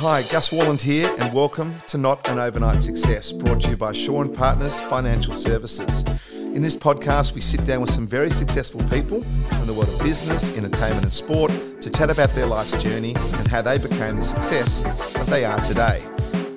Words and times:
Hi, 0.00 0.22
Gus 0.22 0.50
Worland 0.50 0.80
here, 0.80 1.12
and 1.18 1.34
welcome 1.34 1.74
to 1.88 1.98
Not 1.98 2.28
an 2.28 2.38
Overnight 2.38 2.80
Success, 2.80 3.32
brought 3.32 3.62
to 3.62 3.70
you 3.70 3.76
by 3.76 3.92
Shaw 3.92 4.22
and 4.22 4.32
Partners 4.32 4.80
Financial 4.82 5.34
Services. 5.34 6.04
In 6.36 6.62
this 6.62 6.76
podcast, 6.76 7.34
we 7.34 7.40
sit 7.40 7.64
down 7.64 7.80
with 7.80 7.90
some 7.90 8.06
very 8.06 8.30
successful 8.30 8.80
people 8.84 9.24
from 9.48 9.66
the 9.66 9.74
world 9.74 9.88
of 9.88 9.98
business, 9.98 10.56
entertainment, 10.56 11.02
and 11.02 11.12
sport 11.12 11.50
to 11.80 11.90
chat 11.90 12.10
about 12.10 12.30
their 12.30 12.46
life's 12.46 12.80
journey 12.80 13.16
and 13.16 13.48
how 13.48 13.60
they 13.60 13.76
became 13.76 14.14
the 14.14 14.22
success 14.22 14.82
that 15.14 15.26
they 15.26 15.44
are 15.44 15.58
today. 15.62 16.00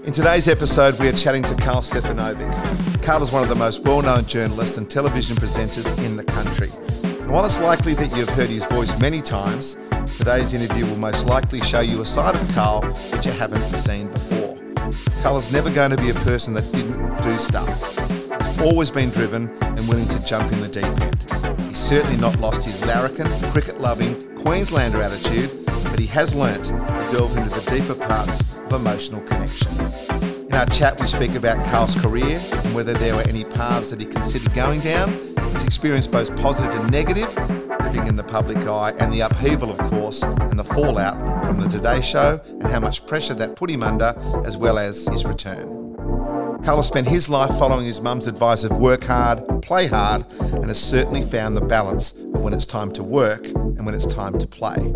In 0.04 0.14
today's 0.14 0.48
episode, 0.48 1.00
we 1.00 1.08
are 1.08 1.14
chatting 1.14 1.42
to 1.46 1.56
Karl 1.56 1.82
Stefanovic. 1.82 3.02
Karl 3.02 3.24
is 3.24 3.32
one 3.32 3.42
of 3.42 3.50
the 3.50 3.56
most 3.56 3.82
well 3.82 4.04
known 4.04 4.24
journalists 4.26 4.78
and 4.78 4.88
television 4.88 5.36
presenters 5.36 5.98
in 6.06 6.16
the 6.16 6.24
country. 6.24 6.70
And 7.22 7.32
while 7.32 7.44
it's 7.44 7.60
likely 7.60 7.96
that 7.96 8.16
you've 8.16 8.30
heard 8.30 8.52
his 8.52 8.66
voice 8.66 8.96
many 9.00 9.20
times, 9.20 9.78
today's 10.06 10.54
interview 10.54 10.86
will 10.86 10.98
most 10.98 11.26
likely 11.26 11.60
show 11.62 11.82
you 11.82 12.02
a 12.02 12.06
side 12.06 12.36
of 12.36 12.54
Karl 12.54 12.84
which 12.84 13.26
you 13.26 13.32
haven't 13.32 13.62
seen 13.76 14.08
before. 14.12 14.58
Karl 15.22 15.38
is 15.38 15.52
never 15.52 15.70
going 15.70 15.92
to 15.92 15.98
be 15.98 16.10
a 16.10 16.14
person 16.16 16.54
that 16.54 16.70
didn't 16.72 17.22
do 17.22 17.38
stuff. 17.38 17.98
He's 18.46 18.62
always 18.62 18.92
been 18.92 19.10
driven 19.10 19.50
and 19.62 19.88
willing 19.88 20.08
to 20.08 20.24
jump 20.26 20.52
in 20.52 20.62
the 20.62 20.68
deep 20.68 20.84
end. 20.84 21.62
He's 21.62 21.78
certainly 21.78 22.18
not 22.18 22.40
lost 22.40 22.64
his 22.64 22.84
larrikin, 22.86 23.28
cricket 23.52 23.80
loving 23.80 24.36
Queenslander 24.36 25.02
attitude, 25.02 25.52
but 25.66 26.00
he 26.00 26.08
has 26.08 26.34
learnt 26.34 26.66
to 26.66 27.08
delve 27.12 27.36
into 27.38 27.50
the 27.50 27.72
deeper 27.72 27.96
parts 27.96 28.42
of 28.42 28.74
emotional 28.74 29.22
connection. 29.22 29.72
In 30.48 30.54
our 30.54 30.66
chat, 30.66 31.00
we 31.00 31.08
speak 31.08 31.36
about 31.36 31.66
Karl's 31.68 31.96
career 31.96 32.42
and 32.52 32.76
whether 32.76 32.94
there 32.94 33.16
were 33.16 33.22
any 33.24 33.44
paths 33.44 33.92
that 33.92 34.02
he 34.02 34.06
considered 34.06 34.54
going 34.54 34.82
down, 34.82 35.14
his 35.54 35.64
experience 35.64 36.08
both 36.08 36.36
positive 36.38 36.74
and 36.76 36.92
negative, 36.92 37.30
living 37.92 38.08
in 38.08 38.16
the 38.16 38.24
public 38.24 38.58
eye, 38.68 38.94
and 39.00 39.12
the 39.12 39.20
upheaval, 39.20 39.70
of 39.70 39.78
course, 39.90 40.24
and 40.24 40.58
the 40.58 40.64
fallout 40.64 41.46
from 41.46 41.60
the 41.60 41.68
Today 41.68 42.00
Show, 42.00 42.40
and 42.48 42.64
how 42.64 42.80
much 42.80 43.06
pressure 43.06 43.34
that 43.34 43.58
put 43.58 43.70
him 43.70 43.84
under, 43.84 44.16
as 44.46 44.56
well 44.56 44.80
as 44.80 45.08
his 45.10 45.26
return. 45.26 45.68
Karl's 46.64 46.88
spent 46.88 47.06
his 47.06 47.28
life 47.28 47.50
following 47.60 47.86
his 47.86 48.00
mum's 48.00 48.28
advice 48.28 48.64
of 48.64 48.72
work 48.78 49.04
hard, 49.04 49.44
play 49.62 49.88
hard, 49.88 50.26
and 50.40 50.68
has 50.68 50.80
certainly 50.80 51.22
found 51.22 51.58
the 51.58 51.62
balance 51.62 52.12
of 52.14 52.40
when 52.40 52.54
it's 52.54 52.66
time 52.66 52.94
to 52.94 53.04
work 53.04 53.46
and 53.48 53.86
when 53.86 53.94
it's 53.94 54.06
time 54.06 54.40
to 54.40 54.48
play. 54.48 54.94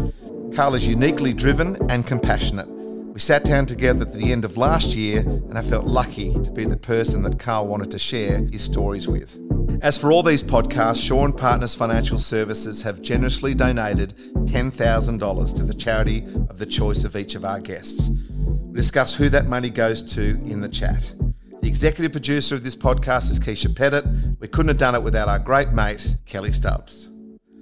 Karl 0.56 0.76
is 0.76 0.88
uniquely 0.88 1.34
driven 1.34 1.76
and 1.92 2.08
compassionate. 2.08 2.70
We 2.70 3.20
sat 3.20 3.44
down 3.44 3.66
together 3.66 4.04
at 4.04 4.14
the 4.14 4.32
end 4.32 4.46
of 4.46 4.56
last 4.56 4.96
year, 4.96 5.20
and 5.20 5.58
I 5.58 5.64
felt 5.64 5.86
lucky 5.86 6.34
to 6.44 6.52
be 6.52 6.64
the 6.64 6.78
person 6.78 7.24
that 7.24 7.40
Karl 7.40 7.68
wanted 7.68 7.92
to 7.92 8.00
share 8.00 8.38
his 8.38 8.64
stories 8.64 9.06
with. 9.06 9.38
As 9.82 9.98
for 9.98 10.12
all 10.12 10.24
these 10.24 10.42
podcasts, 10.42 11.06
Shaw 11.06 11.26
and 11.26 11.36
Partners 11.36 11.76
Financial 11.76 12.20
Services 12.20 12.82
have 12.82 13.02
generously 13.02 13.54
donated 13.54 14.16
$10,000 14.34 15.56
to 15.56 15.64
the 15.64 15.74
charity 15.74 16.24
of 16.50 16.58
the 16.58 16.66
choice 16.66 17.04
of 17.04 17.16
each 17.16 17.36
of 17.36 17.46
our 17.46 17.60
guests. 17.60 18.10
We'll 18.40 18.74
discuss 18.74 19.16
who 19.16 19.30
that 19.30 19.48
money 19.48 19.70
goes 19.70 20.02
to 20.14 20.22
in 20.46 20.62
the 20.62 20.70
chat. 20.70 21.14
The 21.62 21.68
executive 21.68 22.12
producer 22.12 22.56
of 22.56 22.64
this 22.64 22.76
podcast 22.76 23.30
is 23.30 23.40
Keeshia 23.40 23.76
Pettit. 23.76 24.06
We 24.40 24.48
couldn't 24.48 24.70
have 24.70 24.78
done 24.78 24.96
it 24.96 25.04
without 25.04 25.28
our 25.28 25.40
great 25.40 25.70
mate, 25.70 26.16
Kelly 26.26 26.52
Stubbs. 26.52 27.10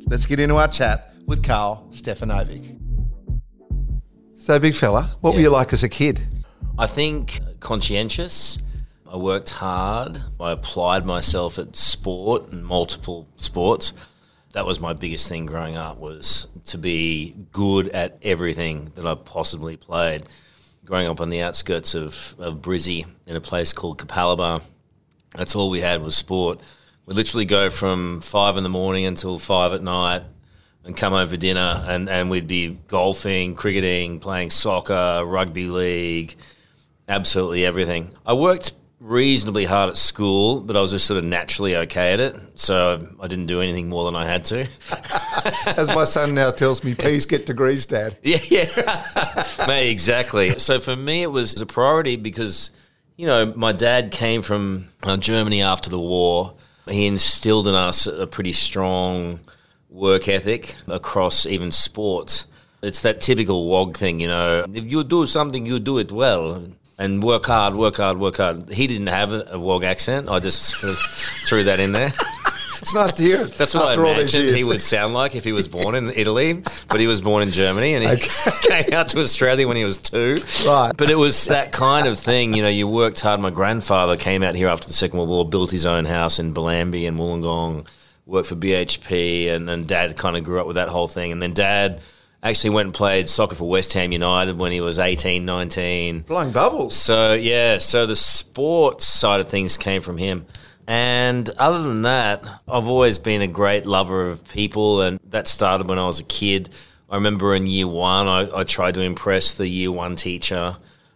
Let's 0.07 0.25
get 0.25 0.39
into 0.39 0.55
our 0.57 0.67
chat 0.67 1.13
with 1.25 1.43
Karl 1.43 1.87
Stefanovic. 1.91 2.79
So, 4.35 4.59
big 4.59 4.75
fella, 4.75 5.03
what 5.21 5.31
yeah. 5.31 5.35
were 5.35 5.41
you 5.43 5.49
like 5.49 5.71
as 5.71 5.83
a 5.83 5.89
kid? 5.89 6.21
I 6.77 6.87
think 6.87 7.39
conscientious. 7.59 8.59
I 9.13 9.17
worked 9.17 9.51
hard. 9.51 10.23
I 10.39 10.51
applied 10.51 11.05
myself 11.05 11.59
at 11.59 11.75
sport 11.75 12.51
and 12.51 12.65
multiple 12.65 13.27
sports. 13.37 13.93
That 14.53 14.65
was 14.65 14.79
my 14.79 14.93
biggest 14.93 15.29
thing 15.29 15.45
growing 15.45 15.77
up 15.77 15.99
was 15.99 16.47
to 16.65 16.79
be 16.79 17.35
good 17.51 17.89
at 17.89 18.17
everything 18.23 18.85
that 18.95 19.05
I 19.05 19.13
possibly 19.13 19.77
played. 19.77 20.23
Growing 20.83 21.05
up 21.05 21.21
on 21.21 21.29
the 21.29 21.41
outskirts 21.41 21.93
of, 21.93 22.35
of 22.39 22.63
Brizzy 22.63 23.05
in 23.27 23.35
a 23.35 23.41
place 23.41 23.71
called 23.71 23.99
Capalaba, 23.99 24.63
that's 25.35 25.55
all 25.55 25.69
we 25.69 25.81
had 25.81 26.01
was 26.01 26.17
sport. 26.17 26.59
We 27.05 27.13
literally 27.13 27.45
go 27.45 27.69
from 27.69 28.19
five 28.21 28.57
in 28.57 28.63
the 28.63 28.69
morning 28.69 29.05
until 29.05 29.37
five 29.37 29.73
at 29.73 29.83
night 29.83 30.23
and 30.83 30.97
come 30.97 31.27
for 31.27 31.37
dinner, 31.37 31.85
and, 31.87 32.09
and 32.09 32.31
we'd 32.31 32.47
be 32.47 32.79
golfing, 32.87 33.53
cricketing, 33.53 34.19
playing 34.19 34.49
soccer, 34.49 35.21
rugby 35.23 35.67
league, 35.67 36.35
absolutely 37.07 37.63
everything. 37.63 38.09
I 38.25 38.33
worked 38.33 38.73
reasonably 39.03 39.65
hard 39.65 39.89
at 39.89 39.97
school, 39.97 40.61
but 40.61 40.75
I 40.75 40.81
was 40.81 40.91
just 40.91 41.05
sort 41.05 41.17
of 41.17 41.25
naturally 41.25 41.75
okay 41.75 42.13
at 42.13 42.19
it. 42.19 42.35
So 42.55 43.07
I 43.19 43.27
didn't 43.27 43.47
do 43.47 43.61
anything 43.61 43.89
more 43.89 44.05
than 44.05 44.15
I 44.15 44.25
had 44.25 44.45
to. 44.45 44.67
As 45.77 45.87
my 45.87 46.05
son 46.05 46.33
now 46.33 46.51
tells 46.51 46.83
me, 46.83 46.95
please 46.95 47.25
get 47.25 47.45
degrees, 47.45 47.85
Dad. 47.85 48.17
Yeah, 48.23 48.37
yeah. 48.47 49.45
Mate, 49.67 49.91
exactly. 49.91 50.49
So 50.51 50.79
for 50.79 50.95
me, 50.95 51.23
it 51.23 51.31
was 51.31 51.59
a 51.61 51.65
priority 51.65 52.15
because, 52.15 52.71
you 53.17 53.27
know, 53.27 53.53
my 53.55 53.73
dad 53.73 54.11
came 54.11 54.41
from 54.41 54.87
uh, 55.03 55.17
Germany 55.17 55.61
after 55.61 55.89
the 55.89 55.99
war. 55.99 56.55
He 56.87 57.05
instilled 57.05 57.67
in 57.67 57.75
us 57.75 58.07
a 58.07 58.25
pretty 58.25 58.53
strong– 58.53 59.39
work 59.93 60.27
ethic 60.27 60.75
across 60.87 61.45
even 61.45 61.71
sports. 61.71 62.47
It's 62.81 63.01
that 63.03 63.21
typical 63.21 63.69
WOG 63.69 63.95
thing, 63.95 64.19
you 64.19 64.27
know. 64.27 64.65
If 64.73 64.91
you 64.91 65.03
do 65.05 65.25
something, 65.27 65.65
you 65.65 65.79
do 65.79 65.99
it 65.99 66.11
well. 66.11 66.65
And 66.99 67.23
work 67.23 67.45
hard, 67.47 67.75
work 67.75 67.97
hard, 67.97 68.17
work 68.17 68.37
hard. 68.37 68.69
He 68.69 68.87
didn't 68.87 69.07
have 69.07 69.31
a 69.31 69.59
WOG 69.59 69.83
accent. 69.83 70.29
I 70.29 70.39
just 70.39 70.75
threw 71.47 71.63
that 71.63 71.79
in 71.79 71.91
there. 71.91 72.11
It's 72.81 72.93
not 72.93 73.15
to 73.15 73.23
hear. 73.23 73.45
That's 73.45 73.73
what 73.73 73.87
I 73.87 73.93
imagined 73.93 74.55
he 74.55 74.63
would 74.63 74.81
sound 74.81 75.13
like 75.13 75.35
if 75.35 75.43
he 75.45 75.53
was 75.53 75.67
born 75.69 75.95
in 75.95 76.09
Italy, 76.09 76.61
but 76.89 76.99
he 76.99 77.07
was 77.07 77.21
born 77.21 77.41
in 77.41 77.49
Germany 77.49 77.93
and 77.93 78.03
he 78.03 78.11
okay. 78.11 78.83
came 78.83 78.93
out 78.93 79.07
to 79.09 79.19
Australia 79.19 79.67
when 79.67 79.77
he 79.77 79.85
was 79.85 79.97
two. 79.97 80.37
Right. 80.67 80.91
But 80.95 81.09
it 81.09 81.15
was 81.15 81.45
that 81.45 81.71
kind 81.71 82.07
of 82.07 82.19
thing, 82.19 82.53
you 82.53 82.61
know, 82.61 82.69
you 82.69 82.87
worked 82.87 83.21
hard. 83.21 83.39
My 83.39 83.51
grandfather 83.51 84.17
came 84.17 84.43
out 84.43 84.55
here 84.55 84.67
after 84.67 84.87
the 84.87 84.93
Second 84.93 85.17
World 85.17 85.29
War, 85.29 85.47
built 85.47 85.71
his 85.71 85.85
own 85.85 86.03
house 86.03 86.39
in 86.39 86.53
Bellambi 86.53 87.07
and 87.07 87.17
Wollongong 87.17 87.87
worked 88.25 88.47
for 88.47 88.55
BHP, 88.55 89.49
and 89.49 89.67
then 89.67 89.85
dad 89.85 90.15
kind 90.17 90.37
of 90.37 90.43
grew 90.43 90.59
up 90.59 90.67
with 90.67 90.75
that 90.75 90.89
whole 90.89 91.07
thing. 91.07 91.31
And 91.31 91.41
then 91.41 91.53
dad 91.53 92.01
actually 92.43 92.71
went 92.71 92.87
and 92.87 92.93
played 92.93 93.29
soccer 93.29 93.55
for 93.55 93.69
West 93.69 93.93
Ham 93.93 94.11
United 94.11 94.57
when 94.57 94.71
he 94.71 94.81
was 94.81 94.99
18, 94.99 95.45
19. 95.45 96.21
Blowing 96.21 96.51
bubbles. 96.51 96.95
So, 96.95 97.33
yeah, 97.33 97.77
so 97.77 98.05
the 98.05 98.15
sports 98.15 99.05
side 99.05 99.39
of 99.39 99.49
things 99.49 99.77
came 99.77 100.01
from 100.01 100.17
him. 100.17 100.45
And 100.85 101.49
other 101.57 101.81
than 101.81 102.01
that, 102.01 102.43
I've 102.67 102.87
always 102.87 103.17
been 103.17 103.41
a 103.41 103.47
great 103.47 103.85
lover 103.85 104.27
of 104.27 104.47
people, 104.49 105.01
and 105.01 105.19
that 105.29 105.47
started 105.47 105.87
when 105.87 105.97
I 105.97 106.05
was 106.05 106.19
a 106.19 106.25
kid. 106.25 106.69
I 107.09 107.15
remember 107.15 107.55
in 107.55 107.65
year 107.67 107.87
one, 107.87 108.27
I, 108.27 108.49
I 108.53 108.63
tried 108.63 108.95
to 108.95 109.01
impress 109.01 109.53
the 109.53 109.67
year 109.67 109.91
one 109.91 110.15
teacher. 110.17 110.75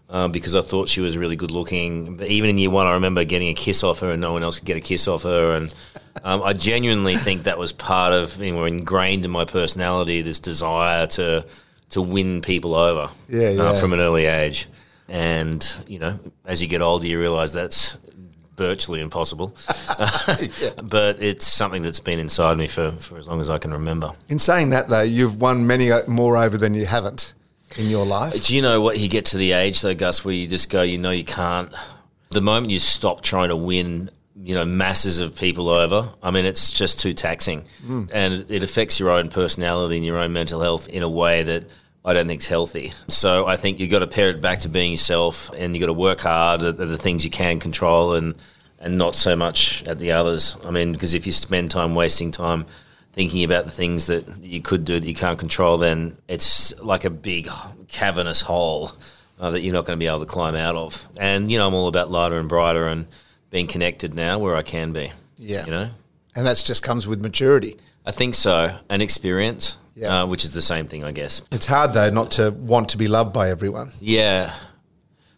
Uh, 0.10 0.30
because 0.30 0.56
I 0.56 0.62
thought 0.62 0.88
she 0.88 1.02
was 1.02 1.18
really 1.18 1.36
good 1.36 1.52
looking. 1.52 2.16
But 2.16 2.28
even 2.28 2.50
in 2.50 2.58
year 2.58 2.70
one, 2.70 2.88
I 2.88 2.94
remember 2.94 3.26
getting 3.26 3.50
a 3.50 3.54
kiss 3.54 3.84
off 3.84 4.00
her, 4.00 4.12
and 4.12 4.22
no 4.22 4.32
one 4.32 4.42
else 4.42 4.58
could 4.58 4.66
get 4.66 4.78
a 4.78 4.82
kiss 4.82 5.06
off 5.06 5.24
her. 5.24 5.56
And 5.56 5.76
um, 6.24 6.42
I 6.44 6.54
genuinely 6.54 7.18
think 7.18 7.44
that 7.44 7.58
was 7.58 7.74
part 7.74 8.14
of 8.14 8.40
you 8.42 8.54
know, 8.54 8.64
ingrained 8.64 9.26
in 9.26 9.32
my 9.32 9.44
personality 9.44 10.22
this 10.22 10.40
desire 10.40 11.08
to 11.08 11.46
to 11.90 12.02
win 12.02 12.42
people 12.42 12.76
over 12.76 13.10
yeah, 13.30 13.50
yeah. 13.50 13.64
Uh, 13.64 13.80
from 13.80 13.94
an 13.94 14.00
early 14.00 14.26
age. 14.26 14.68
And 15.10 15.66
you 15.88 16.00
know, 16.00 16.20
as 16.46 16.62
you 16.62 16.68
get 16.68 16.82
older, 16.82 17.06
you 17.06 17.20
realise 17.20 17.52
that's 17.52 17.98
virtually 18.58 19.02
impossible. 19.02 19.56
yeah. 20.60 20.72
But 20.84 21.22
it's 21.22 21.46
something 21.46 21.82
that's 21.82 22.00
been 22.00 22.20
inside 22.20 22.58
me 22.58 22.68
for, 22.68 22.92
for 22.92 23.18
as 23.18 23.28
long 23.28 23.40
as 23.40 23.50
I 23.50 23.58
can 23.58 23.72
remember. 23.72 24.12
In 24.30 24.40
saying 24.40 24.72
that, 24.72 24.90
though, 24.90 25.02
you've 25.02 25.40
won 25.40 25.68
many 25.68 25.92
uh, 25.92 26.02
more 26.08 26.36
over 26.36 26.58
than 26.58 26.74
you 26.74 26.86
haven't 26.86 27.34
in 27.76 27.90
your 27.90 28.06
life. 28.06 28.46
Do 28.46 28.56
you 28.56 28.62
know 28.62 28.82
what 28.82 29.00
you 29.00 29.10
get 29.10 29.26
to 29.26 29.38
the 29.38 29.52
age, 29.52 29.82
though, 29.82 29.96
Gus, 29.96 30.24
where 30.24 30.34
you 30.34 30.48
just 30.48 30.70
go, 30.70 30.82
you 30.82 30.98
know, 30.98 31.12
you 31.12 31.26
can't. 31.26 31.74
The 32.30 32.42
moment 32.42 32.72
you 32.72 32.80
stop 32.80 33.22
trying 33.22 33.50
to 33.50 33.56
win 33.56 34.10
you 34.44 34.54
know 34.56 34.66
masses 34.66 35.20
of 35.20 35.36
people 35.36 35.70
over. 35.70 36.10
I 36.22 36.32
mean, 36.32 36.46
it's 36.46 36.72
just 36.72 37.00
too 37.00 37.14
taxing, 37.14 37.66
mm. 37.86 38.10
and 38.14 38.50
it 38.50 38.64
affects 38.64 39.00
your 39.00 39.10
own 39.10 39.30
personality 39.30 39.98
and 39.98 40.06
your 40.06 40.18
own 40.18 40.34
mental 40.34 40.62
health 40.62 40.88
in 40.90 41.04
a 41.04 41.10
way 41.10 41.44
that 41.44 41.66
I 42.06 42.14
don't 42.14 42.28
think 42.28 42.42
is 42.42 42.48
healthy. 42.48 42.94
So 43.08 43.48
I 43.48 43.58
think 43.58 43.80
you've 43.80 43.92
got 43.92 44.00
to 44.00 44.08
pare 44.08 44.30
it 44.30 44.40
back 44.40 44.62
to 44.62 44.70
being 44.70 44.92
yourself, 44.92 45.52
and 45.58 45.76
you've 45.76 45.82
got 45.82 45.88
to 45.88 45.94
work 45.94 46.22
hard 46.22 46.62
at 46.62 46.78
the 46.78 46.98
things 46.98 47.26
you 47.26 47.32
can 47.32 47.60
control, 47.60 48.14
and 48.14 48.36
and 48.80 48.98
not 48.98 49.16
so 49.16 49.36
much 49.36 49.84
at 49.88 49.98
the 50.00 50.12
others. 50.12 50.56
I 50.64 50.72
mean, 50.72 50.92
because 50.92 51.14
if 51.14 51.26
you 51.26 51.32
spend 51.32 51.72
time 51.72 51.96
wasting 51.96 52.32
time 52.32 52.68
thinking 53.18 53.44
about 53.44 53.66
the 53.66 53.72
things 53.72 54.06
that 54.06 54.28
you 54.44 54.62
could 54.62 54.86
do 54.86 55.00
that 55.00 55.08
you 55.08 55.16
can't 55.16 55.40
control, 55.40 55.80
then 55.80 56.16
it's 56.28 56.80
like 56.82 57.04
a 57.04 57.10
big 57.10 57.50
cavernous 57.88 58.42
hole 58.42 58.92
uh, 59.40 59.50
that 59.50 59.62
you're 59.62 59.74
not 59.74 59.86
going 59.86 59.98
to 59.98 60.00
be 60.00 60.06
able 60.06 60.20
to 60.20 60.28
climb 60.28 60.54
out 60.56 60.76
of. 60.76 61.04
And 61.20 61.52
you 61.52 61.58
know, 61.58 61.68
I'm 61.68 61.74
all 61.74 61.88
about 61.88 62.12
lighter 62.12 62.38
and 62.38 62.48
brighter 62.48 62.88
and 62.88 63.08
being 63.50 63.66
connected 63.66 64.14
now 64.14 64.38
where 64.38 64.56
I 64.56 64.62
can 64.62 64.94
be. 64.94 65.12
Yeah. 65.40 65.66
You 65.66 65.72
know? 65.72 65.90
And 66.36 66.46
that 66.46 66.62
just 66.64 66.84
comes 66.84 67.08
with 67.08 67.20
maturity. 67.20 67.78
I 68.06 68.12
think 68.12 68.36
so. 68.36 68.78
And 68.88 69.02
experience, 69.02 69.78
yeah. 69.96 70.22
Uh, 70.22 70.26
which 70.28 70.46
is 70.46 70.54
the 70.54 70.62
same 70.62 70.86
thing, 70.86 71.04
I 71.04 71.12
guess. 71.12 71.42
It's 71.52 71.66
hard, 71.66 71.94
though, 71.94 72.12
not 72.12 72.30
to 72.34 72.52
want 72.52 72.90
to 72.90 72.98
be 72.98 73.08
loved 73.08 73.34
by 73.34 73.50
everyone. 73.50 73.94
Yeah. 74.00 74.54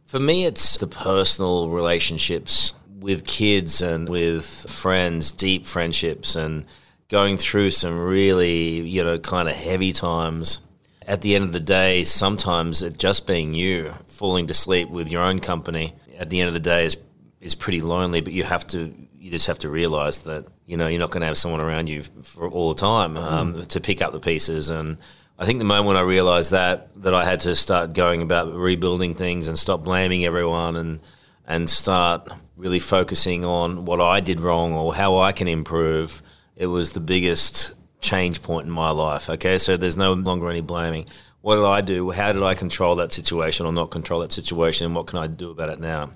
For 0.06 0.20
me, 0.20 0.44
it's 0.44 0.76
the 0.76 0.88
personal 0.88 1.70
relationships 1.70 2.74
with 3.00 3.26
kids 3.26 3.81
and 3.81 4.10
with 4.10 4.70
friends, 4.70 5.31
deep 5.31 5.66
friendships, 5.66 6.36
and 6.36 6.66
going 7.09 7.38
through 7.38 7.71
some 7.71 8.00
really, 8.00 8.81
you 8.81 9.03
know, 9.03 9.19
kind 9.19 9.50
of 9.50 9.56
heavy 9.56 9.91
times 9.91 10.61
at 11.09 11.21
the 11.21 11.33
end 11.33 11.44
of 11.44 11.51
the 11.51 11.59
day, 11.59 12.03
sometimes 12.03 12.83
it 12.83 12.97
just 12.97 13.25
being 13.25 13.56
you, 13.56 13.95
falling 14.07 14.45
to 14.45 14.53
sleep 14.53 14.89
with 14.89 15.09
your 15.09 15.23
own 15.23 15.39
company, 15.39 15.95
at 16.19 16.29
the 16.29 16.39
end 16.39 16.47
of 16.47 16.53
the 16.53 16.59
day 16.59 16.85
is 16.85 16.97
is 17.41 17.56
pretty 17.56 17.81
lonely. 17.81 18.21
But 18.21 18.33
you 18.33 18.44
have 18.44 18.67
to, 18.67 18.94
you 19.13 19.31
just 19.31 19.47
have 19.47 19.57
to 19.59 19.69
realize 19.69 20.19
that 20.19 20.45
you 20.67 20.77
know 20.77 20.88
you're 20.88 21.00
not 21.00 21.09
going 21.09 21.21
to 21.21 21.27
have 21.27 21.38
someone 21.38 21.61
around 21.61 21.89
you 21.89 22.03
for 22.03 22.47
all 22.47 22.69
the 22.73 22.79
time 22.79 23.17
um, 23.17 23.56
mm. 23.56 23.67
to 23.67 23.81
pick 23.81 24.03
up 24.03 24.13
the 24.13 24.19
pieces. 24.19 24.69
And 24.69 24.97
I 25.39 25.45
think 25.47 25.57
the 25.57 25.65
moment 25.65 25.97
I 25.97 26.01
realized 26.01 26.51
that 26.51 26.89
that 27.01 27.15
I 27.15 27.25
had 27.25 27.39
to 27.41 27.56
start 27.56 27.94
going 27.94 28.21
about 28.21 28.53
rebuilding 28.53 29.15
things 29.15 29.47
and 29.47 29.57
stop 29.57 29.83
blaming 29.83 30.25
everyone 30.25 30.75
and 30.75 31.00
and 31.47 31.67
start 31.67 32.29
really 32.56 32.79
focusing 32.79 33.44
on 33.45 33.85
what 33.85 34.00
I 34.00 34.19
did 34.19 34.39
wrong 34.39 34.73
or 34.73 34.94
how 34.94 35.17
I 35.17 35.31
can 35.31 35.47
improve. 35.47 36.21
It 36.59 36.67
was 36.67 36.91
the 36.91 37.00
biggest 37.00 37.73
change 38.01 38.44
point 38.44 38.67
in 38.67 38.71
my 38.71 38.91
life. 38.91 39.29
Okay, 39.29 39.57
so 39.57 39.77
there's 39.77 39.97
no 39.97 40.13
longer 40.13 40.50
any 40.50 40.61
blaming. 40.61 41.06
What 41.41 41.56
did 41.56 41.65
I 41.65 41.79
do? 41.79 42.11
How 42.11 42.33
did 42.33 42.44
I 42.44 42.53
control 42.53 42.97
that 42.97 43.13
situation 43.13 43.65
or 43.65 43.71
not 43.71 43.91
control 43.91 44.19
that 44.19 44.33
situation? 44.33 44.85
And 44.85 44.94
what 44.94 45.07
can 45.07 45.19
I 45.19 45.27
do 45.27 45.51
about 45.51 45.69
it 45.69 45.79
now? 45.79 46.11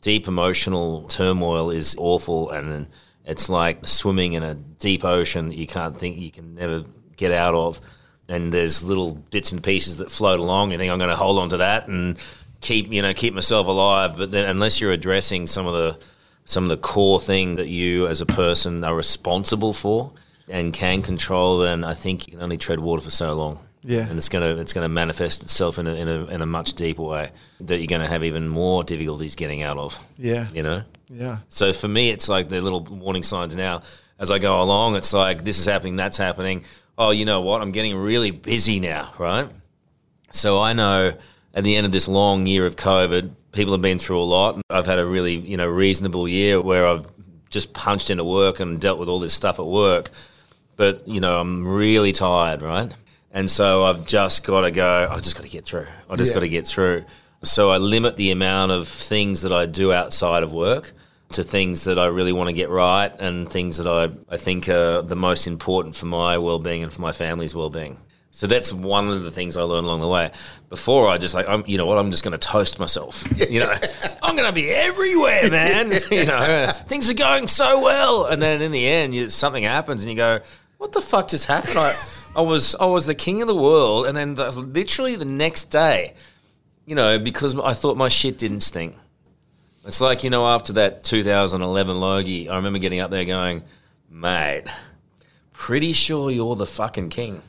Deep 0.00 0.26
emotional 0.26 1.02
turmoil 1.08 1.70
is 1.70 1.94
awful, 1.98 2.50
and 2.50 2.88
it's 3.26 3.50
like 3.50 3.86
swimming 3.86 4.32
in 4.32 4.42
a 4.42 4.54
deep 4.54 5.04
ocean 5.04 5.52
you 5.52 5.66
can't 5.66 5.98
think 5.98 6.18
you 6.18 6.30
can 6.30 6.54
never 6.54 6.84
get 7.16 7.30
out 7.30 7.54
of. 7.54 7.78
And 8.26 8.52
there's 8.52 8.82
little 8.82 9.14
bits 9.14 9.52
and 9.52 9.62
pieces 9.62 9.98
that 9.98 10.10
float 10.10 10.40
along. 10.40 10.72
You 10.72 10.78
think 10.78 10.90
I'm 10.90 10.98
going 10.98 11.10
to 11.10 11.16
hold 11.16 11.38
on 11.38 11.50
to 11.50 11.58
that 11.58 11.88
and 11.88 12.18
keep 12.62 12.90
you 12.90 13.02
know 13.02 13.12
keep 13.12 13.34
myself 13.34 13.66
alive. 13.66 14.16
But 14.16 14.30
then 14.30 14.48
unless 14.48 14.80
you're 14.80 14.92
addressing 14.92 15.46
some 15.46 15.66
of 15.66 15.74
the 15.74 15.98
some 16.44 16.64
of 16.64 16.70
the 16.70 16.76
core 16.76 17.20
thing 17.20 17.56
that 17.56 17.68
you 17.68 18.06
as 18.06 18.20
a 18.20 18.26
person 18.26 18.84
are 18.84 18.94
responsible 18.94 19.72
for, 19.72 20.12
and 20.48 20.72
can 20.72 21.02
control, 21.02 21.58
then 21.58 21.84
I 21.84 21.94
think 21.94 22.26
you 22.26 22.32
can 22.34 22.42
only 22.42 22.58
tread 22.58 22.80
water 22.80 23.02
for 23.02 23.10
so 23.10 23.34
long. 23.34 23.58
Yeah, 23.82 24.08
and 24.08 24.16
it's 24.16 24.30
gonna 24.30 24.56
it's 24.56 24.72
gonna 24.72 24.88
manifest 24.88 25.42
itself 25.42 25.78
in 25.78 25.86
a, 25.86 25.94
in 25.94 26.08
a 26.08 26.24
in 26.26 26.40
a 26.40 26.46
much 26.46 26.72
deeper 26.72 27.02
way 27.02 27.30
that 27.60 27.78
you're 27.78 27.86
gonna 27.86 28.06
have 28.06 28.24
even 28.24 28.48
more 28.48 28.82
difficulties 28.82 29.34
getting 29.36 29.62
out 29.62 29.76
of. 29.76 29.98
Yeah, 30.16 30.48
you 30.54 30.62
know. 30.62 30.82
Yeah. 31.10 31.38
So 31.50 31.72
for 31.74 31.88
me, 31.88 32.08
it's 32.08 32.28
like 32.28 32.48
the 32.48 32.62
little 32.62 32.82
warning 32.82 33.22
signs 33.22 33.54
now 33.56 33.82
as 34.18 34.30
I 34.30 34.38
go 34.38 34.62
along. 34.62 34.96
It's 34.96 35.12
like 35.12 35.44
this 35.44 35.58
is 35.58 35.66
happening, 35.66 35.96
that's 35.96 36.16
happening. 36.16 36.64
Oh, 36.96 37.10
you 37.10 37.24
know 37.24 37.42
what? 37.42 37.60
I'm 37.60 37.72
getting 37.72 37.96
really 37.96 38.30
busy 38.30 38.80
now, 38.80 39.12
right? 39.18 39.48
So 40.30 40.60
I 40.60 40.72
know 40.72 41.12
at 41.52 41.64
the 41.64 41.76
end 41.76 41.86
of 41.86 41.92
this 41.92 42.08
long 42.08 42.46
year 42.46 42.66
of 42.66 42.76
COVID, 42.76 43.30
people 43.54 43.72
have 43.72 43.82
been 43.82 43.98
through 43.98 44.20
a 44.20 44.24
lot. 44.24 44.60
I've 44.68 44.86
had 44.86 44.98
a 44.98 45.06
really 45.06 45.36
you 45.36 45.56
know 45.56 45.66
reasonable 45.66 46.28
year 46.28 46.60
where 46.60 46.86
I've 46.86 47.06
just 47.48 47.72
punched 47.72 48.10
into 48.10 48.24
work 48.24 48.60
and 48.60 48.80
dealt 48.80 48.98
with 48.98 49.08
all 49.08 49.20
this 49.20 49.32
stuff 49.32 49.58
at 49.58 49.66
work 49.66 50.10
but 50.76 51.06
you 51.06 51.20
know 51.20 51.40
I'm 51.40 51.66
really 51.66 52.12
tired, 52.12 52.62
right? 52.62 52.92
And 53.30 53.50
so 53.50 53.84
I've 53.84 54.06
just 54.06 54.46
got 54.46 54.62
to 54.62 54.70
go. 54.70 55.08
I've 55.10 55.22
just 55.22 55.36
got 55.36 55.42
to 55.42 55.50
get 55.50 55.64
through. 55.64 55.86
I 56.08 56.16
just 56.16 56.30
yeah. 56.30 56.34
got 56.34 56.40
to 56.40 56.48
get 56.48 56.66
through. 56.66 57.04
So 57.42 57.70
I 57.70 57.78
limit 57.78 58.16
the 58.16 58.30
amount 58.30 58.72
of 58.72 58.88
things 58.88 59.42
that 59.42 59.52
I 59.52 59.66
do 59.66 59.92
outside 59.92 60.42
of 60.42 60.52
work 60.52 60.92
to 61.32 61.42
things 61.42 61.84
that 61.84 61.98
I 61.98 62.06
really 62.06 62.32
want 62.32 62.48
to 62.48 62.52
get 62.52 62.70
right 62.70 63.12
and 63.18 63.50
things 63.50 63.78
that 63.78 63.88
I, 63.88 64.14
I 64.32 64.36
think 64.36 64.68
are 64.68 65.02
the 65.02 65.16
most 65.16 65.46
important 65.46 65.96
for 65.96 66.06
my 66.06 66.38
well-being 66.38 66.84
and 66.84 66.92
for 66.92 67.02
my 67.02 67.12
family's 67.12 67.54
well-being. 67.54 67.98
So 68.34 68.48
that's 68.48 68.72
one 68.72 69.10
of 69.10 69.22
the 69.22 69.30
things 69.30 69.56
I 69.56 69.62
learned 69.62 69.86
along 69.86 70.00
the 70.00 70.08
way. 70.08 70.28
Before 70.68 71.06
I 71.06 71.18
just 71.18 71.36
like, 71.36 71.48
I'm, 71.48 71.62
you 71.68 71.78
know 71.78 71.86
what, 71.86 71.98
I'm 71.98 72.10
just 72.10 72.24
going 72.24 72.32
to 72.32 72.38
toast 72.38 72.80
myself. 72.80 73.24
You 73.48 73.60
know, 73.60 73.72
I'm 74.24 74.34
going 74.34 74.48
to 74.48 74.52
be 74.52 74.70
everywhere, 74.70 75.48
man. 75.48 75.92
you 76.10 76.26
know, 76.26 76.72
things 76.86 77.08
are 77.08 77.14
going 77.14 77.46
so 77.46 77.80
well, 77.80 78.26
and 78.26 78.42
then 78.42 78.60
in 78.60 78.72
the 78.72 78.88
end, 78.88 79.14
you, 79.14 79.28
something 79.28 79.62
happens, 79.62 80.02
and 80.02 80.10
you 80.10 80.16
go, 80.16 80.40
what 80.78 80.90
the 80.90 81.00
fuck 81.00 81.28
just 81.28 81.46
happened? 81.46 81.76
I, 81.78 81.92
I 82.36 82.40
was 82.40 82.74
I 82.74 82.86
was 82.86 83.06
the 83.06 83.14
king 83.14 83.40
of 83.40 83.46
the 83.46 83.54
world, 83.54 84.08
and 84.08 84.16
then 84.16 84.34
the, 84.34 84.50
literally 84.50 85.14
the 85.14 85.24
next 85.24 85.66
day, 85.66 86.14
you 86.86 86.96
know, 86.96 87.20
because 87.20 87.56
I 87.56 87.72
thought 87.72 87.96
my 87.96 88.08
shit 88.08 88.36
didn't 88.36 88.62
stink. 88.62 88.96
It's 89.86 90.00
like 90.00 90.24
you 90.24 90.30
know, 90.30 90.44
after 90.44 90.72
that 90.72 91.04
2011 91.04 92.00
Logie, 92.00 92.48
I 92.48 92.56
remember 92.56 92.80
getting 92.80 92.98
up 92.98 93.12
there 93.12 93.26
going, 93.26 93.62
"Mate, 94.10 94.64
pretty 95.52 95.92
sure 95.92 96.32
you're 96.32 96.56
the 96.56 96.66
fucking 96.66 97.10
king." 97.10 97.40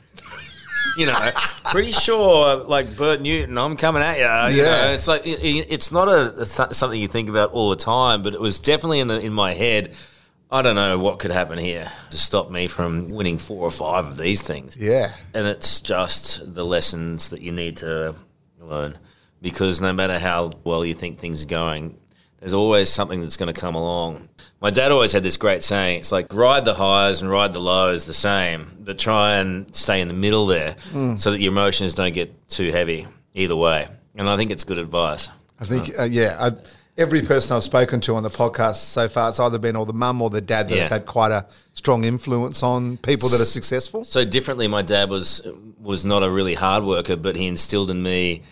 You 0.96 1.06
know, 1.06 1.30
pretty 1.66 1.92
sure 1.92 2.56
like 2.64 2.96
Bert 2.96 3.20
Newton, 3.20 3.58
I'm 3.58 3.76
coming 3.76 4.02
at 4.02 4.18
you. 4.18 4.56
You 4.56 4.62
yeah. 4.62 4.86
know, 4.86 4.92
it's 4.92 5.08
like 5.08 5.26
it, 5.26 5.40
it's 5.42 5.92
not 5.92 6.08
a, 6.08 6.32
a 6.40 6.44
th- 6.44 6.72
something 6.72 7.00
you 7.00 7.08
think 7.08 7.28
about 7.28 7.52
all 7.52 7.70
the 7.70 7.76
time, 7.76 8.22
but 8.22 8.34
it 8.34 8.40
was 8.40 8.60
definitely 8.60 9.00
in 9.00 9.08
the 9.08 9.20
in 9.20 9.32
my 9.32 9.52
head 9.52 9.94
I 10.50 10.62
don't 10.62 10.76
know 10.76 10.98
what 10.98 11.18
could 11.18 11.32
happen 11.32 11.58
here 11.58 11.90
to 12.10 12.16
stop 12.16 12.50
me 12.50 12.68
from 12.68 13.10
winning 13.10 13.38
four 13.38 13.66
or 13.66 13.70
five 13.70 14.06
of 14.06 14.16
these 14.16 14.42
things. 14.42 14.76
Yeah. 14.76 15.08
And 15.34 15.46
it's 15.46 15.80
just 15.80 16.54
the 16.54 16.64
lessons 16.64 17.30
that 17.30 17.40
you 17.40 17.50
need 17.50 17.78
to 17.78 18.14
learn 18.60 18.96
because 19.42 19.80
no 19.80 19.92
matter 19.92 20.18
how 20.20 20.52
well 20.62 20.84
you 20.84 20.94
think 20.94 21.18
things 21.18 21.44
are 21.44 21.48
going, 21.48 21.98
there's 22.38 22.54
always 22.54 22.88
something 22.88 23.20
that's 23.20 23.36
going 23.36 23.52
to 23.52 23.60
come 23.60 23.74
along. 23.74 24.28
My 24.60 24.70
dad 24.70 24.90
always 24.90 25.12
had 25.12 25.22
this 25.22 25.36
great 25.36 25.62
saying 25.62 26.00
it's 26.00 26.12
like 26.12 26.32
ride 26.32 26.64
the 26.64 26.74
highs 26.74 27.20
and 27.20 27.30
ride 27.30 27.52
the 27.52 27.60
lows 27.60 28.06
the 28.06 28.14
same, 28.14 28.70
but 28.80 28.98
try 28.98 29.36
and 29.36 29.74
stay 29.74 30.00
in 30.00 30.08
the 30.08 30.14
middle 30.14 30.46
there 30.46 30.76
mm. 30.92 31.18
so 31.18 31.30
that 31.30 31.40
your 31.40 31.52
emotions 31.52 31.94
don't 31.94 32.14
get 32.14 32.48
too 32.48 32.70
heavy 32.70 33.06
either 33.34 33.54
way. 33.54 33.88
And 34.14 34.28
I 34.28 34.36
think 34.36 34.50
it's 34.50 34.64
good 34.64 34.78
advice. 34.78 35.28
I 35.60 35.64
think, 35.64 35.98
uh, 35.98 36.04
yeah. 36.04 36.36
I, 36.40 36.52
every 36.96 37.22
person 37.22 37.56
I've 37.56 37.64
spoken 37.64 38.00
to 38.02 38.14
on 38.14 38.22
the 38.22 38.30
podcast 38.30 38.76
so 38.76 39.08
far, 39.08 39.28
it's 39.28 39.38
either 39.38 39.58
been 39.58 39.76
or 39.76 39.86
the 39.86 39.92
mum 39.92 40.22
or 40.22 40.30
the 40.30 40.40
dad 40.40 40.68
that 40.68 40.74
yeah. 40.74 40.82
have 40.82 40.90
had 40.90 41.06
quite 41.06 41.32
a 41.32 41.46
strong 41.74 42.04
influence 42.04 42.62
on 42.62 42.96
people 42.98 43.28
that 43.28 43.40
are 43.40 43.46
successful. 43.46 44.04
So 44.04 44.24
differently, 44.24 44.68
my 44.68 44.82
dad 44.82 45.10
was 45.10 45.46
was 45.80 46.04
not 46.04 46.22
a 46.22 46.30
really 46.30 46.54
hard 46.54 46.84
worker, 46.84 47.16
but 47.16 47.36
he 47.36 47.46
instilled 47.46 47.90
in 47.90 48.02
me 48.02 48.42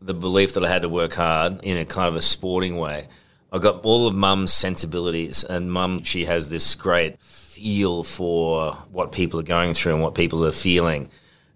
the 0.00 0.14
belief 0.14 0.54
that 0.54 0.64
I 0.64 0.68
had 0.68 0.82
to 0.82 0.88
work 0.88 1.14
hard 1.14 1.62
in 1.62 1.78
a 1.78 1.84
kind 1.84 2.08
of 2.08 2.16
a 2.16 2.22
sporting 2.22 2.76
way. 2.76 3.06
I 3.52 3.58
got 3.58 3.84
all 3.84 4.06
of 4.06 4.14
mum's 4.14 4.52
sensibilities, 4.52 5.44
and 5.44 5.70
mum, 5.70 6.02
she 6.02 6.24
has 6.24 6.48
this 6.48 6.74
great 6.74 7.20
feel 7.20 8.02
for 8.02 8.72
what 8.90 9.12
people 9.12 9.38
are 9.38 9.44
going 9.44 9.74
through 9.74 9.92
and 9.92 10.02
what 10.02 10.14
people 10.14 10.44
are 10.46 10.52
feeling. 10.52 11.10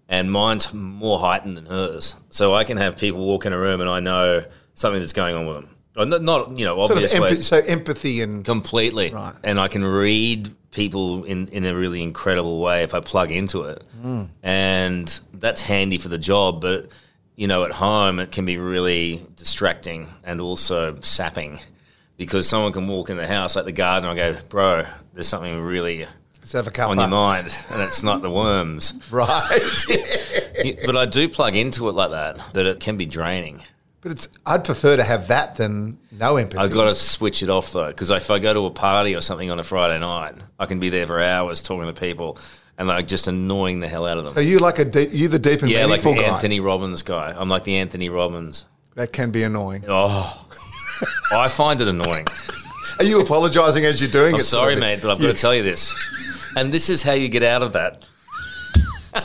And 0.07 0.31
mine's 0.31 0.73
more 0.73 1.19
heightened 1.19 1.57
than 1.57 1.65
hers. 1.65 2.15
So 2.29 2.53
I 2.53 2.63
can 2.63 2.77
have 2.77 2.97
people 2.97 3.25
walk 3.25 3.45
in 3.45 3.51
a 3.51 3.57
room 3.57 3.81
and 3.81 3.89
I 3.89 3.99
know 3.99 4.45
something 4.73 5.01
that's 5.01 5.11
going 5.11 5.35
on 5.35 5.45
with 5.47 5.55
them 5.55 5.77
not, 6.05 6.21
not 6.21 6.57
you 6.57 6.65
know 6.65 6.79
obvious 6.79 7.11
sort 7.11 7.23
of 7.23 7.29
ways. 7.29 7.47
So 7.47 7.57
empathy 7.57 8.21
and 8.21 8.45
completely, 8.45 9.11
right. 9.11 9.33
and 9.43 9.59
I 9.59 9.67
can 9.67 9.83
read 9.83 10.49
people 10.71 11.23
in, 11.23 11.47
in 11.47 11.65
a 11.65 11.75
really 11.75 12.03
incredible 12.03 12.61
way 12.61 12.83
if 12.83 12.93
I 12.93 12.99
plug 12.99 13.31
into 13.31 13.63
it, 13.63 13.83
mm. 14.03 14.29
and 14.43 15.19
that's 15.33 15.61
handy 15.61 15.97
for 15.97 16.09
the 16.09 16.17
job. 16.17 16.61
But 16.61 16.89
you 17.35 17.47
know, 17.47 17.63
at 17.63 17.71
home 17.71 18.19
it 18.19 18.31
can 18.31 18.45
be 18.45 18.57
really 18.57 19.25
distracting 19.35 20.07
and 20.23 20.39
also 20.39 20.99
sapping 21.01 21.59
because 22.17 22.47
someone 22.47 22.73
can 22.73 22.87
walk 22.87 23.09
in 23.09 23.17
the 23.17 23.27
house 23.27 23.55
like 23.55 23.65
the 23.65 23.71
garden. 23.71 24.09
and 24.09 24.19
I 24.19 24.31
go, 24.33 24.39
bro, 24.49 24.85
there's 25.13 25.27
something 25.27 25.61
really 25.61 26.05
on 26.55 26.97
your 26.97 27.09
mind, 27.09 27.57
and 27.71 27.81
it's 27.81 28.03
not 28.03 28.21
the 28.21 28.31
worms, 28.31 28.93
right? 29.11 29.59
but 30.85 30.95
I 30.95 31.05
do 31.05 31.27
plug 31.27 31.55
into 31.55 31.89
it 31.89 31.93
like 31.93 32.11
that. 32.11 32.53
That 32.53 32.65
it 32.65 32.79
can 32.79 32.97
be 32.97 33.05
draining. 33.05 33.61
But 34.01 34.11
it's 34.13 34.29
I'd 34.45 34.63
prefer 34.63 34.95
to 34.95 35.03
have 35.03 35.27
that 35.27 35.55
than 35.55 35.97
no 36.11 36.37
empathy. 36.37 36.59
I've 36.59 36.73
got 36.73 36.85
to 36.85 36.95
switch 36.95 37.43
it 37.43 37.49
off 37.49 37.73
though, 37.73 37.87
because 37.87 38.11
if 38.11 38.31
I 38.31 38.39
go 38.39 38.53
to 38.53 38.65
a 38.65 38.71
party 38.71 39.15
or 39.15 39.21
something 39.21 39.51
on 39.51 39.59
a 39.59 39.63
Friday 39.63 39.99
night, 39.99 40.35
I 40.59 40.65
can 40.65 40.79
be 40.79 40.89
there 40.89 41.05
for 41.05 41.19
hours 41.21 41.61
talking 41.61 41.93
to 41.93 41.99
people 41.99 42.37
and 42.77 42.87
like 42.87 43.07
just 43.07 43.27
annoying 43.27 43.79
the 43.79 43.87
hell 43.87 44.05
out 44.05 44.17
of 44.17 44.23
them. 44.23 44.33
So 44.33 44.39
you 44.39 44.59
like 44.59 44.79
a 44.79 44.85
deep, 44.85 45.09
you 45.11 45.27
the 45.27 45.39
deep 45.39 45.61
and 45.61 45.71
yeah, 45.71 45.85
meaningful 45.85 46.11
like 46.11 46.21
the 46.21 46.27
guy. 46.27 46.33
Anthony 46.35 46.59
Robbins 46.59 47.03
guy. 47.03 47.35
I'm 47.35 47.49
like 47.49 47.63
the 47.63 47.77
Anthony 47.77 48.09
Robbins. 48.09 48.65
That 48.95 49.11
can 49.11 49.31
be 49.31 49.43
annoying. 49.43 49.83
Oh, 49.87 50.45
I 51.33 51.47
find 51.49 51.81
it 51.81 51.87
annoying. 51.87 52.27
Are 52.99 53.05
you 53.05 53.19
apologising 53.21 53.85
as 53.85 54.01
you're 54.01 54.09
doing 54.09 54.33
I'm 54.33 54.39
it? 54.39 54.43
Sorry, 54.43 54.75
mate, 54.75 54.99
but 55.01 55.11
I've 55.11 55.19
got 55.19 55.33
to 55.33 55.39
tell 55.39 55.53
you 55.53 55.63
this. 55.63 55.93
And 56.55 56.71
this 56.71 56.89
is 56.89 57.03
how 57.03 57.13
you 57.13 57.29
get 57.29 57.43
out 57.43 57.61
of 57.61 57.73
that. 57.73 58.07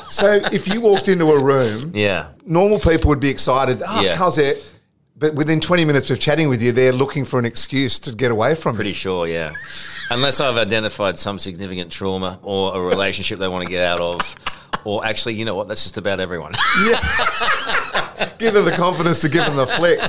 so 0.08 0.40
if 0.52 0.68
you 0.68 0.80
walked 0.80 1.08
into 1.08 1.26
a 1.26 1.42
room, 1.42 1.92
yeah, 1.94 2.28
normal 2.46 2.78
people 2.78 3.08
would 3.08 3.20
be 3.20 3.30
excited. 3.30 3.80
Oh, 3.86 4.02
yeah. 4.02 4.16
Karl's 4.16 4.36
there 4.36 4.54
but 5.22 5.36
within 5.36 5.60
20 5.60 5.84
minutes 5.84 6.10
of 6.10 6.18
chatting 6.18 6.48
with 6.48 6.60
you, 6.60 6.72
they're 6.72 6.92
looking 6.92 7.24
for 7.24 7.38
an 7.38 7.44
excuse 7.44 8.00
to 8.00 8.12
get 8.12 8.32
away 8.32 8.56
from 8.56 8.72
you. 8.72 8.78
Pretty 8.78 8.92
sure, 8.92 9.28
yeah. 9.28 9.52
Unless 10.10 10.40
I've 10.40 10.56
identified 10.56 11.16
some 11.16 11.38
significant 11.38 11.92
trauma 11.92 12.40
or 12.42 12.74
a 12.76 12.80
relationship 12.80 13.38
they 13.38 13.46
want 13.46 13.64
to 13.64 13.70
get 13.70 13.84
out 13.84 14.00
of. 14.00 14.20
Or 14.84 15.06
actually, 15.06 15.34
you 15.34 15.44
know 15.44 15.54
what? 15.54 15.68
That's 15.68 15.84
just 15.84 15.96
about 15.96 16.18
everyone. 16.18 16.54
Yeah. 16.84 16.98
give 18.40 18.52
them 18.52 18.64
the 18.64 18.74
confidence 18.76 19.20
to 19.20 19.28
give 19.28 19.44
them 19.44 19.54
the 19.54 19.66
flick. 19.66 20.00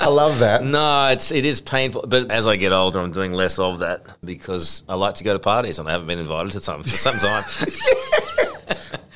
I 0.00 0.08
love 0.08 0.38
that. 0.38 0.64
No, 0.70 1.08
it's 1.08 1.32
it 1.32 1.44
is 1.44 1.60
painful. 1.60 2.04
But 2.06 2.30
as 2.30 2.46
I 2.46 2.56
get 2.56 2.72
older, 2.72 3.00
I'm 3.00 3.12
doing 3.12 3.32
less 3.32 3.58
of 3.58 3.80
that 3.80 4.06
because 4.24 4.84
I 4.88 4.94
like 4.94 5.14
to 5.16 5.24
go 5.24 5.32
to 5.32 5.38
parties 5.38 5.78
and 5.78 5.88
I 5.88 5.92
haven't 5.92 6.06
been 6.06 6.18
invited 6.18 6.52
to 6.52 6.60
some 6.60 6.82
for 6.82 6.88
some 6.88 7.18
time. 7.18 7.42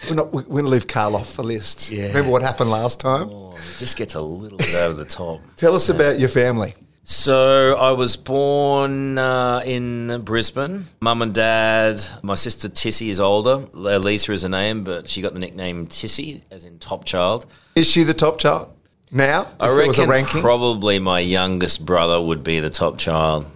We're, 0.08 0.16
not, 0.16 0.32
we're 0.32 0.42
going 0.42 0.64
to 0.64 0.70
leave 0.70 0.86
Karl 0.86 1.16
off 1.16 1.36
the 1.36 1.42
list. 1.42 1.90
Yeah. 1.90 2.08
Remember 2.08 2.30
what 2.30 2.42
happened 2.42 2.70
last 2.70 3.00
time? 3.00 3.30
Oh, 3.30 3.52
it 3.56 3.78
just 3.78 3.96
gets 3.96 4.14
a 4.14 4.20
little 4.20 4.58
bit 4.58 4.74
over 4.82 4.94
the 4.94 5.04
top. 5.04 5.40
Tell 5.56 5.74
us 5.74 5.88
yeah. 5.88 5.94
about 5.94 6.18
your 6.18 6.28
family. 6.28 6.74
So 7.04 7.76
I 7.76 7.92
was 7.92 8.16
born 8.16 9.18
uh, 9.18 9.62
in 9.64 10.22
Brisbane. 10.22 10.86
Mum 11.00 11.22
and 11.22 11.34
dad. 11.34 12.04
My 12.22 12.34
sister 12.34 12.68
Tissy 12.68 13.08
is 13.08 13.20
older. 13.20 13.56
Lisa 13.72 14.32
is 14.32 14.42
her 14.42 14.48
name, 14.48 14.84
but 14.84 15.08
she 15.08 15.22
got 15.22 15.34
the 15.34 15.40
nickname 15.40 15.86
Tissy, 15.86 16.42
as 16.50 16.64
in 16.64 16.78
top 16.78 17.04
child. 17.04 17.46
Is 17.74 17.88
she 17.88 18.02
the 18.02 18.14
top 18.14 18.38
child 18.38 18.74
now? 19.14 19.46
I 19.60 19.68
if 19.68 19.88
was 19.88 19.98
a 19.98 20.02
reckon 20.02 20.10
ranking. 20.10 20.40
probably 20.40 20.98
my 20.98 21.20
youngest 21.20 21.84
brother 21.86 22.20
would 22.20 22.42
be 22.42 22.60
the 22.60 22.70
top 22.70 22.98
child. 22.98 23.46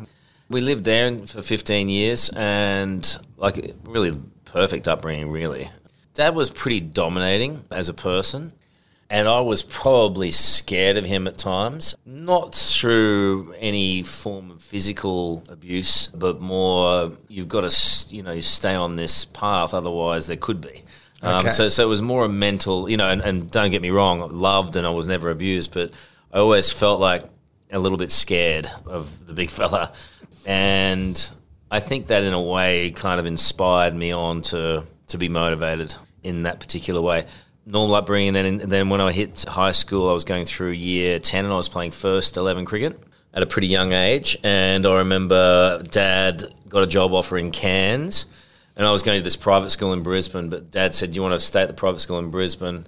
We 0.49 0.61
lived 0.61 0.85
there 0.85 1.15
for 1.27 1.43
15 1.43 1.88
years 1.88 2.31
and 2.31 3.19
like 3.37 3.75
really 3.85 4.19
perfect 4.45 4.88
upbringing, 4.88 5.31
really. 5.31 5.71
Dad 6.15 6.35
was 6.35 6.50
pretty 6.50 6.81
dominating 6.81 7.65
as 7.71 7.88
a 7.88 7.95
person. 7.95 8.53
And 9.11 9.27
I 9.27 9.41
was 9.41 9.62
probably 9.62 10.31
scared 10.31 10.99
of 10.99 11.05
him 11.07 11.27
at 11.27 11.38
times, 11.38 11.97
not 12.05 12.55
through 12.55 13.55
any 13.59 14.03
form 14.03 14.50
of 14.50 14.62
physical 14.62 15.43
abuse, 15.49 16.09
but 16.09 16.43
more 16.43 17.12
you've 17.27 17.49
got 17.49 17.71
to, 17.71 18.15
you 18.15 18.23
know, 18.23 18.38
stay 18.41 18.75
on 18.75 18.97
this 18.97 19.25
path, 19.25 19.73
otherwise 19.73 20.27
there 20.27 20.37
could 20.37 20.61
be. 20.61 20.85
Um, 21.23 21.41
Okay. 21.41 21.51
so, 21.51 21.69
so 21.69 21.85
it 21.85 21.89
was 21.89 22.01
more 22.03 22.25
a 22.25 22.29
mental, 22.29 22.89
you 22.89 22.97
know, 22.97 23.09
and, 23.09 23.21
and 23.23 23.51
don't 23.51 23.71
get 23.71 23.83
me 23.83 23.91
wrong, 23.91 24.23
I 24.23 24.27
loved 24.27 24.77
and 24.77 24.87
I 24.87 24.91
was 24.91 25.07
never 25.07 25.31
abused, 25.31 25.73
but 25.75 25.91
I 26.33 26.39
always 26.39 26.71
felt 26.71 27.01
like 27.01 27.25
a 27.73 27.79
little 27.79 27.99
bit 27.99 28.11
scared 28.11 28.69
of 28.87 29.27
the 29.27 29.33
big 29.33 29.51
fella. 29.59 29.93
And 30.47 31.31
I 31.71 31.81
think 31.81 32.07
that 32.07 32.23
in 32.23 32.33
a 32.35 32.41
way 32.41 32.91
kind 32.93 33.21
of 33.21 33.27
inspired 33.27 33.95
me 33.95 34.13
on 34.13 34.43
to, 34.43 34.85
to 35.09 35.19
be 35.19 35.29
motivated 35.29 35.95
in 36.23 36.45
that 36.45 36.61
particular 36.61 37.01
way. 37.01 37.27
Normal 37.67 37.97
upbringing, 37.97 38.29
and 38.29 38.37
then, 38.37 38.61
and 38.63 38.73
then 38.73 38.89
when 38.89 39.01
I 39.03 39.13
hit 39.13 39.45
high 39.47 39.73
school, 39.73 40.09
I 40.09 40.13
was 40.15 40.25
going 40.25 40.47
through 40.47 40.71
year 40.71 41.19
10 41.19 41.45
and 41.45 41.53
I 41.53 41.57
was 41.57 41.69
playing 41.69 41.91
first 41.91 42.37
11 42.39 42.65
cricket 42.65 42.99
at 43.35 43.43
a 43.43 43.47
pretty 43.47 43.67
young 43.67 43.93
age. 43.93 44.39
And 44.43 44.87
I 44.87 44.99
remember 44.99 45.83
dad 45.91 46.45
got 46.69 46.83
a 46.83 46.87
job 46.87 47.13
offer 47.13 47.37
in 47.37 47.51
Cairns 47.51 48.27
and 48.78 48.87
I 48.87 48.92
was 48.92 49.02
going 49.02 49.18
to 49.18 49.25
this 49.25 49.37
private 49.37 49.70
school 49.70 49.92
in 49.92 50.02
Brisbane, 50.02 50.49
but 50.49 50.70
dad 50.70 50.94
said, 50.94 51.11
Do 51.11 51.16
you 51.16 51.23
want 51.23 51.35
to 51.35 51.40
stay 51.40 51.62
at 51.62 51.68
the 51.68 51.75
private 51.75 51.99
school 51.99 52.18
in 52.20 52.30
Brisbane? 52.30 52.87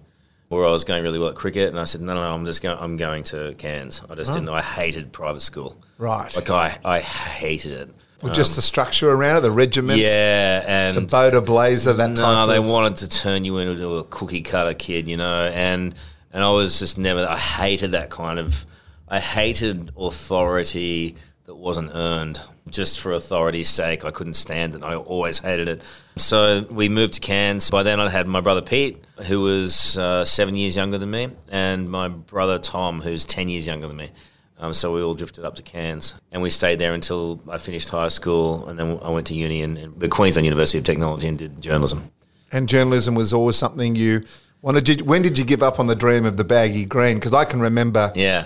Where 0.49 0.65
I 0.65 0.71
was 0.71 0.83
going 0.83 1.03
really 1.03 1.19
well 1.19 1.29
at 1.29 1.37
cricket, 1.37 1.69
and 1.69 1.79
I 1.79 1.85
said, 1.85 2.01
No, 2.01 2.15
no, 2.15 2.23
no 2.23 2.33
I'm 2.33 2.47
just 2.47 2.63
going. 2.63 2.79
I'm 2.81 2.97
going 2.97 3.25
to 3.25 3.55
Cairns. 3.59 4.03
I 4.09 4.15
just 4.15 4.33
didn't 4.33 4.49
oh. 4.49 4.53
know. 4.53 4.59
I 4.59 4.63
hated 4.63 5.13
private 5.13 5.43
school. 5.43 5.77
Right. 5.99 6.35
Like 6.35 6.51
I, 6.51 6.79
I 6.85 7.01
hated 7.01 7.73
it. 7.73 7.91
Well, 8.23 8.35
just 8.35 8.53
um, 8.53 8.57
the 8.57 8.63
structure 8.63 9.11
around 9.11 9.39
it, 9.39 9.41
the 9.41 9.51
regiment, 9.51 9.99
Yeah, 9.99 10.65
and 10.67 10.97
the 10.97 11.03
Boda 11.03 11.45
Blazer, 11.45 11.93
that 11.95 12.11
no, 12.11 12.47
they 12.47 12.59
of. 12.59 12.67
wanted 12.67 12.99
to 12.99 13.09
turn 13.09 13.45
you 13.45 13.59
into 13.59 13.97
a 13.97 14.05
cookie 14.05 14.43
cutter 14.43 14.75
kid, 14.75 15.09
you 15.09 15.17
know, 15.17 15.51
and 15.55 15.95
and 16.33 16.45
I 16.45 16.51
was 16.51 16.79
just 16.79 16.99
never. 16.99 17.27
I 17.27 17.37
hated 17.37 17.93
that 17.93 18.11
kind 18.11 18.39
of. 18.39 18.67
I 19.09 19.19
hated 19.19 19.91
authority 19.97 21.17
that 21.47 21.55
wasn't 21.55 21.91
earned 21.95 22.41
just 22.71 23.01
for 23.01 23.13
authority's 23.13 23.69
sake. 23.69 24.05
I 24.05 24.11
couldn't 24.11 24.35
stand 24.35 24.75
it. 24.75 24.83
I 24.83 24.95
always 24.95 25.39
hated 25.39 25.69
it. 25.69 25.83
So 26.17 26.67
we 26.71 26.89
moved 26.89 27.15
to 27.15 27.21
Cairns. 27.21 27.71
By 27.71 27.83
then, 27.83 28.01
I 28.01 28.09
had 28.09 28.27
my 28.27 28.41
brother 28.41 28.63
Pete, 28.63 29.03
who 29.27 29.41
was 29.43 29.99
uh, 29.99 30.25
seven 30.25 30.55
years 30.55 30.77
younger 30.77 30.99
than 30.99 31.11
me, 31.11 31.29
and 31.51 31.89
my 31.91 32.09
brother 32.09 32.59
Tom, 32.59 33.01
who's 33.01 33.25
ten 33.25 33.49
years 33.49 33.67
younger 33.67 33.87
than 33.89 33.97
me. 33.97 34.11
Um, 34.59 34.75
so 34.75 34.93
we 34.93 35.03
all 35.03 35.15
drifted 35.15 35.45
up 35.45 35.55
to 35.55 35.63
Cairns, 35.63 36.15
and 36.33 36.43
we 36.43 36.51
stayed 36.51 36.79
there 36.79 36.93
until 36.93 37.41
I 37.49 37.57
finished 37.57 37.89
high 37.89 38.09
school, 38.09 38.69
and 38.69 38.79
then 38.79 38.99
I 39.03 39.09
went 39.09 39.27
to 39.29 39.35
uni 39.35 39.63
and, 39.63 39.79
and 39.79 39.99
the 39.99 40.09
Queensland 40.09 40.45
University 40.45 40.79
of 40.79 40.85
Technology 40.85 41.27
and 41.29 41.39
did 41.39 41.63
journalism. 41.63 42.11
And 42.53 42.69
journalism 42.69 43.15
was 43.15 43.33
always 43.33 43.57
something 43.57 43.97
you 43.97 44.25
wanted. 44.61 44.85
Did, 44.85 45.03
when 45.03 45.23
did 45.23 45.39
you 45.39 45.45
give 45.45 45.63
up 45.63 45.81
on 45.81 45.87
the 45.87 45.95
dream 45.95 46.27
of 46.27 46.37
the 46.37 46.45
baggy 46.45 46.85
green? 46.85 47.17
Because 47.17 47.33
I 47.33 47.47
can 47.47 47.61
remember 47.61 48.13
Yeah, 48.15 48.45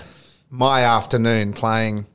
my 0.49 0.83
afternoon 0.83 1.51
playing 1.51 2.05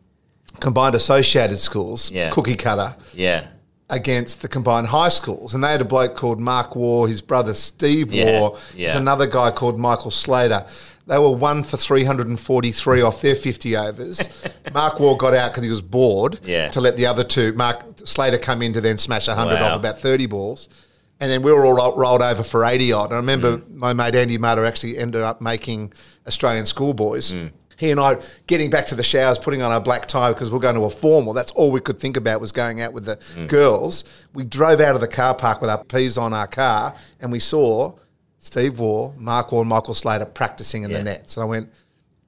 combined 0.61 0.95
associated 0.95 1.59
schools, 1.59 2.11
Yeah. 2.11 2.31
cookie 2.31 2.57
cutter, 2.57 2.95
yeah, 3.15 3.47
against 3.89 4.43
the 4.43 4.49
combined 4.49 4.87
high 4.89 5.09
schools. 5.09 5.55
And 5.55 5.65
they 5.65 5.73
had 5.73 5.81
a 5.81 5.85
bloke 5.85 6.15
called 6.17 6.39
Mark 6.41 6.77
Waugh, 6.77 7.07
his 7.07 7.21
brother 7.23 7.55
Steve 7.55 8.13
Yeah, 8.13 8.41
Waugh, 8.41 8.57
yeah. 8.77 8.87
there's 8.89 8.97
another 9.01 9.27
guy 9.27 9.51
called 9.51 9.79
Michael 9.79 10.11
Slater. 10.13 10.65
They 11.07 11.19
were 11.19 11.31
one 11.31 11.65
for 11.65 11.77
343 11.77 13.03
off 13.03 13.21
their 13.21 13.35
50 13.35 13.77
overs. 13.77 14.49
Mark 14.75 15.01
Waugh 15.01 15.17
got 15.17 15.35
out 15.35 15.51
because 15.51 15.65
he 15.65 15.71
was 15.71 15.83
bored 15.83 16.39
Yeah. 16.45 16.69
to 16.69 16.81
let 16.81 16.97
the 16.97 17.07
other 17.07 17.25
two, 17.25 17.53
Mark 17.55 17.83
Slater 18.05 18.39
come 18.39 18.63
in 18.63 18.73
to 18.75 18.81
then 18.81 18.99
smash 18.99 19.27
100 19.29 19.55
Wow. 19.61 19.71
off 19.73 19.77
about 19.81 19.99
30 20.01 20.27
balls. 20.27 20.69
And 21.23 21.31
then 21.31 21.43
we 21.43 21.53
were 21.53 21.67
all 21.67 21.75
ro- 21.75 21.97
rolled 21.97 22.23
over 22.23 22.43
for 22.43 22.65
80 22.65 22.93
odd. 22.93 23.07
And 23.07 23.15
I 23.15 23.17
remember 23.17 23.59
Mm. 23.59 23.75
my 23.77 23.93
mate 23.93 24.15
Andy 24.15 24.39
Mutter 24.39 24.65
actually 24.65 24.97
ended 24.99 25.23
up 25.23 25.41
making 25.43 25.93
Australian 26.27 26.65
schoolboys. 26.65 27.33
Mm. 27.33 27.51
He 27.81 27.91
and 27.91 27.99
I 27.99 28.17
getting 28.47 28.69
back 28.69 28.85
to 28.89 28.95
the 28.95 29.03
showers, 29.03 29.39
putting 29.39 29.63
on 29.63 29.73
our 29.73 29.81
black 29.81 30.05
tie 30.05 30.31
because 30.35 30.53
we're 30.53 30.59
going 30.59 30.75
to 30.75 30.83
a 30.85 30.91
formal. 30.91 31.33
That's 31.33 31.51
all 31.53 31.73
we 31.73 31.81
could 31.81 31.99
think 31.99 32.19
about 32.19 32.39
was 32.39 32.53
going 32.53 32.83
out 32.83 32.93
with 32.93 33.07
the 33.07 33.17
Mm. 33.17 33.49
girls. 33.49 34.05
We 34.35 34.45
drove 34.45 34.81
out 34.81 34.95
of 34.95 35.01
the 35.01 35.09
car 35.09 35.35
park 35.35 35.63
with 35.63 35.71
our 35.71 35.83
peas 35.83 36.19
on 36.19 36.35
our 36.35 36.47
car, 36.47 36.95
and 37.21 37.33
we 37.33 37.39
saw 37.41 37.95
Steve 38.39 38.79
Waugh, 38.79 39.15
Mark 39.17 39.51
Waugh, 39.51 39.61
and 39.61 39.69
Michael 39.71 39.95
Slater 39.95 40.27
practicing 40.27 40.85
in 40.85 40.91
Yeah. 40.91 40.99
the 40.99 41.05
nets. 41.05 41.37
And 41.39 41.43
I 41.43 41.47
went, 41.47 41.71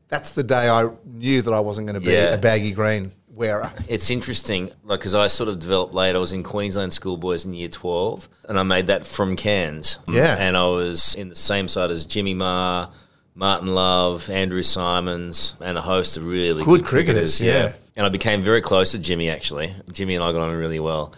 "That's 0.09 0.31
the 0.31 0.43
day 0.43 0.71
I 0.71 0.89
knew 1.05 1.43
that 1.43 1.53
I 1.53 1.61
wasn't 1.61 1.87
going 1.87 2.01
to 2.01 2.07
be 2.07 2.13
Yeah. 2.15 2.33
a 2.35 2.39
baggy 2.39 2.71
green 2.73 3.13
wearer." 3.35 3.71
It's 3.89 4.11
interesting, 4.11 4.71
like, 4.85 5.01
because 5.01 5.15
I 5.15 5.27
sort 5.27 5.51
of 5.51 5.59
developed 5.59 5.93
late. 5.95 6.15
I 6.15 6.19
was 6.19 6.33
in 6.33 6.43
Queensland 6.43 6.95
schoolboys 6.95 7.45
in 7.45 7.53
year 7.53 7.69
12, 7.69 8.29
and 8.49 8.59
I 8.59 8.63
made 8.63 8.87
that 8.87 9.07
from 9.07 9.37
Cairns. 9.37 9.99
Yeah. 10.09 10.37
And 10.39 10.57
I 10.57 10.65
was 10.67 11.15
in 11.15 11.29
the 11.29 11.35
same 11.35 11.69
side 11.69 11.91
as 11.91 12.07
Jimmy 12.07 12.33
Maher, 12.35 12.89
Martin 13.35 13.69
Love, 13.69 14.29
Andrew 14.29 14.63
Symonds, 14.63 15.57
and 15.61 15.79
a 15.79 15.81
host 15.81 16.17
of 16.17 16.27
really 16.27 16.65
Good 16.65 16.85
cricketers, 16.85 17.41
yeah. 17.41 17.73
And 17.97 18.07
I 18.07 18.09
became 18.09 18.43
very 18.43 18.61
close 18.61 18.93
to 18.93 18.99
Jimmy, 18.99 19.29
actually. 19.29 19.75
Jimmy 19.91 20.15
and 20.15 20.25
I 20.25 20.33
got 20.33 20.43
on 20.43 20.55
really 20.55 20.81
well. 20.81 21.15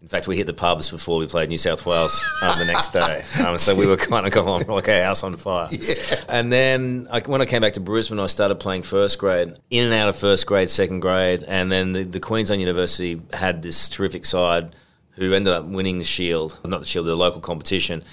In 0.00 0.06
fact, 0.06 0.28
we 0.28 0.36
hit 0.36 0.46
the 0.46 0.54
pubs 0.54 0.90
before 0.90 1.18
we 1.18 1.26
played 1.26 1.48
New 1.48 1.58
South 1.58 1.84
Wales 1.84 2.22
um, 2.42 2.56
the 2.58 2.64
next 2.64 2.92
day. 2.92 3.24
Um, 3.44 3.58
so 3.58 3.74
we 3.74 3.86
were 3.86 3.96
kind 3.96 4.26
of 4.26 4.32
going 4.32 4.66
like 4.68 4.86
a 4.86 5.02
house 5.02 5.24
on 5.24 5.34
fire. 5.34 5.68
Yeah. 5.72 5.94
And 6.28 6.52
then 6.52 7.08
I, 7.10 7.20
when 7.20 7.42
I 7.42 7.46
came 7.46 7.62
back 7.62 7.72
to 7.72 7.80
Brisbane, 7.80 8.20
I 8.20 8.26
started 8.26 8.56
playing 8.56 8.82
first 8.82 9.18
grade, 9.18 9.56
in 9.70 9.84
and 9.84 9.94
out 9.94 10.08
of 10.08 10.16
first 10.16 10.46
grade, 10.46 10.70
second 10.70 11.00
grade. 11.00 11.42
And 11.48 11.70
then 11.70 11.92
the, 11.92 12.04
the 12.04 12.20
Queensland 12.20 12.60
University 12.60 13.20
had 13.32 13.62
this 13.62 13.88
terrific 13.88 14.24
side 14.24 14.76
who 15.12 15.32
ended 15.32 15.52
up 15.52 15.64
winning 15.64 15.98
the 15.98 16.04
Shield, 16.04 16.60
not 16.64 16.80
the 16.80 16.86
Shield, 16.86 17.06
the 17.06 17.16
local 17.16 17.40
competition. 17.40 18.04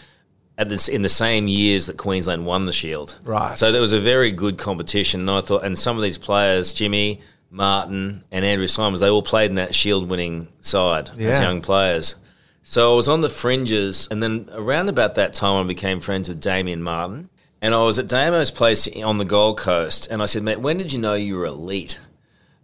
At 0.57 0.69
this, 0.69 0.87
in 0.87 1.01
the 1.01 1.09
same 1.09 1.49
years 1.49 1.87
that 1.87 1.97
Queensland 1.97 2.45
won 2.45 2.65
the 2.65 2.71
Shield, 2.71 3.19
Right. 3.23 3.57
So 3.57 3.73
there 3.73 3.81
was 3.81 3.91
a 3.91 3.99
very 3.99 4.31
good 4.31 4.57
competition, 4.57 5.21
and 5.21 5.29
I 5.29 5.41
thought, 5.41 5.65
and 5.65 5.77
some 5.77 5.97
of 5.97 6.03
these 6.03 6.17
players, 6.17 6.73
Jimmy, 6.73 7.19
Martin, 7.49 8.23
and 8.31 8.45
Andrew 8.45 8.67
Symonds, 8.67 9.01
they 9.01 9.09
all 9.09 9.21
played 9.21 9.49
in 9.49 9.55
that 9.55 9.75
Shield 9.75 10.09
winning 10.09 10.47
side 10.61 11.09
as 11.09 11.41
young 11.41 11.61
players. 11.61 12.15
So 12.63 12.93
I 12.93 12.95
was 12.95 13.09
on 13.09 13.19
the 13.21 13.29
fringes, 13.29 14.07
and 14.09 14.23
then 14.23 14.49
around 14.53 14.87
about 14.87 15.15
that 15.15 15.33
time, 15.33 15.63
I 15.63 15.67
became 15.67 15.99
friends 15.99 16.29
with 16.29 16.39
Damien 16.39 16.81
Martyn. 16.81 17.29
And 17.61 17.73
I 17.73 17.83
was 17.83 17.99
at 17.99 18.07
Damo's 18.07 18.51
place 18.51 18.87
on 19.03 19.17
the 19.17 19.25
Gold 19.25 19.57
Coast, 19.57 20.07
and 20.09 20.21
I 20.21 20.25
said, 20.25 20.43
mate, 20.43 20.59
when 20.59 20.77
did 20.77 20.93
you 20.93 20.99
know 20.99 21.15
you 21.15 21.35
were 21.35 21.45
elite? 21.45 21.99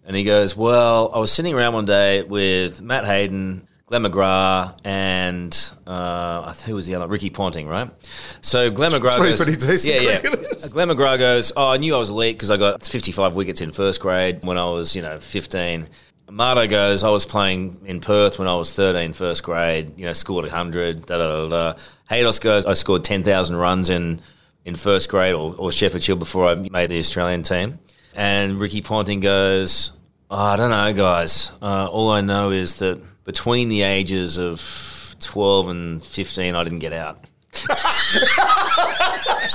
And 0.05 0.15
he 0.15 0.24
goes, 0.24 0.55
well, 0.55 1.12
I 1.13 1.19
was 1.19 1.31
sitting 1.31 1.53
around 1.53 1.74
one 1.74 1.86
day 1.86 2.24
with 2.24 2.81
Matt 2.81 3.05
Hayden, 3.05 3.67
Glenn 3.91 4.05
McGrath, 4.05 4.79
and 4.86 5.74
uh, 5.86 6.53
who 6.53 6.75
was 6.75 6.88
the 6.88 6.95
other? 6.95 7.07
Ricky 7.07 7.29
Ponting, 7.29 7.67
right? 7.67 7.91
So 8.39 8.71
Glenn 8.71 8.91
McGrath 8.91 9.17
goes, 9.17 9.43
pretty 9.43 9.57
decent 9.60 10.01
yeah, 10.01 10.12
yeah. 10.12 10.21
Glenn 10.71 10.88
McGrath 10.88 11.19
goes, 11.19 11.51
oh, 11.57 11.67
I 11.67 11.75
knew 11.75 11.93
I 11.93 11.98
was 11.98 12.10
elite 12.10 12.38
because 12.38 12.50
I 12.51 12.55
got 12.55 12.83
55 12.83 13.36
wickets 13.36 13.60
in 13.60 13.74
first 13.74 14.00
grade 14.00 14.43
when 14.43 14.57
I 14.57 14.63
was, 14.63 14.95
you 14.95 15.01
know, 15.01 15.19
15. 15.19 15.89
Marto 16.29 16.67
goes, 16.67 17.03
I 17.03 17.10
was 17.10 17.25
playing 17.25 17.81
in 17.83 18.00
Perth 18.00 18.39
when 18.39 18.48
I 18.48 18.55
was 18.55 18.74
13, 18.74 19.12
first 19.12 19.43
grade, 19.43 20.00
you 20.00 20.05
know, 20.05 20.13
scored 20.13 20.45
100, 20.45 21.05
da 21.05 21.17
da 21.17 21.50
da 21.50 21.50
da. 21.50 21.79
Haydos 22.10 22.39
goes, 22.39 22.65
I 22.65 22.71
scored 22.71 23.03
10,000 23.03 23.57
runs 23.57 23.89
in, 23.89 24.21
in 24.63 24.75
first 24.75 25.10
grade 25.10 25.33
or, 25.33 25.53
or 25.57 25.69
Sheffield 25.74 26.01
Shield 26.01 26.19
before 26.19 26.48
I 26.48 26.55
made 26.55 26.91
the 26.91 27.00
Australian 27.00 27.43
team. 27.43 27.77
And 28.15 28.57
Ricky 28.57 28.79
Ponting 28.79 29.19
goes, 29.19 29.91
oh, 30.29 30.38
I 30.38 30.55
don't 30.55 30.69
know, 30.69 30.93
guys. 30.93 31.51
Uh, 31.62 31.89
all 31.91 32.10
I 32.10 32.21
know 32.21 32.51
is 32.51 32.75
that 32.75 33.01
between 33.23 33.69
the 33.69 33.83
ages 33.83 34.37
of 34.37 35.15
12 35.19 35.69
and 35.69 36.03
15, 36.03 36.55
I 36.55 36.63
didn't 36.63 36.79
get 36.79 36.93
out. 36.93 37.25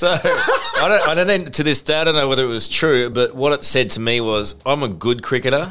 So 0.00 0.08
I 0.08 0.88
don't, 0.88 1.08
I 1.08 1.14
don't 1.14 1.26
know, 1.26 1.50
to 1.50 1.62
this 1.62 1.82
day, 1.82 2.00
I 2.00 2.04
don't 2.04 2.14
know 2.14 2.26
whether 2.26 2.42
it 2.42 2.48
was 2.48 2.70
true, 2.70 3.10
but 3.10 3.34
what 3.34 3.52
it 3.52 3.62
said 3.62 3.90
to 3.90 4.00
me 4.00 4.22
was, 4.22 4.54
I'm 4.64 4.82
a 4.82 4.88
good 4.88 5.22
cricketer, 5.22 5.66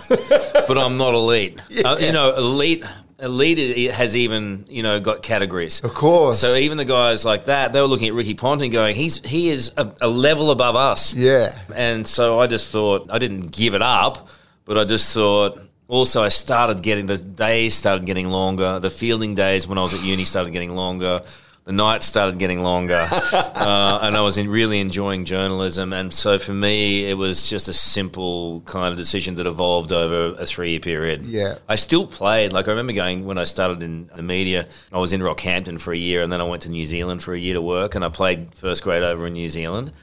but 0.68 0.78
I'm 0.78 0.98
not 0.98 1.16
elite. 1.16 1.60
Uh, 1.84 1.98
you 2.00 2.12
know, 2.12 2.36
elite, 2.36 2.84
elite 3.20 3.90
has 3.92 4.16
even, 4.16 4.66
you 4.70 4.84
know, 4.84 5.00
got 5.00 5.24
categories. 5.24 5.84
Of 5.84 5.94
course. 5.94 6.40
So 6.40 6.54
even 6.56 6.78
the 6.78 6.86
guys 6.86 7.26
like 7.26 7.46
that, 7.46 7.74
they 7.74 7.82
were 7.82 7.88
looking 7.88 8.10
at 8.10 8.14
Ricky 8.14 8.36
Ponting 8.36 8.70
going, 8.70 8.96
he's, 8.96 9.26
he 9.26 9.50
is 9.50 9.72
a, 9.78 9.92
a 10.02 10.08
level 10.08 10.52
above 10.52 10.76
us. 10.76 11.16
Yeah. 11.16 11.58
And 11.74 12.06
so 12.06 12.40
I 12.40 12.48
just 12.48 12.72
thought, 12.72 13.10
I 13.12 13.18
didn't 13.18 13.52
give 13.52 13.74
it 13.74 13.82
up, 13.82 14.28
but 14.70 14.78
I 14.78 14.84
just 14.86 15.12
thought, 15.16 15.60
also 15.88 16.22
I 16.22 16.30
started 16.30 16.84
getting, 16.84 17.08
the 17.08 17.18
days 17.18 17.74
started 17.74 18.06
getting 18.06 18.30
longer. 18.30 18.80
The 18.80 18.92
fielding 18.92 19.34
days 19.34 19.68
when 19.68 19.80
I 19.80 19.82
was 19.82 19.96
at 19.96 20.04
uni 20.04 20.26
started 20.26 20.54
getting 20.54 20.76
longer. 20.76 21.24
the 21.66 21.72
nights 21.72 22.06
started 22.06 22.38
getting 22.38 22.62
longer, 22.62 23.08
uh, 23.12 24.00
and 24.04 24.16
I 24.16 24.22
was 24.22 24.38
in, 24.38 24.48
really 24.48 24.80
enjoying 24.80 25.26
journalism. 25.26 25.92
And 25.92 26.14
so 26.14 26.38
for 26.38 26.54
me, 26.54 27.10
it 27.10 27.16
was 27.16 27.50
just 27.50 27.68
a 27.68 27.74
simple 27.74 28.62
kind 28.68 28.92
of 28.92 28.98
decision 28.98 29.34
that 29.36 29.48
evolved 29.48 29.92
over 29.92 30.40
a 30.40 30.46
three 30.46 30.70
year 30.70 30.80
period. 30.80 31.24
Yeah. 31.24 31.56
I 31.68 31.74
still 31.74 32.06
played. 32.06 32.54
Like 32.54 32.68
I 32.68 32.70
remember 32.70 32.94
going 32.94 33.26
when 33.26 33.40
I 33.40 33.46
started 33.46 33.82
in 33.82 34.12
the 34.16 34.22
media. 34.22 34.68
I 34.92 35.00
was 35.00 35.14
in 35.14 35.22
Rockhampton 35.22 35.82
for 35.82 35.94
a 35.94 35.98
year, 35.98 36.22
and 36.22 36.32
then 36.32 36.42
I 36.42 36.44
went 36.44 36.62
to 36.64 36.70
New 36.70 36.86
Zealand 36.86 37.24
for 37.24 37.34
a 37.34 37.40
year 37.40 37.56
to 37.56 37.62
work, 37.62 37.96
and 37.96 38.06
I 38.06 38.10
played 38.10 38.54
first 38.54 38.84
grade 38.84 39.02
over 39.02 39.26
in 39.26 39.34
New 39.34 39.50
Zealand. 39.50 39.94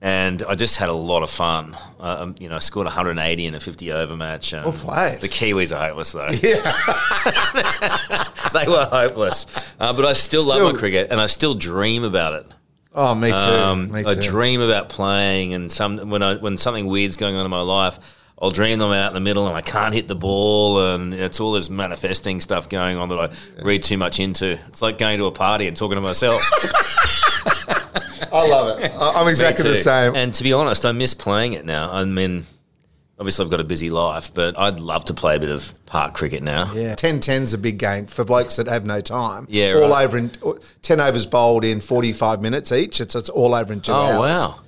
And 0.00 0.44
I 0.48 0.54
just 0.54 0.76
had 0.76 0.88
a 0.88 0.94
lot 0.94 1.24
of 1.24 1.30
fun. 1.30 1.76
Uh, 1.98 2.18
um, 2.20 2.34
you 2.38 2.48
know, 2.48 2.54
I 2.54 2.58
scored 2.58 2.84
180 2.84 3.46
in 3.46 3.54
a 3.54 3.60
50 3.60 3.90
over 3.92 4.16
match. 4.16 4.52
and 4.52 4.64
Well 4.64 4.72
played. 4.72 5.20
The 5.20 5.28
Kiwis 5.28 5.76
are 5.76 5.88
hopeless, 5.88 6.12
though. 6.12 6.28
Yeah, 6.28 6.72
they 8.52 8.68
were 8.68 8.84
hopeless. 8.84 9.46
Uh, 9.80 9.92
but 9.92 10.04
I 10.04 10.12
still, 10.12 10.46
love 10.46 10.72
my 10.72 10.78
cricket, 10.78 11.08
and 11.10 11.20
I 11.20 11.26
still 11.26 11.54
dream 11.54 12.04
about 12.04 12.34
it. 12.34 12.46
Oh, 12.94 13.14
me 13.14 13.30
too. 13.30 13.36
Um, 13.36 13.90
me 13.90 14.04
I 14.04 14.14
dream 14.14 14.60
about 14.60 14.88
playing, 14.88 15.52
and 15.52 15.70
some 15.70 16.10
when 16.10 16.22
I 16.22 16.36
when 16.36 16.56
something 16.56 16.86
weird's 16.86 17.16
going 17.16 17.34
on 17.34 17.44
in 17.44 17.50
my 17.50 17.60
life, 17.60 17.98
I'll 18.40 18.50
dream 18.50 18.78
them 18.78 18.92
out 18.92 19.08
in 19.08 19.14
the 19.14 19.20
middle, 19.20 19.48
and 19.48 19.56
I 19.56 19.62
can't 19.62 19.92
hit 19.92 20.06
the 20.06 20.14
ball, 20.14 20.94
and 20.94 21.12
it's 21.12 21.40
all 21.40 21.52
this 21.52 21.68
manifesting 21.70 22.40
stuff 22.40 22.68
going 22.68 22.96
on 22.96 23.08
that 23.08 23.18
I 23.18 23.62
read 23.64 23.82
too 23.82 23.98
much 23.98 24.20
into. 24.20 24.58
It's 24.68 24.80
like 24.80 24.98
going 24.98 25.18
to 25.18 25.26
a 25.26 25.32
party 25.32 25.66
and 25.66 25.76
talking 25.76 25.96
to 25.96 26.00
myself. 26.00 26.40
I 28.32 28.46
love 28.48 28.78
it. 28.80 28.92
I- 28.94 29.20
I'm 29.20 29.28
exactly 29.34 29.68
the 29.70 29.76
same. 29.76 30.14
And 30.16 30.32
to 30.34 30.42
be 30.44 30.52
honest, 30.52 30.84
I 30.84 30.92
miss 30.92 31.14
playing 31.14 31.52
it 31.54 31.64
now. 31.64 31.90
I 31.92 32.04
mean, 32.04 32.44
obviously 33.18 33.44
I've 33.44 33.50
got 33.50 33.60
a 33.60 33.64
busy 33.64 33.90
life, 33.90 34.32
but 34.32 34.58
I'd 34.58 34.80
love 34.80 35.04
to 35.06 35.14
play 35.14 35.36
a 35.36 35.40
bit 35.40 35.50
of 35.50 35.72
park 35.86 36.14
cricket 36.14 36.42
now. 36.42 36.70
Yeah, 36.74 36.94
10 36.94 37.20
10's 37.20 37.52
a 37.54 37.58
big 37.58 37.78
game 37.78 38.06
for 38.06 38.24
blokes 38.24 38.56
that 38.56 38.66
have 38.66 38.84
no 38.86 39.00
time. 39.00 39.46
Yeah, 39.48 39.74
all 39.74 39.90
right. 39.90 40.04
over 40.04 40.18
in 40.18 40.30
10 40.82 41.00
overs 41.00 41.26
bowled 41.26 41.64
in 41.64 41.80
45 41.80 42.42
minutes 42.42 42.72
each. 42.72 43.00
It's, 43.00 43.14
it's 43.14 43.28
all 43.28 43.54
over 43.54 43.72
in 43.72 43.80
two 43.80 43.92
Oh 43.92 43.96
hours. 43.96 44.18
wow! 44.18 44.60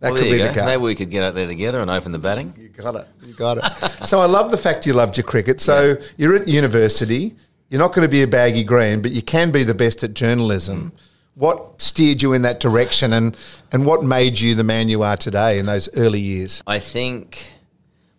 That 0.00 0.12
Well, 0.12 0.20
could 0.22 0.30
be 0.30 0.36
you 0.38 0.42
the 0.42 0.48
go. 0.48 0.54
game. 0.54 0.64
Maybe 0.66 0.82
we 0.82 0.94
could 0.96 1.10
get 1.10 1.22
out 1.22 1.34
there 1.34 1.46
together 1.46 1.80
and 1.80 1.88
open 1.90 2.10
the 2.10 2.18
batting. 2.18 2.52
You 2.58 2.68
got 2.70 2.96
it. 2.96 3.06
You 3.24 3.34
got 3.34 3.58
it. 3.58 3.64
so 4.06 4.18
I 4.20 4.26
love 4.26 4.50
the 4.50 4.58
fact 4.58 4.84
you 4.86 4.94
loved 4.94 5.16
your 5.16 5.22
cricket. 5.24 5.60
So 5.60 5.94
you're 6.16 6.34
at 6.34 6.48
university. 6.48 7.36
You're 7.70 7.78
not 7.78 7.94
going 7.94 8.02
to 8.02 8.10
be 8.10 8.22
a 8.22 8.26
baggy 8.26 8.64
green, 8.64 9.00
but 9.00 9.12
you 9.12 9.22
can 9.22 9.50
be 9.52 9.62
the 9.62 9.74
best 9.74 10.02
at 10.02 10.12
journalism. 10.12 10.92
What 11.34 11.80
steered 11.80 12.20
you 12.20 12.32
in 12.34 12.42
that 12.42 12.60
direction, 12.60 13.12
and 13.12 13.36
and 13.72 13.86
what 13.86 14.04
made 14.04 14.38
you 14.38 14.54
the 14.54 14.64
man 14.64 14.88
you 14.88 15.02
are 15.02 15.16
today 15.16 15.58
in 15.58 15.66
those 15.66 15.88
early 15.96 16.20
years? 16.20 16.62
I 16.66 16.78
think 16.78 17.52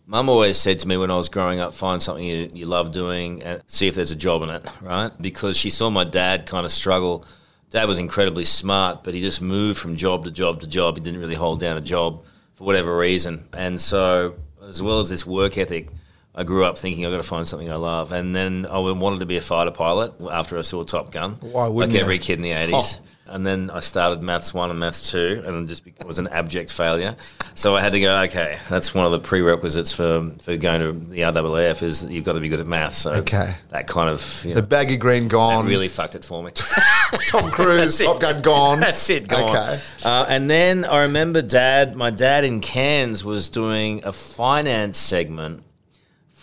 Mum 0.06 0.30
always 0.30 0.60
said 0.60 0.80
to 0.80 0.88
me 0.88 0.98
when 0.98 1.10
I 1.10 1.16
was 1.16 1.30
growing 1.30 1.60
up, 1.60 1.74
find 1.74 2.02
something 2.02 2.26
you, 2.26 2.52
you 2.54 2.66
love 2.66 2.92
doing 2.92 3.42
and 3.42 3.62
see 3.68 3.88
if 3.88 3.96
there's 3.96 4.12
a 4.12 4.16
job 4.16 4.42
in 4.44 4.50
it, 4.50 4.66
right? 4.82 5.12
Because 5.22 5.58
she 5.58 5.70
saw 5.70 5.90
my 5.90 6.04
dad 6.04 6.46
kind 6.46 6.66
of 6.66 6.72
struggle. 6.72 7.26
Dad 7.70 7.86
was 7.88 8.00
incredibly 8.00 8.44
smart, 8.44 9.04
but 9.04 9.14
he 9.14 9.22
just 9.22 9.42
moved 9.42 9.80
from 9.80 9.96
job 9.96 10.26
to 10.26 10.32
job 10.32 10.62
to 10.62 10.68
job. 10.68 10.98
He 10.98 11.02
didn't 11.02 11.22
really 11.22 11.36
hold 11.36 11.60
down 11.62 11.78
a 11.78 11.82
job 11.82 12.26
for 12.54 12.66
whatever 12.66 12.98
reason. 12.98 13.48
And 13.54 13.80
so, 13.80 14.36
as 14.68 14.82
well 14.84 15.00
as 15.00 15.10
this 15.10 15.26
work 15.26 15.58
ethic, 15.58 15.88
I 16.36 16.44
grew 16.44 16.66
up 16.66 16.78
thinking 16.78 17.06
I've 17.06 17.12
got 17.12 17.18
to 17.18 17.24
find 17.24 17.48
something 17.48 17.72
I 17.72 17.76
love. 17.76 18.12
And 18.12 18.36
then 18.36 18.66
I 18.70 18.80
wanted 18.80 19.20
to 19.20 19.26
be 19.28 19.38
a 19.38 19.42
fighter 19.42 19.70
pilot 19.72 20.14
after 20.32 20.58
I 20.58 20.62
saw 20.62 20.84
Top 20.84 21.12
Gun. 21.12 21.34
Why 21.42 21.68
wouldn't 21.68 21.92
Like 21.94 21.98
you? 21.98 22.04
every 22.04 22.18
kid 22.18 22.40
in 22.40 22.42
the 22.42 22.52
80s. 22.52 23.00
And 23.26 23.46
then 23.46 23.70
I 23.70 23.80
started 23.80 24.22
maths 24.22 24.54
one 24.54 24.70
and 24.70 24.78
maths 24.80 25.10
two, 25.12 25.42
and 25.46 25.64
it 25.64 25.68
just 25.70 25.84
was 26.06 26.20
an 26.20 26.28
abject 26.28 26.72
failure. 26.72 27.16
So 27.56 27.74
I 27.74 27.82
had 27.82 27.94
to 27.94 28.00
go. 28.02 28.22
Okay, 28.24 28.58
that's 28.70 28.94
one 28.94 29.06
of 29.06 29.12
the 29.14 29.20
prerequisites 29.20 29.94
for 29.94 30.30
for 30.42 30.58
going 30.58 30.82
to 30.82 30.92
the 30.92 31.22
RAAF 31.22 31.82
is 31.84 32.02
that 32.02 32.12
you've 32.12 32.26
got 32.26 32.34
to 32.34 32.42
be 32.42 32.50
good 32.50 32.60
at 32.60 32.68
maths. 32.68 32.98
So 32.98 33.14
Okay. 33.14 33.54
that 33.70 33.88
kind 33.88 34.10
of 34.10 34.44
you 34.46 34.54
The 34.56 34.62
know, 34.62 34.68
baggy 34.68 34.98
green 34.98 35.30
gone. 35.30 35.66
really 35.66 35.88
fucked 35.88 36.16
it 36.16 36.26
for 36.26 36.44
me. 36.44 36.52
Tom 37.28 37.50
Cruise, 37.50 37.98
Top 38.04 38.20
Gun 38.20 38.42
gone. 38.42 38.82
That's 38.82 39.10
it. 39.10 39.28
Gone. 39.30 39.50
Okay. 39.50 39.80
Uh, 40.04 40.26
and 40.28 40.50
then 40.50 40.84
I 40.84 41.04
remember 41.04 41.42
dad, 41.42 41.96
my 41.96 42.10
dad 42.10 42.44
in 42.44 42.60
Cairns 42.60 43.24
was 43.24 43.48
doing 43.50 44.04
a 44.04 44.12
finance 44.12 44.98
segment 44.98 45.64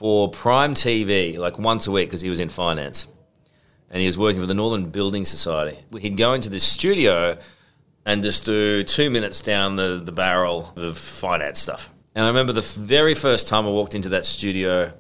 for 0.01 0.31
Prime 0.31 0.73
TV, 0.73 1.37
like 1.37 1.59
once 1.59 1.87
a 1.87 1.91
week 1.91 2.09
because 2.09 2.23
he 2.23 2.31
was 2.31 2.41
in 2.41 2.49
finance. 2.49 3.07
And 3.91 4.01
he 4.01 4.07
was 4.07 4.17
working 4.17 4.41
for 4.41 4.47
the 4.47 4.55
Northern 4.55 4.89
Building 4.89 5.27
Society. 5.27 5.79
He'd 5.99 6.17
go 6.17 6.33
into 6.33 6.49
this 6.49 6.65
studio 6.65 7.37
and 8.07 8.23
just 8.23 8.47
do 8.47 8.83
two 8.83 9.11
minutes 9.11 9.43
down 9.43 9.77
the, 9.77 10.01
the 10.03 10.11
barrel 10.11 10.73
of 10.75 10.97
finance 10.97 11.59
stuff. 11.59 11.91
And 12.15 12.25
I 12.25 12.29
remember 12.29 12.55
the 12.55 12.63
very 12.63 13.15
first 13.15 13.47
time 13.47 13.67
I 13.67 13.69
walked 13.69 13.95
into 13.95 14.09
that 14.09 14.25
studio 14.25 14.91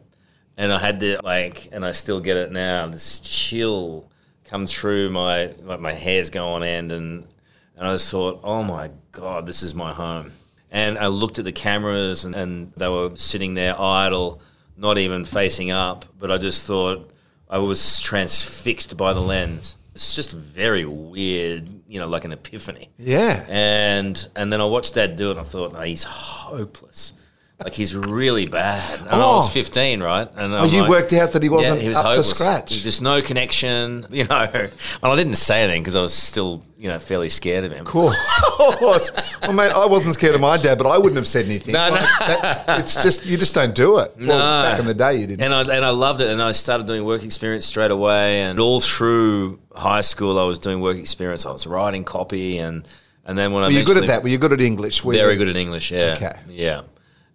and 0.58 0.70
I 0.70 0.78
had 0.78 1.00
the, 1.00 1.18
like, 1.24 1.70
and 1.72 1.82
I 1.82 1.92
still 1.92 2.20
get 2.20 2.36
it 2.36 2.52
now, 2.52 2.86
this 2.86 3.20
chill 3.20 4.10
come 4.44 4.66
through 4.66 5.08
my, 5.08 5.46
like 5.62 5.80
my 5.80 5.92
hair's 5.92 6.28
go 6.28 6.46
on 6.46 6.62
end. 6.62 6.92
And, 6.92 7.26
and 7.74 7.86
I 7.86 7.92
just 7.92 8.10
thought, 8.10 8.40
oh 8.44 8.62
my 8.62 8.90
God, 9.12 9.46
this 9.46 9.62
is 9.62 9.74
my 9.74 9.94
home. 9.94 10.32
And 10.70 10.98
I 10.98 11.06
looked 11.06 11.38
at 11.38 11.46
the 11.46 11.52
cameras 11.52 12.26
and, 12.26 12.34
and 12.34 12.70
they 12.76 12.88
were 12.90 13.16
sitting 13.16 13.54
there 13.54 13.80
idle, 13.80 14.42
not 14.80 14.98
even 14.98 15.24
facing 15.24 15.70
up. 15.70 16.04
But 16.18 16.30
I 16.30 16.38
just 16.38 16.66
thought 16.66 17.10
I 17.48 17.58
was 17.58 18.00
transfixed 18.00 18.96
by 18.96 19.12
the 19.12 19.20
lens. 19.20 19.76
It's 19.94 20.14
just 20.14 20.32
very 20.34 20.84
weird, 20.84 21.68
you 21.86 21.98
know, 21.98 22.08
like 22.08 22.24
an 22.24 22.32
epiphany. 22.32 22.88
Yeah. 22.96 23.44
And 23.48 24.26
and 24.34 24.52
then 24.52 24.60
I 24.60 24.64
watched 24.64 24.94
Dad 24.94 25.16
do 25.16 25.28
it, 25.28 25.32
and 25.32 25.40
I 25.40 25.44
thought, 25.44 25.72
no, 25.72 25.80
he's 25.80 26.04
hopeless. 26.04 27.12
Like 27.62 27.74
he's 27.74 27.94
really 27.94 28.46
bad. 28.46 29.00
And 29.00 29.08
I 29.10 29.22
Oh. 29.22 29.36
was 29.36 29.52
15, 29.52 30.02
right? 30.02 30.26
And 30.34 30.54
Oh, 30.54 30.64
you 30.64 30.88
worked 30.88 31.12
out 31.12 31.32
that 31.32 31.42
he 31.42 31.50
wasn't 31.50 31.82
he 31.82 31.88
was 31.88 31.96
up 31.98 32.04
to 32.04 32.08
hopeless. 32.08 32.30
scratch. 32.30 32.70
Just 32.82 33.02
no 33.02 33.20
connection, 33.20 34.06
you 34.10 34.24
know. 34.24 34.48
And 34.52 34.70
I 35.02 35.14
didn't 35.16 35.34
say 35.34 35.62
anything 35.62 35.82
because 35.82 35.94
I 35.94 36.00
was 36.00 36.14
still, 36.14 36.62
you 36.78 36.88
know, 36.88 36.98
fairly 36.98 37.28
scared 37.28 37.64
of 37.64 37.72
him. 37.72 37.80
Of 37.86 37.92
course. 37.92 38.16
well, 39.42 39.52
mate, 39.52 39.72
I 39.72 39.84
wasn't 39.84 40.14
scared 40.14 40.34
of 40.34 40.40
my 40.40 40.56
dad, 40.56 40.78
but 40.78 40.86
I 40.86 40.96
wouldn't 40.96 41.16
have 41.16 41.26
said 41.26 41.44
anything. 41.44 41.74
No, 41.74 41.90
no. 41.90 41.96
That- 41.96 42.80
it's 42.80 42.94
just 43.02 43.26
you 43.26 43.36
just 43.36 43.52
don't 43.52 43.74
do 43.74 43.98
it. 43.98 44.14
Well, 44.18 44.26
No. 44.38 44.70
back 44.70 44.80
in 44.80 44.86
the 44.86 44.94
day, 44.94 45.16
you 45.16 45.26
didn't. 45.26 45.42
And 45.42 45.52
I 45.52 45.60
and 45.76 45.84
I 45.84 45.90
loved 45.90 46.22
it, 46.22 46.28
and 46.30 46.42
I 46.42 46.52
started 46.52 46.86
doing 46.86 47.04
work 47.04 47.22
experience 47.24 47.66
straight 47.66 47.90
away. 47.90 48.40
And 48.40 48.58
all 48.58 48.80
through 48.80 49.58
high 49.76 50.00
school, 50.00 50.38
I 50.38 50.44
was 50.44 50.58
doing 50.58 50.80
work 50.80 50.96
experience. 50.96 51.44
I 51.44 51.50
was 51.52 51.66
writing 51.66 52.04
copy, 52.04 52.56
and 52.56 52.88
and 53.26 53.36
then 53.36 53.52
when 53.52 53.64
I 53.64 53.66
Were 53.66 53.72
you 53.72 53.84
good 53.84 53.98
at 53.98 54.06
that? 54.06 54.22
Were 54.22 54.30
you 54.30 54.38
good 54.38 54.54
at 54.54 54.62
English? 54.62 55.04
Were 55.04 55.12
Very 55.12 55.32
you? 55.34 55.38
good 55.38 55.48
at 55.48 55.56
English, 55.56 55.90
yeah. 55.92 56.14
Okay. 56.16 56.32
Yeah. 56.48 56.80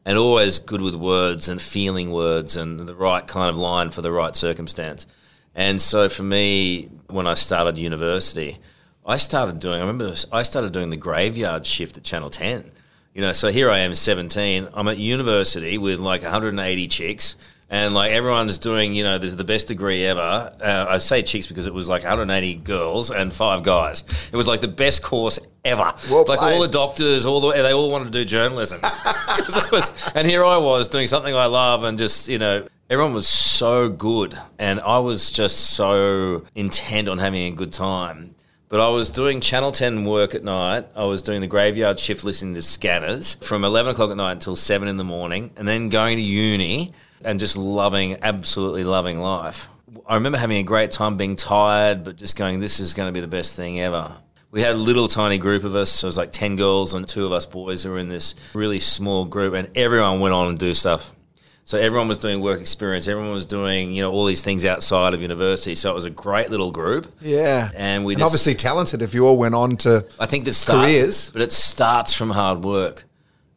And 0.06 0.18
always 0.20 0.60
good 0.60 0.82
with 0.82 0.94
words 0.94 1.50
and 1.50 1.60
feeling 1.60 2.12
words 2.12 2.56
and 2.56 2.80
the 2.80 2.96
right 2.96 3.26
kind 3.26 3.50
of 3.50 3.58
line 3.58 3.90
for 3.90 4.04
the 4.04 4.12
right 4.12 4.36
circumstance. 4.36 5.08
And 5.56 5.82
so 5.82 6.10
for 6.10 6.22
me, 6.22 6.90
when 7.08 7.26
I 7.26 7.34
started 7.34 7.78
university, 7.78 8.60
I 9.06 9.18
started 9.18 9.60
doing, 9.60 9.76
I 9.76 9.80
remember 9.80 10.14
I 10.32 10.44
started 10.44 10.74
doing 10.74 10.90
the 10.90 10.98
graveyard 10.98 11.66
shift 11.66 11.98
at 11.98 12.04
Channel 12.04 12.30
10. 12.30 12.72
You 13.16 13.22
know, 13.22 13.32
so 13.32 13.50
here 13.50 13.72
I 13.72 13.80
am, 13.80 13.96
17. 13.96 14.68
I'm 14.74 14.88
at 14.88 14.98
university 14.98 15.78
with 15.78 16.00
like 16.00 16.22
180 16.22 16.88
chicks. 16.88 17.36
And 17.70 17.96
like 17.96 18.12
everyone's 18.12 18.60
doing, 18.60 18.94
you 18.94 19.04
know, 19.04 19.18
this 19.18 19.32
is 19.32 19.38
the 19.38 19.44
best 19.44 19.68
degree 19.70 20.06
ever. 20.06 20.54
Uh, 20.62 20.86
I 20.88 21.00
say 21.00 21.24
chicks 21.24 21.48
because 21.48 21.66
it 21.66 21.74
was 21.74 21.88
like 21.88 22.04
180 22.04 22.56
girls 22.56 23.10
and 23.10 23.34
five 23.34 23.64
guys. 23.64 24.04
It 24.32 24.36
was 24.36 24.48
like 24.48 24.62
the 24.62 24.68
best 24.68 25.02
course 25.02 25.40
ever. 25.64 25.92
Well 26.10 26.26
like 26.28 26.40
played. 26.40 26.54
all 26.54 26.62
the 26.62 26.68
doctors, 26.68 27.26
all 27.26 27.42
the 27.42 27.52
they 27.52 27.74
all 27.74 27.90
wanted 27.90 28.06
to 28.06 28.12
do 28.12 28.24
journalism. 28.24 28.80
Was- 29.72 30.12
and 30.14 30.28
here 30.28 30.46
I 30.46 30.58
was 30.58 30.88
doing 30.88 31.08
something 31.08 31.36
I 31.36 31.46
love, 31.48 31.84
and 31.84 31.98
just 31.98 32.28
you 32.28 32.38
know, 32.38 32.68
everyone 32.90 33.14
was 33.14 33.28
so 33.28 33.90
good, 33.90 34.36
and 34.60 34.80
I 34.82 35.00
was 35.00 35.32
just 35.32 35.72
so 35.72 36.46
intent 36.56 37.10
on 37.10 37.18
having 37.18 37.52
a 37.52 37.56
good 37.56 37.74
time. 37.74 38.36
But 38.70 38.80
I 38.80 38.90
was 38.90 39.10
doing 39.10 39.42
Channel 39.42 39.72
10 39.72 40.06
work 40.06 40.34
at 40.34 40.44
night. 40.44 40.86
I 40.96 41.06
was 41.06 41.22
doing 41.22 41.42
the 41.42 41.48
graveyard 41.48 42.00
shift 42.00 42.24
listening 42.24 42.56
to 42.56 42.62
scanners 42.64 43.36
from 43.36 43.64
11 43.64 43.94
o'clock 43.94 44.10
at 44.10 44.18
night 44.18 44.34
until 44.34 44.56
7 44.56 44.88
in 44.88 44.98
the 44.98 45.04
morning, 45.04 45.52
and 45.56 45.68
then 45.68 45.90
going 45.90 46.18
to 46.18 46.24
uni 46.24 46.94
and 47.26 47.40
just 47.40 47.58
loving, 47.58 48.18
absolutely 48.22 48.84
loving 48.84 49.20
life. 49.20 49.68
I 50.08 50.16
remember 50.16 50.38
having 50.38 50.58
a 50.58 50.64
great 50.64 50.92
time 50.92 51.18
being 51.18 51.36
tired, 51.36 52.04
but 52.04 52.16
just 52.16 52.36
going, 52.36 52.60
this 52.60 52.80
is 52.80 52.94
going 52.94 53.08
to 53.08 53.12
be 53.12 53.22
the 53.22 53.28
best 53.28 53.56
thing 53.56 53.80
ever. 53.80 54.12
We 54.52 54.62
had 54.62 54.76
a 54.76 54.78
little 54.78 55.08
tiny 55.08 55.38
group 55.38 55.64
of 55.64 55.76
us. 55.76 55.90
So 55.92 56.06
it 56.06 56.10
was 56.10 56.18
like 56.18 56.32
10 56.32 56.56
girls 56.56 56.94
and 56.94 57.08
two 57.08 57.26
of 57.26 57.32
us 57.32 57.46
boys 57.46 57.84
who 57.84 57.92
were 57.92 58.00
in 58.00 58.08
this 58.10 58.36
really 58.54 58.80
small 58.80 59.26
group, 59.26 59.54
and 59.54 59.70
everyone 59.76 60.20
went 60.20 60.34
on 60.34 60.48
and 60.50 60.60
do 60.60 60.74
stuff. 60.74 61.12
So 61.64 61.80
everyone 61.80 62.08
was 62.08 62.20
doing 62.20 62.42
work 62.42 62.62
experience. 62.62 63.08
Everyone 63.08 63.32
was 63.32 63.48
doing, 63.48 63.92
you 63.92 64.04
know, 64.04 64.12
all 64.12 64.26
these 64.26 64.44
things 64.44 64.66
outside 64.66 65.16
of 65.16 65.22
university. 65.24 65.74
So 65.74 65.90
it 65.90 65.96
was 65.96 66.06
a 66.06 66.12
great 66.12 66.52
little 66.52 66.70
group. 66.70 67.12
Yeah. 67.20 67.72
And 67.76 68.06
we 68.06 68.14
and 68.14 68.20
just- 68.20 68.28
obviously 68.30 68.54
talented 68.54 69.02
if 69.02 69.16
you 69.16 69.26
all 69.26 69.38
went 69.38 69.56
on 69.56 69.76
to. 69.78 70.06
I 70.20 70.28
think 70.28 70.46
that 70.46 70.54
starts, 70.54 70.92
Careers. 70.92 71.30
but 71.32 71.42
it 71.42 71.52
starts 71.52 72.14
from 72.14 72.30
hard 72.30 72.64
work. 72.64 73.06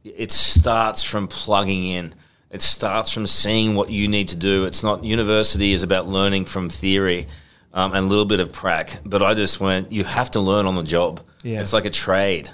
It 0.04 0.32
starts 0.32 1.02
from 1.04 1.28
plugging 1.28 1.84
in. 1.86 2.14
It 2.50 2.62
starts 2.62 3.12
from 3.12 3.26
seeing 3.26 3.74
what 3.74 3.90
you 3.90 4.08
need 4.08 4.28
to 4.28 4.36
do. 4.36 4.64
It's 4.64 4.82
not 4.82 5.04
university 5.04 5.72
is 5.72 5.82
about 5.82 6.08
learning 6.08 6.46
from 6.46 6.70
theory 6.70 7.26
um, 7.74 7.92
and 7.94 8.06
a 8.06 8.08
little 8.08 8.24
bit 8.24 8.40
of 8.40 8.52
prac. 8.52 9.00
But 9.04 9.22
I 9.22 9.34
just 9.34 9.60
went. 9.60 9.92
You 9.92 10.04
have 10.04 10.30
to 10.32 10.40
learn 10.40 10.66
on 10.66 10.74
the 10.74 10.82
job. 10.82 11.20
Yeah. 11.42 11.60
It's 11.60 11.72
like 11.72 11.84
a 11.84 11.90
trade. 11.90 12.50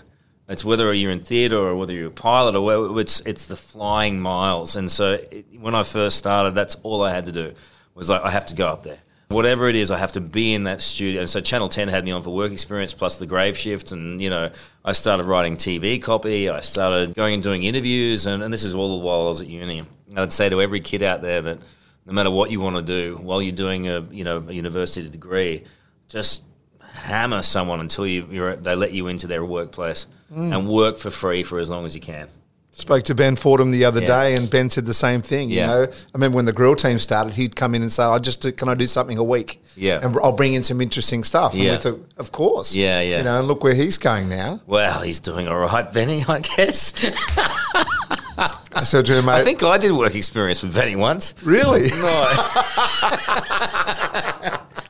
It's 0.49 0.65
whether 0.65 0.93
you're 0.93 1.13
in 1.13 1.21
theatre 1.21 1.57
or 1.57 1.75
whether 1.77 1.93
you're 1.93 2.09
a 2.09 2.11
pilot 2.11 2.55
or 2.55 2.63
whether 2.63 3.01
it's 3.01 3.21
it's 3.21 3.47
the 3.47 3.57
flying 3.57 4.21
miles. 4.21 4.77
And 4.77 4.91
so 4.91 5.13
it, 5.31 5.47
when 5.59 5.75
I 5.75 5.85
first 5.85 6.19
started, 6.19 6.55
that's 6.55 6.75
all 6.83 7.03
I 7.03 7.11
had 7.11 7.27
to 7.27 7.33
do 7.33 7.55
was 7.95 8.11
like 8.11 8.23
I 8.23 8.31
have 8.31 8.47
to 8.47 8.55
go 8.55 8.69
up 8.69 8.83
there. 8.83 8.99
Whatever 9.29 9.69
it 9.69 9.75
is, 9.75 9.91
I 9.91 9.99
have 9.99 10.13
to 10.13 10.21
be 10.21 10.55
in 10.55 10.65
that 10.65 10.83
studio. 10.83 11.21
And 11.21 11.31
so 11.31 11.41
Channel 11.41 11.69
10 11.69 11.89
had 11.89 12.05
me 12.05 12.13
on 12.13 12.23
for 12.23 12.31
work 12.31 12.53
experience 12.53 12.95
plus 12.95 13.19
the 13.19 13.27
grave 13.27 13.57
shift. 13.57 13.91
And, 13.91 14.21
you 14.21 14.31
know, 14.31 14.51
I 14.85 14.93
started 14.93 15.25
writing 15.27 15.57
TV 15.57 16.01
copy. 16.01 16.49
I 16.49 16.61
started 16.61 17.15
going 17.15 17.35
and 17.35 17.43
doing 17.43 17.63
interviews. 17.63 18.27
And, 18.27 18.43
and 18.43 18.53
this 18.53 18.65
is 18.65 18.75
all 18.75 18.99
the 18.99 19.05
while 19.05 19.23
I 19.23 19.29
was 19.29 19.41
at 19.41 19.49
uni. 19.49 19.83
And 20.09 20.19
I'd 20.19 20.33
say 20.33 20.49
to 20.49 20.61
every 20.61 20.81
kid 20.81 21.03
out 21.03 21.23
there 21.23 21.41
that 21.43 21.59
no 22.07 22.13
matter 22.13 22.31
what 22.31 22.51
you 22.51 22.61
want 22.61 22.77
to 22.77 22.83
do 22.83 23.17
while 23.17 23.41
you're 23.41 23.53
doing 23.53 23.89
a, 23.89 24.01
you 24.11 24.25
know, 24.25 24.45
a 24.47 24.53
university 24.53 25.09
degree, 25.09 25.65
just 26.09 26.43
hammer 26.81 27.43
someone 27.43 27.81
until 27.81 28.07
you, 28.07 28.29
you're, 28.31 28.57
they 28.57 28.77
let 28.77 28.93
you 28.93 29.09
into 29.09 29.27
their 29.27 29.45
workplace 29.45 30.07
mm. 30.33 30.57
and 30.57 30.69
work 30.69 30.99
for 30.99 31.11
free 31.11 31.43
for 31.43 31.59
as 31.59 31.71
long 31.71 31.85
as 31.85 31.95
you 31.95 32.01
can. 32.01 32.29
Spoke 32.77 33.05
to 33.05 33.15
Ben 33.15 33.37
Fordham 33.37 33.71
the 33.71 33.85
other 33.85 34.01
Yeah. 34.01 34.07
day, 34.09 34.35
and 34.35 34.51
Ben 34.51 34.69
said 34.69 34.85
the 34.85 34.95
same 34.95 35.23
thing. 35.23 35.49
You 35.49 35.61
know, 35.61 35.85
I 35.85 35.95
remember 36.13 36.35
when 36.35 36.45
the 36.45 36.53
grill 36.53 36.75
team 36.75 36.99
started, 36.99 37.35
he'd 37.35 37.55
come 37.55 37.73
in 37.77 37.83
and 37.83 37.93
say, 37.93 38.03
"I 38.03 38.19
just 38.19 38.41
do, 38.43 38.51
can 38.51 38.69
I 38.69 38.75
do 38.75 38.89
something 38.89 39.17
a 39.17 39.23
week? 39.23 39.61
Yeah. 39.77 40.01
and 40.03 40.17
I'll 40.23 40.33
bring 40.33 40.55
in 40.55 40.65
some 40.65 40.81
interesting 40.81 41.23
stuff." 41.23 41.53
And 41.55 41.63
Yeah. 41.63 41.79
of 42.19 42.33
course, 42.33 42.75
Yeah, 42.75 43.01
yeah. 43.01 43.19
You 43.19 43.25
know, 43.25 43.39
and 43.39 43.47
look 43.49 43.63
where 43.63 43.75
he's 43.75 43.97
going 43.97 44.29
now. 44.29 44.61
Well, 44.67 45.01
he's 45.03 45.21
doing 45.21 45.47
all 45.47 45.59
right, 45.59 45.91
Benny, 45.93 46.25
I 46.29 46.41
guess. 46.41 46.93
I 48.77 48.83
said 48.83 49.07
to 49.07 49.13
him, 49.19 49.27
"Mate, 49.27 49.35
I 49.35 49.45
think 49.45 49.63
I 49.63 49.79
did 49.79 49.93
work 49.93 50.17
experience 50.17 50.61
with 50.65 50.75
Benny 50.75 50.97
once. 50.97 51.33
really 51.45 51.91
no. 51.91 52.27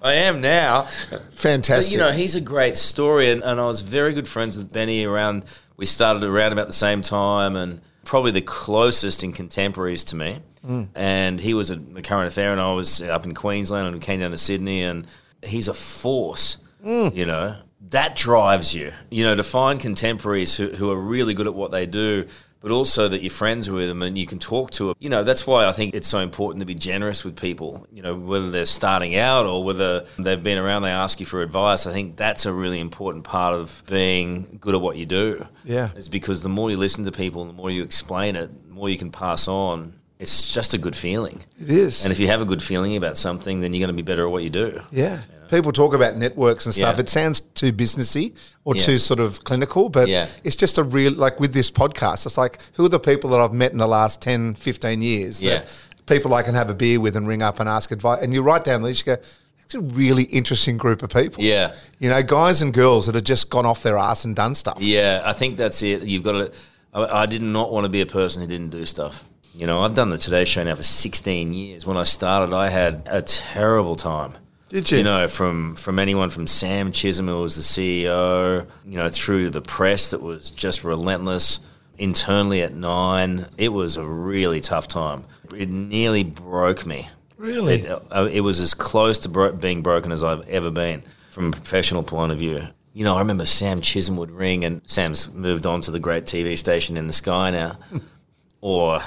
I 0.03 0.15
am 0.15 0.41
now. 0.41 0.89
But, 1.11 1.33
fantastic." 1.35 1.93
you 1.93 1.99
know, 1.99 2.13
he's 2.13 2.35
a 2.37 2.41
great 2.41 2.77
story, 2.77 3.31
and, 3.31 3.43
and 3.43 3.61
I 3.61 3.67
was 3.67 3.81
very 3.83 4.13
good 4.15 4.29
friends 4.29 4.57
with 4.57 4.73
Benny 4.73 5.05
around. 5.05 5.45
We 5.77 5.87
started 5.87 6.25
around 6.25 6.53
about 6.53 6.67
the 6.67 6.73
same 6.73 7.03
time, 7.03 7.57
and 7.57 7.81
probably 8.05 8.31
the 8.31 8.43
closest 8.43 9.25
in 9.25 9.33
contemporaries 9.33 10.05
to 10.05 10.17
me. 10.17 10.39
Hmm. 10.65 10.85
And 10.95 11.41
he 11.41 11.55
was 11.55 11.71
a, 11.71 11.81
a 11.97 12.03
current 12.03 12.29
affair, 12.29 12.53
and 12.53 12.61
I 12.61 12.73
was 12.73 13.03
up 13.03 13.25
in 13.25 13.35
Queensland, 13.35 13.87
and 13.87 13.95
we 13.95 14.01
came 14.01 14.21
down 14.21 14.31
to 14.31 14.39
Sydney, 14.39 14.83
and 14.83 15.07
he's 15.43 15.69
a 15.69 15.75
force. 15.75 16.59
Hmm. 16.83 17.09
You 17.13 17.27
know, 17.27 17.57
that 17.91 18.15
drives 18.15 18.75
you. 18.75 18.93
You 19.11 19.25
know, 19.25 19.35
to 19.35 19.43
find 19.43 19.81
contemporaries 19.81 20.57
who, 20.57 20.69
who 20.71 20.91
are 20.91 21.01
really 21.01 21.35
good 21.35 21.47
at 21.47 21.55
what 21.55 21.71
they 21.71 21.87
do. 21.87 22.27
But 22.65 22.73
also 22.73 23.09
that 23.09 23.21
you're 23.21 23.31
friends 23.31 23.69
with 23.69 23.89
them 23.89 24.01
and 24.01 24.17
you 24.17 24.27
can 24.27 24.39
talk 24.39 24.71
to 24.71 24.87
them. 24.87 24.95
You 24.99 25.11
know, 25.11 25.23
that's 25.23 25.47
why 25.47 25.67
I 25.67 25.73
think 25.73 25.93
it's 25.93 26.09
so 26.09 26.21
important 26.21 26.61
to 26.61 26.67
be 26.67 26.75
generous 26.75 27.23
with 27.23 27.37
people. 27.37 27.87
You 27.93 28.01
know, 28.01 28.15
whether 28.15 28.51
they're 28.51 28.65
starting 28.65 29.17
out 29.17 29.45
or 29.45 29.63
whether 29.63 30.07
they've 30.19 30.43
been 30.43 30.57
around, 30.57 30.81
they 30.81 30.89
ask 30.91 31.21
you 31.21 31.27
for 31.27 31.43
advice. 31.43 31.87
I 31.87 31.93
think 31.93 32.17
that's 32.17 32.47
a 32.47 32.55
really 32.55 32.81
important 32.81 33.25
part 33.25 33.53
of 33.55 33.83
being 33.87 34.57
good 34.63 34.75
at 34.75 34.81
what 34.81 34.97
you 34.97 35.05
do. 35.05 35.47
Yeah. 35.63 35.91
Is 35.95 36.09
because 36.09 36.41
the 36.41 36.49
more 36.49 36.71
you 36.71 36.79
listen 36.79 37.05
to 37.05 37.13
people, 37.13 37.45
the 37.45 37.53
more 37.53 37.71
you 37.71 37.83
explain 37.83 38.35
it, 38.35 38.51
the 38.67 38.75
more 38.75 38.89
you 38.89 38.97
can 38.97 39.11
pass 39.11 39.47
on. 39.47 39.93
It's 40.19 40.55
just 40.55 40.73
a 40.73 40.79
good 40.79 40.97
feeling. 40.97 41.45
it 41.61 41.69
is. 41.69 42.05
And 42.05 42.13
if 42.13 42.19
you 42.19 42.29
have 42.29 42.41
a 42.41 42.47
good 42.47 42.63
feeling 42.63 42.97
about 42.97 43.19
something, 43.19 43.61
then 43.61 43.75
you're 43.75 43.87
going 43.87 43.95
to 43.95 44.03
be 44.03 44.07
better 44.07 44.25
at 44.25 44.33
what 44.33 44.43
you 44.43 44.49
do. 44.49 44.81
Yeah. 44.91 45.21
People 45.55 45.71
talk 45.73 45.95
about 45.95 46.17
networks 46.17 46.67
and 46.67 46.75
stuff. 46.75 46.97
Yeah. 46.97 47.01
It 47.03 47.09
sounds 47.09 47.41
too 47.41 47.73
businessy 47.73 48.35
or 48.65 48.75
Yeah. 48.75 48.83
too 48.85 48.99
sort 48.99 49.21
of 49.21 49.45
clinical, 49.45 49.89
but 49.89 50.09
Yeah. 50.09 50.27
it's 50.43 50.57
just 50.57 50.79
a 50.79 50.83
real, 50.83 51.13
like 51.13 51.39
with 51.39 51.53
this 51.55 51.71
podcast, 51.71 52.27
it's 52.27 52.37
like, 52.37 52.59
who 52.75 52.85
are 52.87 52.89
the 52.89 52.99
people 52.99 53.31
that 53.31 53.41
I've 53.41 53.53
met 53.53 53.71
in 53.73 53.79
the 53.79 53.87
last 53.87 54.21
10, 54.21 54.55
15 54.55 55.01
years 55.01 55.41
Yeah. 55.41 55.59
that 55.59 55.69
people 56.07 56.35
I 56.35 56.43
can 56.43 56.55
have 56.57 56.71
a 56.71 56.75
beer 56.75 56.99
with 56.99 57.15
and 57.17 57.29
ring 57.29 57.43
up 57.43 57.61
and 57.61 57.69
ask 57.69 57.93
advice? 57.93 58.21
And 58.23 58.35
you 58.35 58.43
write 58.43 58.65
down 58.65 58.83
the 58.83 58.89
list, 58.89 59.07
you 59.07 59.15
go, 59.15 59.23
it's 59.65 59.75
a 59.75 59.81
really 59.81 60.25
interesting 60.25 60.77
group 60.77 61.03
of 61.05 61.11
people. 61.11 61.43
Yeah. 61.45 61.71
You 62.01 62.09
know, 62.11 62.21
guys 62.23 62.61
and 62.61 62.75
girls 62.75 63.07
that 63.07 63.15
have 63.15 63.25
just 63.25 63.49
gone 63.49 63.65
off 63.65 63.83
their 63.85 63.97
ass 63.97 64.25
and 64.25 64.35
done 64.35 64.55
stuff. 64.57 64.79
Yeah, 64.81 65.23
I 65.25 65.33
think 65.33 65.57
that's 65.57 65.83
it. 65.85 66.03
You've 66.03 66.23
got 66.25 66.33
to. 66.33 66.51
I, 66.93 67.23
I 67.23 67.27
did 67.27 67.43
not 67.43 67.73
want 67.73 67.85
to 67.85 67.89
be 67.89 68.01
a 68.01 68.07
person 68.07 68.43
who 68.43 68.49
didn't 68.49 68.71
do 68.71 68.85
stuff. 68.85 69.23
You 69.55 69.67
know, 69.69 69.83
I've 69.83 69.95
done 69.95 70.09
the 70.11 70.19
Today 70.19 70.45
Show 70.45 70.65
now 70.65 70.75
for 70.75 70.83
16 70.83 71.53
years. 71.53 71.87
When 71.87 71.97
I 71.97 72.03
started, 72.03 72.53
I 72.55 72.69
had 72.71 73.07
a 73.11 73.23
terrible 73.23 73.95
time. 73.95 74.33
Did 74.75 74.91
you? 74.91 74.99
You 74.99 75.05
know, 75.05 75.29
from 75.29 75.77
from 75.77 76.01
anyone 76.01 76.31
from 76.31 76.49
Sam 76.49 76.91
Chisholm, 76.91 77.29
who 77.29 77.43
was 77.43 77.55
the 77.55 77.63
CEO, 77.63 78.67
you 78.85 78.99
know, 78.99 79.09
through 79.09 79.51
the 79.51 79.61
press 79.61 80.11
that 80.11 80.21
was 80.21 80.51
just 80.51 80.83
relentless. 80.83 81.61
Internally 81.97 82.61
at 82.61 82.75
Nine, 82.75 83.47
it 83.57 83.69
was 83.69 83.97
a 83.97 84.05
really 84.05 84.61
tough 84.61 84.89
time. 84.89 85.27
It 85.57 85.69
nearly 85.69 86.25
broke 86.25 86.87
me. 86.87 87.09
Really? 87.37 87.83
It, 87.83 88.03
uh, 88.11 88.29
it 88.33 88.41
was 88.41 88.59
as 88.59 88.75
close 88.75 89.21
to 89.21 89.29
bro- 89.29 89.53
being 89.53 89.81
broken 89.81 90.11
as 90.11 90.25
I've 90.25 90.43
ever 90.49 90.73
been 90.73 91.05
from 91.31 91.51
a 91.51 91.53
professional 91.53 92.03
point 92.03 92.33
of 92.33 92.39
view. 92.39 92.67
You 92.95 93.05
know, 93.05 93.15
I 93.15 93.21
remember 93.21 93.47
Sam 93.47 93.81
Chisholm 93.81 94.17
would 94.17 94.33
ring, 94.33 94.65
and 94.65 94.83
Sam's 94.87 95.33
moved 95.33 95.67
on 95.67 95.83
to 95.83 95.93
the 95.93 96.01
great 96.01 96.25
TV 96.25 96.59
station 96.59 96.97
in 96.97 97.07
the 97.07 97.13
sky 97.13 97.53
now, 97.53 97.79
or 98.61 98.99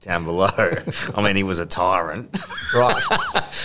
down 0.00 0.24
below. 0.24 0.48
I 1.14 1.22
mean, 1.22 1.36
he 1.36 1.42
was 1.42 1.58
a 1.58 1.66
tyrant, 1.66 2.36
Right. 2.74 3.02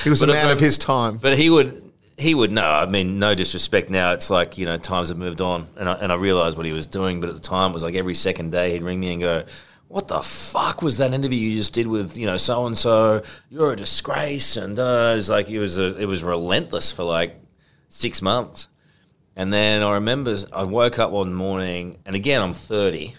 He 0.04 0.10
was 0.10 0.22
a 0.22 0.28
man 0.28 0.50
of 0.52 0.60
his 0.60 0.78
time. 0.78 1.18
but 1.18 1.38
he 1.38 1.50
would. 1.50 1.82
He 2.18 2.34
would 2.34 2.50
know. 2.52 2.64
I 2.70 2.86
mean, 2.86 3.20
no 3.20 3.36
disrespect. 3.36 3.90
Now 3.90 4.14
it's 4.14 4.30
like 4.30 4.58
you 4.58 4.66
know 4.66 4.78
times 4.78 5.10
have 5.10 5.18
moved 5.18 5.42
on, 5.42 5.68
and 5.78 5.90
I, 5.90 5.96
and 5.96 6.14
I 6.14 6.16
realised 6.16 6.56
what 6.56 6.66
he 6.66 6.72
was 6.72 6.88
doing. 6.88 7.20
But 7.20 7.30
at 7.30 7.36
the 7.36 7.42
time, 7.42 7.72
it 7.72 7.74
was 7.74 7.84
like 7.84 7.96
every 7.96 8.14
second 8.14 8.54
day 8.54 8.72
he'd 8.72 8.84
ring 8.84 9.02
me 9.02 9.12
and 9.12 9.22
go, 9.22 9.44
"What 9.90 10.08
the 10.08 10.22
fuck 10.22 10.82
was 10.82 10.98
that 11.00 11.14
interview 11.14 11.38
you 11.38 11.58
just 11.58 11.74
did 11.74 11.88
with 11.88 12.18
you 12.18 12.26
know 12.26 12.38
so 12.38 12.68
and 12.68 12.78
so? 12.78 13.22
You're 13.50 13.74
a 13.74 13.76
disgrace." 13.76 14.56
And 14.56 14.80
uh, 14.80 15.12
it 15.12 15.16
was 15.18 15.30
like 15.30 15.50
it 15.50 15.60
was 15.60 15.78
a, 15.78 15.98
it 16.00 16.06
was 16.06 16.24
relentless 16.24 16.94
for 16.94 17.04
like 17.04 17.36
six 17.90 18.22
months. 18.22 18.70
And 19.36 19.52
then 19.52 19.84
I 19.84 19.96
remember 19.96 20.38
I 20.54 20.64
woke 20.64 20.98
up 21.00 21.12
one 21.12 21.34
morning, 21.34 21.98
and 22.06 22.16
again 22.16 22.42
I'm 22.42 22.54
30. 22.54 23.14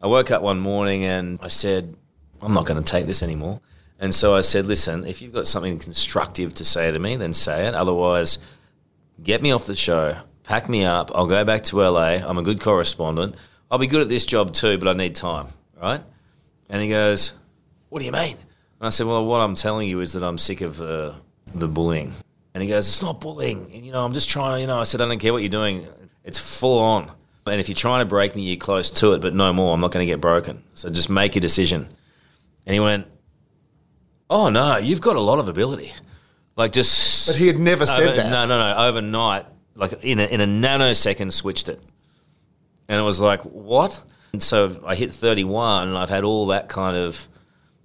I 0.00 0.06
woke 0.06 0.30
up 0.30 0.40
one 0.40 0.60
morning 0.60 1.04
and 1.04 1.38
I 1.42 1.48
said, 1.48 1.94
I'm 2.42 2.52
not 2.52 2.66
going 2.66 2.82
to 2.82 2.88
take 2.88 3.06
this 3.06 3.22
anymore. 3.22 3.60
And 3.98 4.14
so 4.14 4.34
I 4.34 4.40
said, 4.40 4.66
listen, 4.66 5.04
if 5.04 5.20
you've 5.20 5.32
got 5.32 5.46
something 5.46 5.78
constructive 5.78 6.54
to 6.54 6.64
say 6.64 6.90
to 6.90 6.98
me, 6.98 7.16
then 7.16 7.34
say 7.34 7.66
it. 7.66 7.74
Otherwise, 7.74 8.38
get 9.22 9.42
me 9.42 9.52
off 9.52 9.66
the 9.66 9.76
show, 9.76 10.16
pack 10.42 10.68
me 10.68 10.84
up. 10.84 11.10
I'll 11.14 11.26
go 11.26 11.44
back 11.44 11.62
to 11.64 11.76
LA. 11.76 12.18
I'm 12.26 12.38
a 12.38 12.42
good 12.42 12.60
correspondent. 12.60 13.36
I'll 13.70 13.78
be 13.78 13.86
good 13.86 14.02
at 14.02 14.08
this 14.08 14.24
job 14.24 14.54
too, 14.54 14.78
but 14.78 14.88
I 14.88 14.94
need 14.94 15.14
time, 15.14 15.48
right? 15.80 16.02
And 16.70 16.82
he 16.82 16.88
goes, 16.88 17.34
What 17.90 18.00
do 18.00 18.06
you 18.06 18.12
mean? 18.12 18.36
And 18.36 18.86
I 18.86 18.88
said, 18.88 19.06
Well, 19.06 19.24
what 19.26 19.40
I'm 19.40 19.54
telling 19.54 19.88
you 19.88 20.00
is 20.00 20.14
that 20.14 20.24
I'm 20.24 20.38
sick 20.38 20.62
of 20.62 20.78
the, 20.78 21.14
the 21.54 21.68
bullying. 21.68 22.14
And 22.54 22.62
he 22.62 22.68
goes, 22.68 22.88
It's 22.88 23.02
not 23.02 23.20
bullying. 23.20 23.70
And, 23.72 23.84
you 23.84 23.92
know, 23.92 24.04
I'm 24.04 24.14
just 24.14 24.30
trying 24.30 24.56
to, 24.56 24.60
you 24.60 24.66
know, 24.66 24.80
I 24.80 24.84
said, 24.84 25.00
I 25.02 25.06
don't 25.06 25.18
care 25.18 25.32
what 25.32 25.42
you're 25.42 25.50
doing. 25.50 25.86
It's 26.24 26.38
full 26.38 26.78
on. 26.78 27.12
And 27.46 27.60
if 27.60 27.68
you're 27.68 27.76
trying 27.76 28.00
to 28.00 28.06
break 28.06 28.34
me, 28.34 28.42
you're 28.42 28.56
close 28.56 28.90
to 28.92 29.12
it, 29.12 29.20
but 29.20 29.34
no 29.34 29.52
more. 29.52 29.74
I'm 29.74 29.80
not 29.80 29.92
going 29.92 30.06
to 30.06 30.10
get 30.10 30.20
broken. 30.20 30.62
So 30.74 30.88
just 30.88 31.10
make 31.10 31.36
a 31.36 31.40
decision. 31.40 31.88
And 32.66 32.74
he 32.74 32.80
went, 32.80 33.06
Oh, 34.28 34.48
no, 34.48 34.76
you've 34.76 35.00
got 35.00 35.16
a 35.16 35.20
lot 35.20 35.38
of 35.38 35.48
ability. 35.48 35.92
Like 36.56 36.72
just. 36.72 37.26
But 37.26 37.36
he 37.36 37.46
had 37.46 37.58
never 37.58 37.86
said 37.86 38.08
over- 38.08 38.16
that. 38.16 38.30
No, 38.30 38.46
no, 38.46 38.58
no. 38.58 38.88
Overnight, 38.88 39.46
like 39.74 39.92
in 40.02 40.20
a, 40.20 40.24
in 40.24 40.40
a 40.40 40.46
nanosecond, 40.46 41.32
switched 41.32 41.68
it. 41.68 41.82
And 42.88 43.00
it 43.00 43.02
was 43.02 43.20
like, 43.20 43.40
what? 43.42 44.02
And 44.32 44.42
so 44.42 44.80
I 44.86 44.94
hit 44.94 45.12
31, 45.12 45.88
and 45.88 45.96
I've 45.96 46.08
had 46.10 46.22
all 46.24 46.46
that 46.48 46.68
kind 46.68 46.96
of 46.96 47.26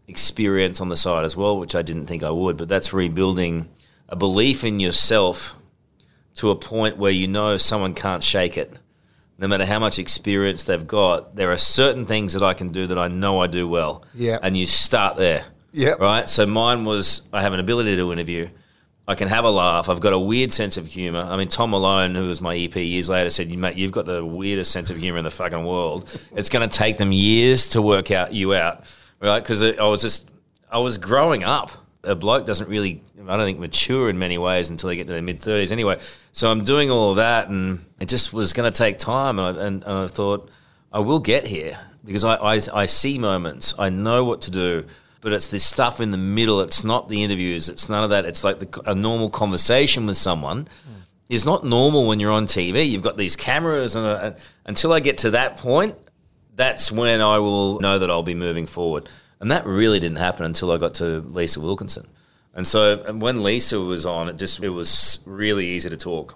experience 0.07 0.81
on 0.81 0.89
the 0.89 0.95
side 0.95 1.25
as 1.25 1.35
well, 1.35 1.57
which 1.57 1.75
I 1.75 1.81
didn't 1.81 2.05
think 2.07 2.21
I 2.23 2.29
would. 2.29 2.57
But 2.57 2.69
that's 2.69 2.93
rebuilding 2.93 3.69
a 4.09 4.15
belief 4.15 4.63
in 4.63 4.79
yourself 4.79 5.55
to 6.35 6.51
a 6.51 6.55
point 6.55 6.97
where 6.97 7.11
you 7.11 7.27
know 7.27 7.57
someone 7.57 7.93
can't 7.93 8.23
shake 8.23 8.57
it. 8.57 8.77
No 9.37 9.47
matter 9.47 9.65
how 9.65 9.79
much 9.79 9.99
experience 9.99 10.63
they've 10.63 10.87
got, 10.87 11.35
there 11.35 11.51
are 11.51 11.57
certain 11.57 12.05
things 12.05 12.33
that 12.33 12.43
I 12.43 12.53
can 12.53 12.69
do 12.69 12.87
that 12.87 12.97
I 12.97 13.09
know 13.09 13.39
I 13.39 13.47
do 13.47 13.67
well. 13.67 14.05
Yeah. 14.13 14.39
And 14.41 14.55
you 14.55 14.65
start 14.65 15.17
there. 15.17 15.43
Yep. 15.73 15.99
Right? 15.99 16.29
So 16.29 16.45
mine 16.45 16.85
was 16.85 17.23
I 17.33 17.41
have 17.41 17.51
an 17.51 17.59
ability 17.59 17.97
to 17.97 18.13
interview. 18.13 18.49
I 19.07 19.13
can 19.13 19.27
have 19.27 19.43
a 19.45 19.51
laugh. 19.51 19.87
I've 19.87 19.99
got 19.99 20.13
a 20.13 20.19
weird 20.19 20.51
sense 20.51 20.77
of 20.77 20.87
humor. 20.87 21.19
I 21.19 21.37
mean, 21.37 21.47
Tom 21.47 21.71
Malone, 21.71 22.15
who 22.15 22.27
was 22.27 22.41
my 22.41 22.55
EP 22.57 22.75
years 22.75 23.07
later, 23.07 23.29
said, 23.29 23.51
"You 23.51 23.57
mate, 23.57 23.75
you've 23.75 23.91
got 23.91 24.05
the 24.05 24.25
weirdest 24.25 24.71
sense 24.71 24.89
of 24.89 24.97
humor 24.97 25.19
in 25.19 25.23
the 25.23 25.31
fucking 25.31 25.63
world. 25.63 26.09
It's 26.31 26.49
going 26.49 26.67
to 26.67 26.75
take 26.75 26.97
them 26.97 27.11
years 27.11 27.69
to 27.69 27.81
work 27.81 28.09
out 28.09 28.33
you 28.33 28.55
out, 28.55 28.85
right? 29.19 29.39
Because 29.39 29.61
I 29.63 29.85
was 29.85 30.01
just, 30.01 30.31
I 30.71 30.79
was 30.79 30.97
growing 30.97 31.43
up. 31.43 31.71
A 32.05 32.15
bloke 32.15 32.45
doesn't 32.45 32.69
really, 32.69 33.03
I 33.27 33.37
don't 33.37 33.45
think, 33.45 33.59
mature 33.59 34.09
in 34.09 34.19
many 34.19 34.37
ways 34.37 34.69
until 34.69 34.89
they 34.89 34.95
get 34.95 35.07
to 35.07 35.13
their 35.13 35.21
mid 35.21 35.41
thirties. 35.41 35.71
Anyway, 35.71 35.99
so 36.31 36.51
I'm 36.51 36.63
doing 36.63 36.91
all 36.91 37.11
of 37.11 37.17
that, 37.17 37.49
and 37.49 37.85
it 37.99 38.07
just 38.07 38.33
was 38.33 38.53
going 38.53 38.71
to 38.71 38.77
take 38.77 38.97
time. 38.97 39.39
And 39.39 39.57
I, 39.57 39.65
and, 39.65 39.83
and 39.83 39.93
I 39.93 40.07
thought, 40.07 40.49
I 40.91 40.99
will 40.99 41.19
get 41.19 41.47
here 41.47 41.79
because 42.03 42.23
I, 42.23 42.35
I, 42.35 42.61
I 42.73 42.85
see 42.85 43.17
moments. 43.17 43.73
I 43.77 43.89
know 43.89 44.23
what 44.23 44.41
to 44.43 44.51
do 44.51 44.85
but 45.21 45.33
it's 45.33 45.47
this 45.47 45.65
stuff 45.65 45.99
in 45.99 46.11
the 46.11 46.19
middle. 46.19 46.61
It's 46.61 46.83
not 46.83 47.09
the 47.09 47.23
interviews. 47.23 47.67
It's 47.67 47.89
none 47.89 48.03
of 48.03 48.11
that. 48.11 48.25
It's 48.25 48.43
like 48.43 48.59
the, 48.59 48.81
a 48.85 48.93
normal 48.93 49.31
conversation 49.31 50.05
with 50.05 50.17
someone 50.17 50.67
is 51.29 51.45
not 51.45 51.63
normal 51.63 52.07
when 52.07 52.19
you're 52.19 52.31
on 52.31 52.45
TV. 52.45 52.87
You've 52.87 53.01
got 53.01 53.17
these 53.17 53.35
cameras, 53.35 53.95
and, 53.95 54.05
uh, 54.05 54.19
and 54.21 54.35
until 54.65 54.93
I 54.93 54.99
get 54.99 55.17
to 55.19 55.31
that 55.31 55.57
point, 55.57 55.95
that's 56.55 56.91
when 56.91 57.21
I 57.21 57.39
will 57.39 57.79
know 57.79 57.99
that 57.99 58.09
I'll 58.11 58.23
be 58.23 58.35
moving 58.35 58.65
forward. 58.67 59.09
And 59.45 59.51
that 59.51 59.67
really 59.67 59.99
didn't 59.99 60.17
happen 60.17 60.43
until 60.43 60.71
I 60.71 60.77
got 60.77 60.95
to 60.95 61.19
Lisa 61.19 61.61
Wilkinson. 61.61 62.07
And 62.55 62.65
so 62.65 63.03
and 63.07 63.21
when 63.21 63.43
Lisa 63.43 63.79
was 63.79 64.03
on, 64.03 64.27
it 64.27 64.37
just 64.37 64.63
it 64.63 64.69
was 64.69 65.19
really 65.27 65.67
easy 65.67 65.87
to 65.87 65.97
talk 65.97 66.35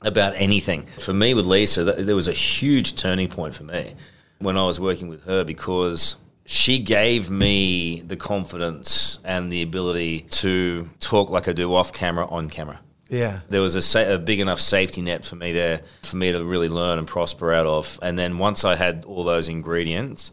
about 0.00 0.32
anything. 0.34 0.86
For 1.00 1.12
me 1.12 1.34
with 1.34 1.44
Lisa, 1.44 1.84
that, 1.84 1.98
there 1.98 2.16
was 2.16 2.26
a 2.26 2.32
huge 2.32 2.96
turning 2.96 3.28
point 3.28 3.54
for 3.54 3.64
me 3.64 3.92
when 4.38 4.56
I 4.56 4.64
was 4.64 4.80
working 4.80 5.08
with 5.08 5.24
her 5.24 5.44
because 5.44 6.16
she 6.46 6.78
gave 6.78 7.28
me 7.28 8.00
the 8.00 8.16
confidence 8.16 9.18
and 9.22 9.52
the 9.52 9.60
ability 9.60 10.20
to 10.30 10.88
talk 11.00 11.28
like 11.28 11.46
I 11.46 11.52
do 11.52 11.74
off 11.74 11.92
camera, 11.92 12.26
on 12.26 12.48
camera. 12.48 12.80
Yeah. 13.10 13.40
There 13.50 13.60
was 13.60 13.74
a, 13.74 13.82
sa- 13.82 14.14
a 14.14 14.18
big 14.18 14.40
enough 14.40 14.62
safety 14.62 15.02
net 15.02 15.26
for 15.26 15.36
me 15.36 15.52
there 15.52 15.82
for 16.00 16.16
me 16.16 16.32
to 16.32 16.42
really 16.42 16.70
learn 16.70 16.98
and 16.98 17.06
prosper 17.06 17.52
out 17.52 17.66
of. 17.66 17.98
And 18.00 18.18
then 18.18 18.38
once 18.38 18.64
I 18.64 18.76
had 18.76 19.04
all 19.04 19.24
those 19.24 19.48
ingredients 19.48 20.32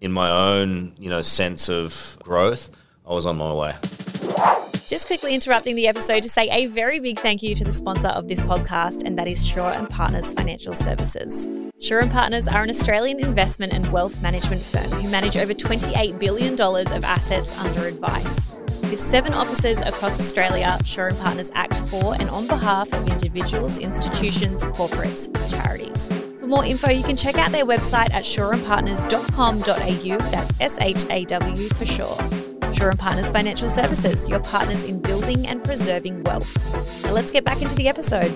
in 0.00 0.12
my 0.12 0.30
own, 0.30 0.92
you 0.98 1.10
know, 1.10 1.22
sense 1.22 1.68
of 1.68 2.18
growth, 2.22 2.70
I 3.06 3.12
was 3.12 3.26
on 3.26 3.36
my 3.36 3.52
way. 3.52 3.74
Just 4.86 5.06
quickly 5.06 5.34
interrupting 5.34 5.76
the 5.76 5.86
episode 5.86 6.22
to 6.22 6.30
say 6.30 6.48
a 6.50 6.64
very 6.66 6.98
big 6.98 7.18
thank 7.18 7.42
you 7.42 7.54
to 7.54 7.64
the 7.64 7.72
sponsor 7.72 8.08
of 8.08 8.26
this 8.26 8.40
podcast, 8.40 9.02
and 9.04 9.18
that 9.18 9.28
is 9.28 9.46
Shaw 9.46 9.70
and 9.70 9.88
Partners 9.88 10.32
Financial 10.32 10.74
Services. 10.74 11.46
Shaw 11.80 11.98
and 11.98 12.10
Partners 12.10 12.48
are 12.48 12.62
an 12.62 12.70
Australian 12.70 13.20
investment 13.20 13.72
and 13.72 13.92
wealth 13.92 14.22
management 14.22 14.64
firm 14.64 14.90
who 14.90 15.08
manage 15.10 15.36
over 15.36 15.52
$28 15.52 16.18
billion 16.18 16.54
of 16.58 17.04
assets 17.04 17.56
under 17.58 17.86
advice. 17.86 18.50
With 18.82 19.00
seven 19.00 19.34
offices 19.34 19.82
across 19.82 20.18
Australia, 20.18 20.78
Shaw 20.84 21.08
and 21.08 21.18
Partners 21.18 21.50
act 21.54 21.76
for 21.88 22.14
and 22.14 22.30
on 22.30 22.46
behalf 22.46 22.90
of 22.94 23.06
individuals, 23.08 23.76
institutions, 23.76 24.64
corporates, 24.64 25.26
and 25.26 25.50
charities. 25.50 26.08
For 26.48 26.52
more 26.52 26.64
info, 26.64 26.90
you 26.90 27.04
can 27.04 27.14
check 27.14 27.36
out 27.36 27.52
their 27.52 27.66
website 27.66 28.10
at 28.10 28.24
shawandpartners.com.au. 28.24 30.30
That's 30.30 30.58
S 30.58 30.78
H 30.80 31.04
A 31.10 31.26
W 31.26 31.68
for 31.68 31.84
sure. 31.84 32.16
Shaw 32.72 32.88
and 32.88 32.98
Partners 32.98 33.30
Financial 33.30 33.68
Services, 33.68 34.30
your 34.30 34.40
partners 34.40 34.84
in 34.84 34.98
building 34.98 35.46
and 35.46 35.62
preserving 35.62 36.24
wealth. 36.24 37.04
Now 37.04 37.12
let's 37.12 37.30
get 37.30 37.44
back 37.44 37.60
into 37.60 37.74
the 37.74 37.86
episode. 37.86 38.34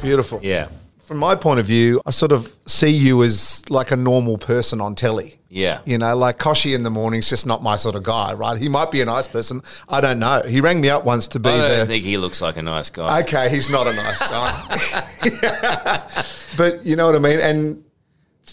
Beautiful. 0.00 0.38
Yeah. 0.44 0.68
From 1.00 1.16
my 1.16 1.34
point 1.34 1.58
of 1.58 1.66
view, 1.66 2.00
I 2.06 2.12
sort 2.12 2.30
of 2.30 2.54
see 2.66 2.90
you 2.90 3.24
as 3.24 3.68
like 3.68 3.90
a 3.90 3.96
normal 3.96 4.38
person 4.38 4.80
on 4.80 4.94
telly. 4.94 5.34
Yeah. 5.54 5.80
You 5.84 5.98
know, 5.98 6.16
like 6.16 6.40
Kochie 6.40 6.74
in 6.74 6.82
the 6.82 6.90
morning's 6.90 7.28
just 7.28 7.46
not 7.46 7.62
my 7.62 7.76
sort 7.76 7.94
of 7.94 8.02
guy, 8.02 8.34
right? 8.34 8.58
He 8.58 8.68
might 8.68 8.90
be 8.90 9.00
a 9.02 9.04
nice 9.04 9.28
person. 9.28 9.62
I 9.88 10.00
don't 10.00 10.18
know. 10.18 10.42
He 10.48 10.60
rang 10.60 10.80
me 10.80 10.90
up 10.90 11.04
once 11.04 11.28
to 11.28 11.38
be 11.38 11.48
there. 11.48 11.64
I 11.64 11.68
don't 11.68 11.78
the. 11.78 11.86
think 11.86 12.04
he 12.04 12.16
looks 12.16 12.42
like 12.42 12.56
a 12.56 12.62
nice 12.62 12.90
guy. 12.90 13.20
Okay, 13.20 13.48
he's 13.50 13.70
not 13.70 13.86
a 13.86 13.94
nice 13.94 14.18
guy. 14.18 16.24
but 16.56 16.84
you 16.84 16.96
know 16.96 17.06
what 17.06 17.14
I 17.14 17.20
mean? 17.20 17.38
And 17.38 17.84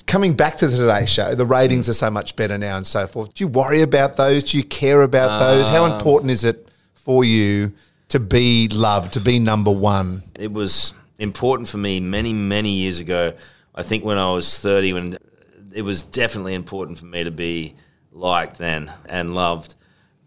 coming 0.06 0.36
back 0.36 0.58
to 0.58 0.68
the 0.68 0.78
Today 0.78 1.08
Show, 1.08 1.34
the 1.34 1.46
ratings 1.46 1.90
are 1.90 1.96
so 1.96 2.12
much 2.12 2.36
better 2.36 2.60
now 2.60 2.78
and 2.78 2.86
so 2.86 3.08
forth. 3.08 3.34
Do 3.34 3.44
you 3.44 3.48
worry 3.48 3.82
about 3.82 4.16
those? 4.18 4.44
Do 4.44 4.58
you 4.58 4.64
care 4.64 5.02
about 5.02 5.40
those? 5.40 5.68
How 5.70 5.86
Um, 5.86 5.94
important 5.94 6.30
is 6.32 6.44
it 6.44 6.70
for 6.94 7.24
you 7.24 7.74
to 8.10 8.20
be 8.20 8.68
loved, 8.68 9.14
to 9.14 9.20
be 9.20 9.40
number 9.40 9.72
one? 9.72 10.22
it 10.36 10.52
was 10.52 10.94
important 11.18 11.68
for 11.68 11.78
me 11.80 12.00
many, 12.00 12.32
many 12.32 12.70
years 12.70 13.00
ago. 13.00 13.34
I 13.74 13.82
think 13.84 14.04
when 14.06 14.18
I 14.20 14.30
was 14.32 14.60
30, 14.60 14.94
when 14.94 15.18
it 15.74 15.82
was 15.84 16.02
definitely 16.02 16.54
important 16.54 16.98
for 16.98 17.06
me 17.06 17.24
to 17.24 17.32
be 17.32 17.76
liked 18.12 18.58
then 18.58 18.92
and 19.08 19.34
loved. 19.34 19.76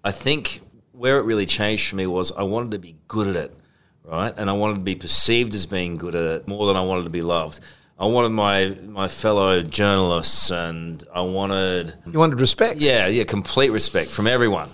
I 0.02 0.10
think 0.10 0.60
where 0.92 1.18
it 1.18 1.22
really 1.24 1.46
changed 1.46 1.88
for 1.88 1.96
me 1.96 2.06
was 2.06 2.32
I 2.32 2.42
wanted 2.42 2.70
to 2.72 2.78
be 2.78 2.96
good 3.08 3.28
at 3.28 3.36
it, 3.36 3.56
right? 4.04 4.32
And 4.36 4.48
I 4.48 4.52
wanted 4.52 4.74
to 4.74 4.80
be 4.80 4.94
perceived 4.94 5.54
as 5.54 5.66
being 5.66 5.96
good 5.96 6.14
at 6.14 6.22
it 6.24 6.48
more 6.48 6.66
than 6.66 6.76
I 6.76 6.82
wanted 6.82 7.04
to 7.04 7.10
be 7.10 7.22
loved. 7.22 7.60
I 7.98 8.06
wanted 8.06 8.30
my 8.30 8.76
my 8.86 9.06
fellow 9.08 9.62
journalists 9.62 10.50
and 10.50 11.02
I 11.14 11.20
wanted 11.20 11.94
You 12.06 12.18
wanted 12.18 12.40
respect? 12.40 12.80
yeah, 12.80 13.06
yeah, 13.06 13.24
complete 13.24 13.70
respect 13.70 14.10
from 14.10 14.26
everyone. 14.26 14.68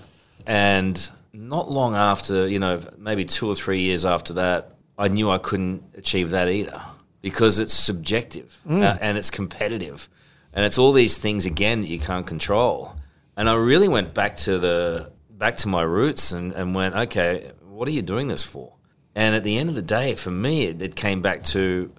And 0.47 0.97
not 1.33 1.69
long 1.69 1.95
after, 1.95 2.47
you 2.47 2.59
know, 2.59 2.81
maybe 2.97 3.25
two 3.25 3.47
or 3.47 3.55
three 3.55 3.81
years 3.81 4.05
after 4.05 4.33
that, 4.33 4.75
I 4.97 5.07
knew 5.07 5.29
I 5.29 5.37
couldn't 5.37 5.83
achieve 5.95 6.31
that 6.31 6.49
either 6.49 6.81
because 7.21 7.59
it's 7.59 7.73
subjective 7.73 8.59
uh, 8.69 8.97
and 8.99 9.17
it's 9.17 9.29
competitive. 9.29 10.09
And 10.53 10.65
it's 10.65 10.77
all 10.77 10.91
these 10.91 11.17
things 11.17 11.45
again 11.45 11.81
that 11.81 11.87
you 11.87 11.99
can't 11.99 12.27
control. 12.27 12.95
And 13.37 13.49
I 13.49 13.53
really 13.55 13.87
went 13.87 14.13
back 14.13 14.37
to 14.37 14.59
the 14.59 15.11
back 15.29 15.57
to 15.57 15.67
my 15.67 15.81
roots 15.81 16.31
and, 16.31 16.53
and 16.53 16.75
went, 16.75 16.95
okay, 16.95 17.51
what 17.67 17.87
are 17.87 17.91
you 17.91 18.01
doing 18.01 18.27
this 18.27 18.43
for? 18.43 18.73
And 19.15 19.33
at 19.33 19.43
the 19.43 19.57
end 19.57 19.69
of 19.69 19.75
the 19.75 19.81
day, 19.81 20.15
for 20.15 20.29
me, 20.31 20.63
it, 20.63 20.81
it 20.81 20.95
came 20.95 21.21
back 21.21 21.43
to 21.45 21.91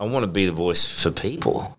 I 0.00 0.06
want 0.06 0.24
to 0.24 0.28
be 0.28 0.46
the 0.46 0.52
voice 0.52 0.86
for 0.86 1.10
people 1.10 1.78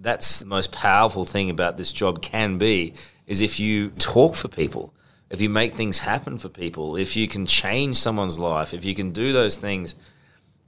that's 0.00 0.40
the 0.40 0.46
most 0.46 0.72
powerful 0.72 1.24
thing 1.24 1.50
about 1.50 1.76
this 1.76 1.92
job 1.92 2.22
can 2.22 2.58
be 2.58 2.94
is 3.26 3.40
if 3.40 3.60
you 3.60 3.90
talk 3.90 4.34
for 4.34 4.48
people 4.48 4.94
if 5.28 5.40
you 5.40 5.48
make 5.48 5.74
things 5.74 5.98
happen 5.98 6.38
for 6.38 6.48
people 6.48 6.96
if 6.96 7.14
you 7.16 7.28
can 7.28 7.46
change 7.46 7.96
someone's 7.96 8.38
life 8.38 8.72
if 8.72 8.84
you 8.84 8.94
can 8.94 9.12
do 9.12 9.32
those 9.32 9.56
things 9.56 9.94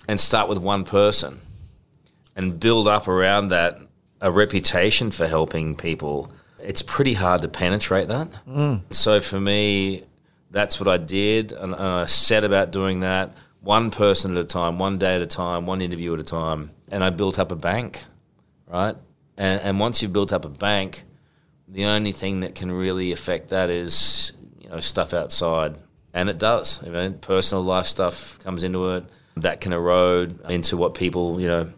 and 0.07 0.21
start 0.21 0.49
with 0.49 0.59
one 0.59 0.85
person 0.85 1.41
and 2.37 2.61
build 2.61 2.87
up 2.87 3.09
around 3.09 3.49
that 3.49 3.79
a 4.23 4.31
reputation 4.31 5.11
for 5.11 5.27
helping 5.27 5.77
people 5.77 6.33
it's 6.59 6.81
pretty 6.81 7.15
hard 7.15 7.43
to 7.43 7.49
penetrate 7.49 8.09
that 8.09 8.29
mm. 8.49 8.81
so 8.91 9.21
for 9.21 9.39
me 9.39 10.03
that's 10.51 10.81
what 10.81 10.89
i 10.89 10.97
did 10.97 11.53
and, 11.53 11.75
and 11.75 11.83
i 11.83 12.07
set 12.07 12.45
about 12.45 12.71
doing 12.71 13.01
that 13.01 13.37
one 13.61 13.91
person 13.91 14.33
at 14.33 14.39
a 14.39 14.47
time 14.47 14.79
one 14.79 14.97
day 14.97 15.15
at 15.15 15.21
a 15.21 15.27
time 15.27 15.67
one 15.67 15.83
interview 15.83 16.15
at 16.15 16.21
a 16.21 16.25
time 16.25 16.71
and 16.89 17.05
i 17.05 17.11
built 17.11 17.39
up 17.39 17.53
a 17.53 17.57
bank 17.57 18.03
right? 18.73 18.97
And, 19.37 19.61
and 19.61 19.81
once 19.81 20.03
you've 20.03 20.13
built 20.13 20.33
up 20.33 20.45
a 20.45 20.49
bank, 20.49 21.05
the 21.69 21.85
only 21.85 22.13
thing 22.13 22.41
that 22.41 22.55
can 22.55 22.73
really 22.73 23.13
affect 23.13 23.51
that 23.51 23.71
is 23.71 24.33
you 24.59 24.69
know 24.69 24.81
stuff 24.81 25.15
outside, 25.15 25.77
and 26.13 26.29
it 26.29 26.39
does. 26.39 26.83
I 26.83 26.89
mean, 26.89 27.15
personal 27.19 27.63
life 27.63 27.87
stuff 27.87 28.39
comes 28.41 28.65
into 28.65 28.91
it 28.91 29.05
that 29.37 29.61
can 29.61 29.73
erode 29.73 30.41
into 30.51 30.77
what 30.77 30.95
people 30.95 31.41
you 31.41 31.47
know 31.47 31.73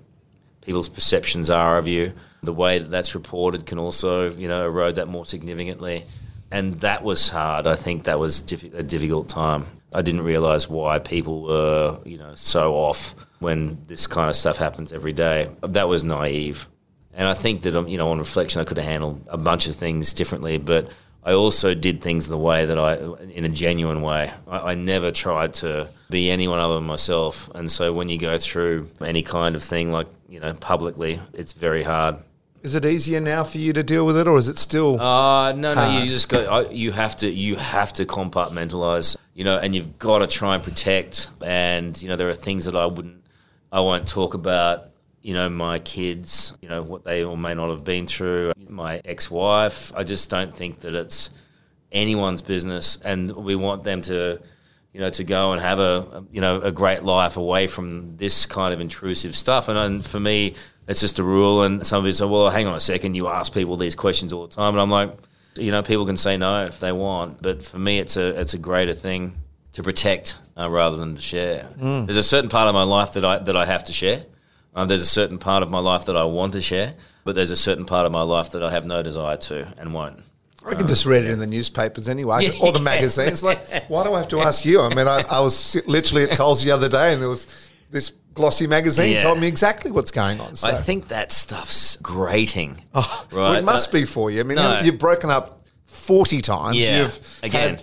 people's 0.62 0.88
perceptions 0.88 1.50
are 1.50 1.78
of 1.78 1.86
you. 1.86 2.12
The 2.44 2.52
way 2.52 2.78
that 2.78 2.90
that's 2.90 3.14
reported 3.14 3.66
can 3.66 3.78
also 3.78 4.30
you 4.30 4.48
know 4.48 4.66
erode 4.66 4.96
that 4.96 5.08
more 5.08 5.26
significantly, 5.26 6.04
and 6.50 6.80
that 6.80 7.02
was 7.02 7.28
hard. 7.28 7.66
I 7.66 7.76
think 7.76 8.04
that 8.04 8.18
was 8.18 8.40
a 8.52 8.82
difficult 8.82 9.28
time. 9.28 9.66
I 9.92 10.02
didn't 10.02 10.22
realize 10.22 10.68
why 10.68 10.98
people 10.98 11.42
were 11.42 11.98
you 12.04 12.18
know 12.18 12.34
so 12.34 12.74
off 12.74 13.14
when 13.40 13.78
this 13.86 14.06
kind 14.06 14.30
of 14.30 14.36
stuff 14.36 14.56
happens 14.56 14.92
every 14.92 15.12
day. 15.12 15.50
That 15.60 15.88
was 15.88 16.02
naive. 16.02 16.66
And 17.16 17.28
I 17.28 17.34
think 17.34 17.62
that, 17.62 17.76
um, 17.76 17.86
you 17.86 17.96
know, 17.96 18.10
on 18.10 18.18
reflection, 18.18 18.60
I 18.60 18.64
could 18.64 18.76
have 18.76 18.86
handled 18.86 19.28
a 19.30 19.38
bunch 19.38 19.68
of 19.68 19.74
things 19.74 20.12
differently, 20.14 20.58
but 20.58 20.90
I 21.22 21.32
also 21.32 21.74
did 21.74 22.02
things 22.02 22.28
the 22.28 22.36
way 22.36 22.66
that 22.66 22.78
I, 22.78 22.96
in 23.30 23.44
a 23.44 23.48
genuine 23.48 24.02
way. 24.02 24.32
I, 24.48 24.72
I 24.72 24.74
never 24.74 25.10
tried 25.10 25.54
to 25.54 25.88
be 26.10 26.30
anyone 26.30 26.58
other 26.58 26.74
than 26.74 26.84
myself. 26.84 27.48
And 27.54 27.70
so 27.70 27.92
when 27.92 28.08
you 28.08 28.18
go 28.18 28.36
through 28.36 28.90
any 29.00 29.22
kind 29.22 29.54
of 29.54 29.62
thing 29.62 29.92
like, 29.92 30.08
you 30.28 30.40
know, 30.40 30.54
publicly, 30.54 31.20
it's 31.32 31.52
very 31.52 31.82
hard. 31.82 32.16
Is 32.64 32.74
it 32.74 32.86
easier 32.86 33.20
now 33.20 33.44
for 33.44 33.58
you 33.58 33.74
to 33.74 33.82
deal 33.82 34.06
with 34.06 34.16
it, 34.16 34.26
or 34.26 34.38
is 34.38 34.48
it 34.48 34.56
still? 34.56 34.98
Uh, 34.98 35.52
no, 35.52 35.74
no, 35.74 35.82
Hard. 35.82 36.02
you 36.02 36.08
just 36.08 36.30
got, 36.30 36.72
you 36.72 36.92
have 36.92 37.14
to, 37.18 37.30
you 37.30 37.56
have 37.56 37.92
to 37.92 38.06
compartmentalize, 38.06 39.18
you 39.34 39.44
know, 39.44 39.58
and 39.58 39.74
you've 39.74 39.98
got 39.98 40.20
to 40.20 40.26
try 40.26 40.54
and 40.54 40.64
protect. 40.64 41.28
And, 41.44 42.00
you 42.00 42.08
know, 42.08 42.16
there 42.16 42.30
are 42.30 42.34
things 42.34 42.64
that 42.64 42.74
I 42.74 42.86
wouldn't, 42.86 43.22
I 43.70 43.80
won't 43.80 44.08
talk 44.08 44.32
about, 44.32 44.88
you 45.20 45.34
know, 45.34 45.50
my 45.50 45.78
kids, 45.78 46.56
you 46.62 46.70
know, 46.70 46.82
what 46.82 47.04
they 47.04 47.22
or 47.22 47.36
may 47.36 47.52
not 47.52 47.68
have 47.68 47.84
been 47.84 48.06
through, 48.06 48.54
my 48.66 49.02
ex 49.04 49.30
wife. 49.30 49.92
I 49.94 50.02
just 50.02 50.30
don't 50.30 50.54
think 50.54 50.80
that 50.80 50.94
it's 50.94 51.28
anyone's 51.92 52.40
business. 52.40 52.96
And 53.04 53.30
we 53.30 53.56
want 53.56 53.84
them 53.84 54.00
to, 54.02 54.40
you 54.94 55.00
know, 55.00 55.10
to 55.10 55.24
go 55.24 55.52
and 55.52 55.60
have 55.60 55.80
a, 55.80 56.24
you 56.30 56.40
know, 56.40 56.60
a 56.60 56.70
great 56.70 57.02
life 57.02 57.36
away 57.36 57.66
from 57.66 58.16
this 58.16 58.46
kind 58.46 58.72
of 58.72 58.80
intrusive 58.80 59.34
stuff. 59.34 59.68
And, 59.68 59.76
and 59.76 60.06
for 60.06 60.20
me, 60.20 60.54
it's 60.86 61.00
just 61.00 61.18
a 61.18 61.24
rule. 61.24 61.62
And 61.62 61.84
some 61.84 62.04
people 62.04 62.12
say, 62.12 62.26
well, 62.26 62.48
hang 62.48 62.68
on 62.68 62.74
a 62.74 62.80
second, 62.80 63.14
you 63.14 63.26
ask 63.26 63.52
people 63.52 63.76
these 63.76 63.96
questions 63.96 64.32
all 64.32 64.46
the 64.46 64.54
time. 64.54 64.72
And 64.74 64.80
I'm 64.80 64.90
like, 64.90 65.12
you 65.56 65.72
know, 65.72 65.82
people 65.82 66.06
can 66.06 66.16
say 66.16 66.36
no 66.36 66.64
if 66.66 66.78
they 66.78 66.92
want. 66.92 67.42
But 67.42 67.64
for 67.64 67.78
me, 67.78 67.98
it's 67.98 68.16
a, 68.16 68.40
it's 68.40 68.54
a 68.54 68.58
greater 68.58 68.94
thing 68.94 69.34
to 69.72 69.82
protect 69.82 70.36
uh, 70.56 70.70
rather 70.70 70.96
than 70.96 71.16
to 71.16 71.22
share. 71.22 71.68
There's 72.06 72.16
a 72.16 72.22
certain 72.22 72.48
part 72.48 72.68
of 72.68 72.74
my 72.74 72.84
life 72.84 73.14
that 73.14 73.24
I, 73.24 73.38
that 73.38 73.56
I 73.56 73.64
have 73.64 73.82
to 73.84 73.92
share. 73.92 74.24
Um, 74.76 74.86
there's 74.86 75.02
a 75.02 75.06
certain 75.06 75.38
part 75.38 75.64
of 75.64 75.70
my 75.70 75.80
life 75.80 76.06
that 76.06 76.16
I 76.16 76.24
want 76.24 76.52
to 76.52 76.60
share, 76.60 76.94
but 77.24 77.34
there's 77.34 77.50
a 77.50 77.56
certain 77.56 77.84
part 77.84 78.06
of 78.06 78.12
my 78.12 78.22
life 78.22 78.52
that 78.52 78.62
I 78.62 78.70
have 78.70 78.86
no 78.86 79.02
desire 79.02 79.36
to 79.36 79.74
and 79.76 79.92
won't. 79.92 80.22
I 80.66 80.74
can 80.74 80.88
just 80.88 81.04
read 81.06 81.24
it 81.24 81.30
in 81.30 81.38
the 81.38 81.46
newspapers 81.46 82.08
anyway, 82.08 82.38
Yeah, 82.46 82.50
or 82.62 82.72
the 82.72 82.80
magazines. 82.94 83.42
Like, 83.42 83.60
why 83.88 84.04
do 84.04 84.14
I 84.14 84.18
have 84.18 84.28
to 84.28 84.40
ask 84.40 84.64
you? 84.64 84.80
I 84.80 84.94
mean, 84.94 85.06
I, 85.06 85.22
I 85.30 85.40
was 85.40 85.76
literally 85.86 86.24
at 86.24 86.30
Coles 86.30 86.64
the 86.64 86.70
other 86.70 86.88
day, 86.88 87.12
and 87.12 87.20
there 87.22 87.28
was 87.28 87.70
this 87.90 88.12
glossy 88.34 88.66
magazine 88.66 89.12
Yeah. 89.12 89.20
told 89.22 89.38
me 89.40 89.46
exactly 89.46 89.90
what's 89.92 90.10
going 90.10 90.40
on. 90.40 90.56
So. 90.56 90.68
I 90.68 90.74
think 90.74 91.08
that 91.08 91.30
stuff's 91.32 91.96
grating. 91.96 92.82
Oh, 92.94 93.26
right? 93.30 93.36
well, 93.36 93.52
it 93.54 93.64
must 93.64 93.90
Uh, 93.90 93.92
be 93.98 94.04
for 94.04 94.30
you. 94.30 94.40
I 94.40 94.42
mean, 94.44 94.56
no. 94.56 94.80
you've 94.80 94.98
broken 94.98 95.30
up 95.30 95.60
forty 95.86 96.40
times. 96.40 96.76
Yeah, 96.76 97.02
You've 97.02 97.38
again. 97.42 97.76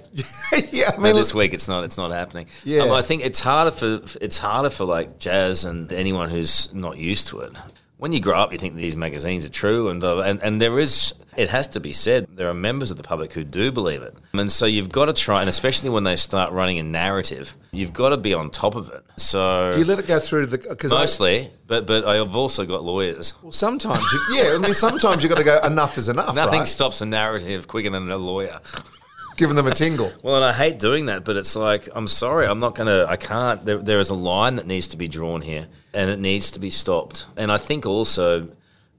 had- 0.51 0.67
yeah, 0.73 0.91
I 0.95 0.97
mean, 0.99 1.15
this 1.15 1.33
week 1.33 1.53
it's 1.53 1.67
not 1.67 1.83
it's 1.85 1.97
not 1.97 2.11
happening. 2.11 2.47
Yeah. 2.65 2.81
Um, 2.81 2.91
I 2.91 3.01
think 3.01 3.23
it's 3.23 3.39
harder 3.39 3.71
for 3.71 4.01
it's 4.19 4.37
harder 4.37 4.69
for 4.69 4.83
like 4.85 5.17
jazz 5.19 5.63
and 5.65 5.91
anyone 5.93 6.29
who's 6.29 6.73
not 6.73 6.97
used 6.97 7.29
to 7.29 7.39
it. 7.41 7.53
When 8.01 8.13
you 8.13 8.19
grow 8.19 8.33
up, 8.33 8.51
you 8.51 8.57
think 8.57 8.73
these 8.73 8.97
magazines 8.97 9.45
are 9.45 9.49
true, 9.49 9.89
and 9.89 10.03
uh, 10.03 10.21
and 10.21 10.41
and 10.41 10.59
there 10.59 10.79
is. 10.79 11.13
It 11.37 11.49
has 11.49 11.67
to 11.67 11.79
be 11.79 11.93
said 11.93 12.25
there 12.31 12.49
are 12.49 12.53
members 12.53 12.89
of 12.89 12.97
the 12.97 13.03
public 13.03 13.31
who 13.31 13.43
do 13.43 13.71
believe 13.71 14.01
it, 14.01 14.15
and 14.33 14.51
so 14.51 14.65
you've 14.65 14.91
got 14.91 15.05
to 15.05 15.13
try, 15.13 15.41
and 15.41 15.47
especially 15.47 15.91
when 15.91 16.03
they 16.03 16.15
start 16.15 16.51
running 16.51 16.79
a 16.79 16.83
narrative, 16.83 17.55
you've 17.71 17.93
got 17.93 18.09
to 18.09 18.17
be 18.17 18.33
on 18.33 18.49
top 18.49 18.73
of 18.73 18.89
it. 18.89 19.03
So 19.17 19.73
Do 19.73 19.77
you 19.77 19.85
let 19.85 19.99
it 19.99 20.07
go 20.07 20.19
through 20.19 20.47
the 20.47 20.57
because 20.57 20.89
mostly, 20.89 21.51
but 21.67 21.85
but 21.85 22.03
I've 22.03 22.35
also 22.35 22.65
got 22.65 22.83
lawyers. 22.83 23.35
well, 23.43 23.51
sometimes 23.51 24.03
you, 24.11 24.19
yeah, 24.31 24.55
I 24.55 24.57
mean 24.57 24.73
sometimes 24.73 25.21
you've 25.21 25.29
got 25.29 25.37
to 25.37 25.43
go 25.43 25.59
enough 25.59 25.99
is 25.99 26.09
enough. 26.09 26.33
Nothing 26.33 26.61
right? 26.61 26.67
stops 26.67 27.01
a 27.01 27.05
narrative 27.05 27.67
quicker 27.67 27.91
than 27.91 28.09
a 28.09 28.17
lawyer. 28.17 28.59
Giving 29.41 29.55
them 29.55 29.67
a 29.67 29.73
tingle. 29.73 30.11
Well, 30.23 30.35
and 30.35 30.45
I 30.45 30.53
hate 30.53 30.77
doing 30.77 31.07
that, 31.07 31.25
but 31.25 31.35
it's 31.35 31.55
like 31.55 31.89
I'm 31.95 32.07
sorry, 32.07 32.45
I'm 32.45 32.59
not 32.59 32.75
gonna, 32.75 33.05
I 33.09 33.15
can't. 33.17 33.65
There, 33.65 33.77
there 33.79 33.99
is 33.99 34.09
a 34.11 34.15
line 34.15 34.55
that 34.57 34.67
needs 34.67 34.87
to 34.89 34.97
be 34.97 35.07
drawn 35.07 35.41
here, 35.41 35.67
and 35.93 36.09
it 36.11 36.19
needs 36.19 36.51
to 36.51 36.59
be 36.59 36.69
stopped. 36.69 37.25
And 37.35 37.51
I 37.51 37.57
think 37.57 37.85
also, 37.87 38.49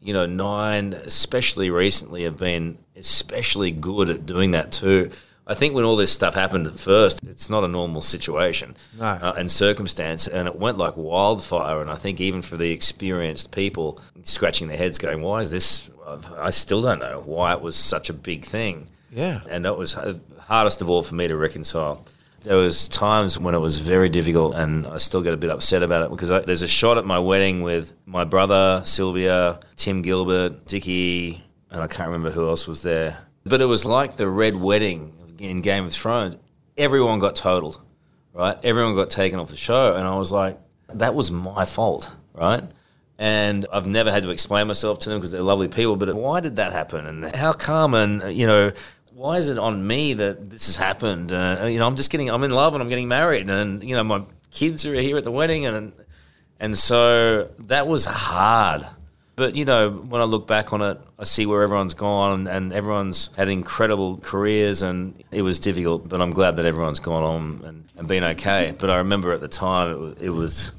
you 0.00 0.12
know, 0.12 0.26
Nine, 0.26 0.94
especially 0.94 1.70
recently, 1.70 2.24
have 2.24 2.36
been 2.38 2.76
especially 2.96 3.70
good 3.70 4.10
at 4.10 4.26
doing 4.26 4.50
that 4.50 4.72
too. 4.72 5.10
I 5.46 5.54
think 5.54 5.74
when 5.74 5.84
all 5.84 5.96
this 5.96 6.12
stuff 6.12 6.34
happened 6.34 6.66
at 6.66 6.78
first, 6.78 7.20
it's 7.24 7.50
not 7.50 7.62
a 7.64 7.68
normal 7.68 8.00
situation 8.00 8.76
No. 8.98 9.04
uh, 9.06 9.34
and 9.36 9.50
circumstance, 9.50 10.26
and 10.28 10.46
it 10.48 10.56
went 10.56 10.78
like 10.78 10.96
wildfire. 10.96 11.80
And 11.80 11.90
I 11.90 11.96
think 11.96 12.20
even 12.20 12.42
for 12.42 12.56
the 12.56 12.70
experienced 12.72 13.50
people, 13.52 14.00
scratching 14.24 14.66
their 14.68 14.76
heads, 14.76 14.98
going, 14.98 15.20
"Why 15.22 15.40
is 15.40 15.50
this?" 15.52 15.88
I 16.36 16.50
still 16.50 16.82
don't 16.82 17.00
know 17.00 17.22
why 17.24 17.52
it 17.54 17.60
was 17.60 17.76
such 17.76 18.10
a 18.10 18.12
big 18.12 18.44
thing 18.44 18.88
Yeah. 19.12 19.40
and 19.48 19.64
that 19.64 19.76
was 19.78 19.96
h- 19.96 20.16
hardest 20.46 20.80
of 20.82 20.90
all 20.90 21.02
for 21.02 21.14
me 21.14 21.28
to 21.28 21.36
reconcile. 21.36 22.04
There 22.42 22.56
was 22.56 22.88
times 22.88 23.38
when 23.38 23.54
it 23.54 23.60
was 23.60 23.78
very 23.78 24.08
difficult, 24.08 24.56
and 24.56 24.86
I 24.86 24.96
still 24.98 25.22
get 25.22 25.32
a 25.32 25.36
bit 25.36 25.50
upset 25.50 25.82
about 25.82 26.04
it 26.04 26.10
because 26.10 26.30
I, 26.30 26.40
there's 26.40 26.62
a 26.62 26.68
shot 26.68 26.98
at 26.98 27.04
my 27.04 27.18
wedding 27.18 27.62
with 27.62 27.92
my 28.04 28.24
brother 28.24 28.82
Sylvia, 28.84 29.60
Tim 29.76 30.02
Gilbert, 30.02 30.66
Dickie, 30.66 31.42
and 31.70 31.80
I 31.80 31.86
can't 31.86 32.08
remember 32.08 32.30
who 32.30 32.48
else 32.48 32.66
was 32.66 32.82
there. 32.82 33.18
But 33.44 33.62
it 33.62 33.66
was 33.66 33.84
like 33.84 34.16
the 34.16 34.28
red 34.28 34.56
wedding 34.56 35.12
in 35.38 35.60
Game 35.60 35.84
of 35.84 35.92
Thrones. 35.92 36.36
Everyone 36.76 37.20
got 37.20 37.36
totaled, 37.36 37.80
right? 38.32 38.56
Everyone 38.64 38.96
got 38.96 39.10
taken 39.10 39.38
off 39.38 39.48
the 39.48 39.56
show, 39.56 39.94
and 39.94 40.06
I 40.06 40.16
was 40.16 40.32
like, 40.32 40.58
that 40.94 41.14
was 41.14 41.30
my 41.30 41.64
fault, 41.64 42.10
right? 42.34 42.64
And 43.18 43.66
I've 43.72 43.86
never 43.86 44.10
had 44.10 44.24
to 44.24 44.30
explain 44.30 44.66
myself 44.66 44.98
to 45.00 45.10
them 45.10 45.18
because 45.18 45.30
they're 45.30 45.42
lovely 45.42 45.68
people. 45.68 45.96
But 45.96 46.12
why 46.14 46.40
did 46.40 46.56
that 46.56 46.72
happen? 46.72 47.06
And 47.06 47.36
how 47.36 47.52
come? 47.52 47.94
And 47.94 48.36
you 48.36 48.46
know, 48.46 48.72
why 49.22 49.36
is 49.36 49.48
it 49.48 49.56
on 49.56 49.86
me 49.86 50.14
that 50.14 50.50
this 50.50 50.66
has 50.66 50.74
happened? 50.74 51.32
Uh, 51.32 51.66
you 51.70 51.78
know, 51.78 51.86
I'm 51.86 51.94
just 51.94 52.10
getting, 52.10 52.28
I'm 52.28 52.42
in 52.42 52.50
love 52.50 52.74
and 52.74 52.82
I'm 52.82 52.88
getting 52.88 53.06
married, 53.06 53.48
and 53.48 53.82
you 53.82 53.94
know, 53.94 54.02
my 54.02 54.22
kids 54.50 54.84
are 54.84 54.94
here 54.94 55.16
at 55.16 55.22
the 55.22 55.30
wedding, 55.30 55.64
and 55.64 55.92
and 56.58 56.76
so 56.76 57.48
that 57.60 57.86
was 57.86 58.04
hard. 58.04 58.84
But 59.36 59.54
you 59.54 59.64
know, 59.64 59.90
when 59.90 60.20
I 60.20 60.24
look 60.24 60.48
back 60.48 60.72
on 60.72 60.82
it, 60.82 60.98
I 61.20 61.24
see 61.24 61.46
where 61.46 61.62
everyone's 61.62 61.94
gone, 61.94 62.48
and 62.48 62.72
everyone's 62.72 63.30
had 63.36 63.48
incredible 63.48 64.16
careers, 64.18 64.82
and 64.82 65.14
it 65.30 65.42
was 65.42 65.60
difficult. 65.60 66.08
But 66.08 66.20
I'm 66.20 66.32
glad 66.32 66.56
that 66.56 66.66
everyone's 66.66 67.00
gone 67.00 67.22
on 67.22 67.64
and, 67.64 67.84
and 67.96 68.08
been 68.08 68.24
okay. 68.24 68.74
But 68.76 68.90
I 68.90 68.96
remember 68.96 69.30
at 69.30 69.40
the 69.40 69.46
time, 69.46 69.92
it 69.92 69.98
was, 69.98 70.14
it 70.20 70.30
was 70.30 70.72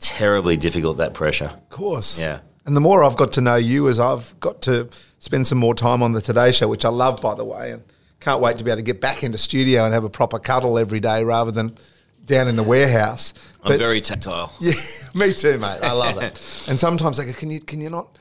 terribly 0.00 0.56
difficult 0.56 0.96
that 0.96 1.14
pressure. 1.14 1.52
Of 1.54 1.68
course. 1.68 2.18
Yeah. 2.18 2.40
And 2.66 2.76
the 2.76 2.80
more 2.80 3.04
I've 3.04 3.16
got 3.16 3.32
to 3.34 3.40
know 3.40 3.56
you, 3.56 3.88
as 3.88 4.00
I've 4.00 4.38
got 4.40 4.62
to 4.62 4.88
spend 5.18 5.46
some 5.46 5.58
more 5.58 5.74
time 5.74 6.02
on 6.02 6.12
the 6.12 6.20
Today 6.20 6.50
Show, 6.52 6.68
which 6.68 6.84
I 6.84 6.88
love, 6.88 7.20
by 7.20 7.34
the 7.34 7.44
way, 7.44 7.72
and 7.72 7.82
can't 8.20 8.40
wait 8.40 8.56
to 8.58 8.64
be 8.64 8.70
able 8.70 8.78
to 8.78 8.82
get 8.82 9.00
back 9.00 9.22
into 9.22 9.36
studio 9.38 9.84
and 9.84 9.92
have 9.92 10.04
a 10.04 10.08
proper 10.10 10.38
cuddle 10.38 10.78
every 10.78 11.00
day 11.00 11.22
rather 11.24 11.50
than 11.50 11.76
down 12.24 12.48
in 12.48 12.56
the 12.56 12.62
warehouse. 12.62 13.34
I'm 13.62 13.78
very 13.78 14.00
tactile. 14.00 14.50
yeah, 14.60 14.72
me 15.14 15.34
too, 15.34 15.58
mate. 15.58 15.78
I 15.82 15.92
love 15.92 16.16
it. 16.22 16.32
and 16.68 16.78
sometimes 16.80 17.20
I 17.20 17.26
go, 17.26 17.32
can 17.34 17.50
you 17.50 17.60
can 17.60 17.80
you 17.82 17.90
not 17.90 18.18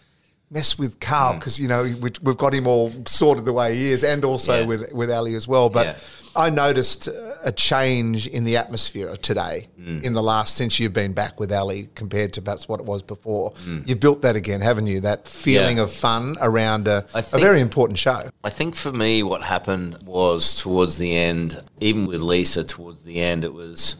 mess 0.51 0.77
with 0.77 0.99
Mm. 0.99 1.07
Karl 1.07 1.33
because 1.35 1.57
you 1.57 1.69
know 1.69 1.83
we, 1.83 2.11
we've 2.21 2.37
got 2.37 2.53
him 2.53 2.67
all 2.67 2.91
sorted 3.07 3.45
the 3.45 3.53
way 3.53 3.75
he 3.75 3.91
is, 3.91 4.03
and 4.03 4.25
also 4.25 4.59
Yeah. 4.59 4.65
with 4.65 4.91
with 4.93 5.09
Ali 5.09 5.35
as 5.35 5.47
well. 5.47 5.69
But 5.69 5.85
Yeah. 5.87 5.95
I 6.35 6.49
noticed 6.49 7.07
a 7.43 7.51
change 7.51 8.25
in 8.25 8.43
the 8.43 8.57
atmosphere 8.57 9.15
today 9.17 9.67
Mm. 9.79 10.01
in 10.03 10.13
the 10.13 10.23
last 10.23 10.55
since 10.55 10.79
you've 10.79 10.93
been 10.93 11.13
back 11.13 11.39
with 11.39 11.51
Ali 11.51 11.89
compared 11.93 12.33
to 12.33 12.41
perhaps 12.41 12.67
what 12.67 12.79
it 12.79 12.85
was 12.85 13.01
before. 13.03 13.51
Mm. 13.65 13.87
You've 13.87 13.99
built 13.99 14.21
that 14.23 14.35
again, 14.35 14.61
haven't 14.61 14.87
you? 14.87 15.01
That 15.01 15.27
feeling 15.27 15.77
Yeah. 15.77 15.83
of 15.83 15.91
fun 15.91 16.37
around 16.41 16.87
a, 16.87 17.01
think- 17.01 17.43
very 17.43 17.59
important 17.61 17.99
show. 17.99 18.29
I 18.43 18.49
think 18.49 18.75
for 18.75 18.91
me, 18.91 19.21
what 19.23 19.43
happened 19.43 19.97
was 20.05 20.55
towards 20.55 20.97
the 20.97 21.15
end, 21.15 21.61
even 21.81 22.07
with 22.07 22.21
Lisa, 22.21 22.63
towards 22.63 23.03
the 23.03 23.19
end, 23.19 23.43
it 23.43 23.53
was 23.53 23.97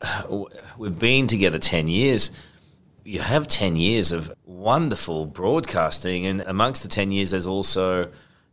we've 0.78 0.98
been 0.98 1.26
together 1.28 1.58
10 1.58 1.86
years. 1.88 2.32
You 3.04 3.20
have 3.20 3.46
10 3.46 3.76
years 3.76 4.12
of 4.12 4.32
wonderful 4.46 5.26
broadcasting, 5.26 6.26
and 6.26 6.40
amongst 6.42 6.82
the 6.82 6.88
10 6.88 7.10
years, 7.10 7.30
there's 7.32 7.46
also, 7.46 8.10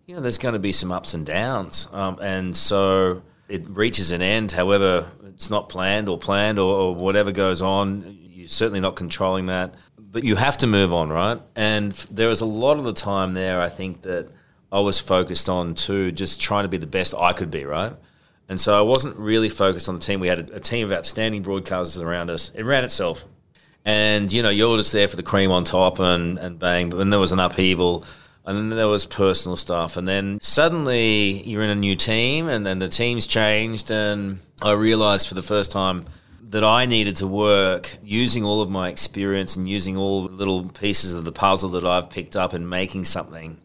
you 0.10 0.16
know, 0.16 0.22
there's 0.22 0.40
going 0.40 0.54
to 0.54 0.60
be 0.60 0.72
some 0.72 0.92
ups 0.92 1.14
and 1.14 1.24
downs. 1.24 1.88
Um, 1.94 2.18
and 2.20 2.58
so 2.58 3.22
it 3.48 3.70
reaches 3.70 4.10
an 4.10 4.24
end, 4.24 4.52
however, 4.52 5.06
it's 5.24 5.52
not 5.52 5.70
planned 5.70 6.10
or 6.10 6.18
planned 6.18 6.58
or, 6.58 6.76
or 6.76 6.96
whatever 6.96 7.32
goes 7.32 7.62
on. 7.62 8.18
You're 8.20 8.48
certainly 8.48 8.80
not 8.80 8.96
controlling 8.96 9.46
that, 9.46 9.76
but 10.00 10.24
you 10.24 10.36
have 10.36 10.58
to 10.58 10.68
move 10.68 10.92
on, 10.92 11.10
right? 11.10 11.40
And 11.56 11.92
there 12.10 12.28
was 12.28 12.42
a 12.42 12.48
lot 12.48 12.80
of 12.80 12.86
the 12.86 12.94
time 12.94 13.34
there, 13.34 13.62
I 13.62 13.70
think, 13.70 14.02
that 14.02 14.32
I 14.72 14.80
was 14.80 15.00
focused 15.00 15.48
on 15.48 15.76
too, 15.76 16.12
just 16.12 16.42
trying 16.42 16.64
to 16.64 16.70
be 16.70 16.78
the 16.78 16.88
best 16.88 17.14
I 17.14 17.32
could 17.32 17.52
be, 17.52 17.64
right? 17.66 17.94
And 18.48 18.60
so 18.60 18.76
I 18.76 18.82
wasn't 18.82 19.16
really 19.16 19.50
focused 19.50 19.88
on 19.88 19.94
the 19.94 20.02
team. 20.02 20.20
We 20.20 20.28
had 20.28 20.50
a, 20.50 20.56
a 20.56 20.60
team 20.60 20.88
of 20.88 20.92
outstanding 20.92 21.44
broadcasters 21.44 22.02
around 22.02 22.32
us. 22.32 22.52
It 22.56 22.66
ran 22.66 22.84
itself. 22.84 23.26
And, 23.86 24.34
you 24.34 24.42
know, 24.42 24.50
you're 24.50 24.76
just 24.78 24.92
there 24.92 25.08
for 25.08 25.18
the 25.18 25.24
cream 25.24 25.52
on 25.52 25.66
top 25.66 26.00
and, 26.00 26.40
and 26.40 26.58
bang. 26.58 26.90
But 26.90 26.98
then 26.98 27.12
there 27.12 27.20
was 27.20 27.32
an 27.32 27.40
upheaval. 27.40 28.06
And 28.50 28.58
then 28.58 28.70
there 28.76 28.88
was 28.88 29.06
personal 29.06 29.56
stuff. 29.56 29.96
And 29.96 30.08
then 30.08 30.40
suddenly 30.42 31.48
you're 31.48 31.62
in 31.62 31.70
a 31.70 31.76
new 31.76 31.96
team 31.96 32.50
and 32.50 32.66
then 32.66 32.80
the 32.80 32.90
team's 32.90 33.28
changed. 33.28 33.92
And 33.92 34.40
I 34.64 34.72
realized 34.72 35.28
for 35.28 35.36
the 35.36 35.44
first 35.44 35.72
time 35.72 36.06
that 36.42 36.64
I 36.64 36.88
needed 36.88 37.18
to 37.18 37.28
work 37.28 37.96
using 38.04 38.44
all 38.44 38.62
of 38.64 38.70
my 38.72 38.90
experience 38.90 39.56
and 39.56 39.70
using 39.70 39.98
all 39.98 40.28
the 40.28 40.36
little 40.36 40.68
pieces 40.68 41.14
of 41.14 41.26
the 41.26 41.32
puzzle 41.32 41.70
that 41.70 41.86
I've 41.86 42.10
picked 42.10 42.36
up 42.36 42.54
and 42.54 42.68
making 42.68 43.04
something 43.04 43.60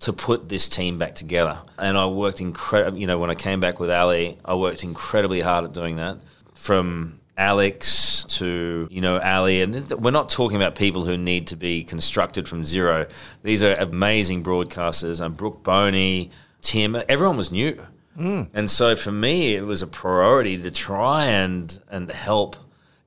to 0.00 0.12
put 0.12 0.48
this 0.48 0.68
team 0.68 0.98
back 0.98 1.14
together. 1.14 1.60
And 1.78 1.96
I 1.96 2.06
worked 2.06 2.40
incredible. 2.40 2.98
You 2.98 3.06
know, 3.06 3.20
when 3.20 3.30
I 3.30 3.36
came 3.36 3.60
back 3.60 3.78
with 3.78 3.92
Ali, 3.92 4.38
I 4.44 4.56
worked 4.56 4.82
incredibly 4.82 5.40
hard 5.40 5.66
at 5.66 5.72
doing 5.72 5.96
that. 5.96 6.18
From 6.54 7.19
Alex 7.40 8.24
to 8.38 8.86
you 8.90 9.00
know 9.00 9.18
Ali, 9.18 9.62
and 9.62 9.72
th- 9.72 9.98
we're 9.98 10.10
not 10.10 10.28
talking 10.28 10.56
about 10.56 10.74
people 10.76 11.04
who 11.04 11.16
need 11.16 11.46
to 11.48 11.56
be 11.56 11.84
constructed 11.84 12.46
from 12.48 12.64
zero. 12.64 13.06
These 13.42 13.62
are 13.64 13.74
amazing 13.76 14.44
broadcasters. 14.44 15.24
And 15.24 15.36
Brooke 15.36 15.62
Boney, 15.62 16.30
Tim, 16.60 16.96
everyone 17.08 17.36
was 17.38 17.50
new. 17.50 17.82
Hmm. 18.16 18.42
And 18.52 18.70
so 18.70 18.94
for 18.94 19.10
me, 19.12 19.54
it 19.54 19.64
was 19.64 19.80
a 19.82 19.86
priority 19.86 20.58
to 20.62 20.70
try 20.70 21.24
and 21.26 21.76
and 21.90 22.10
help 22.10 22.56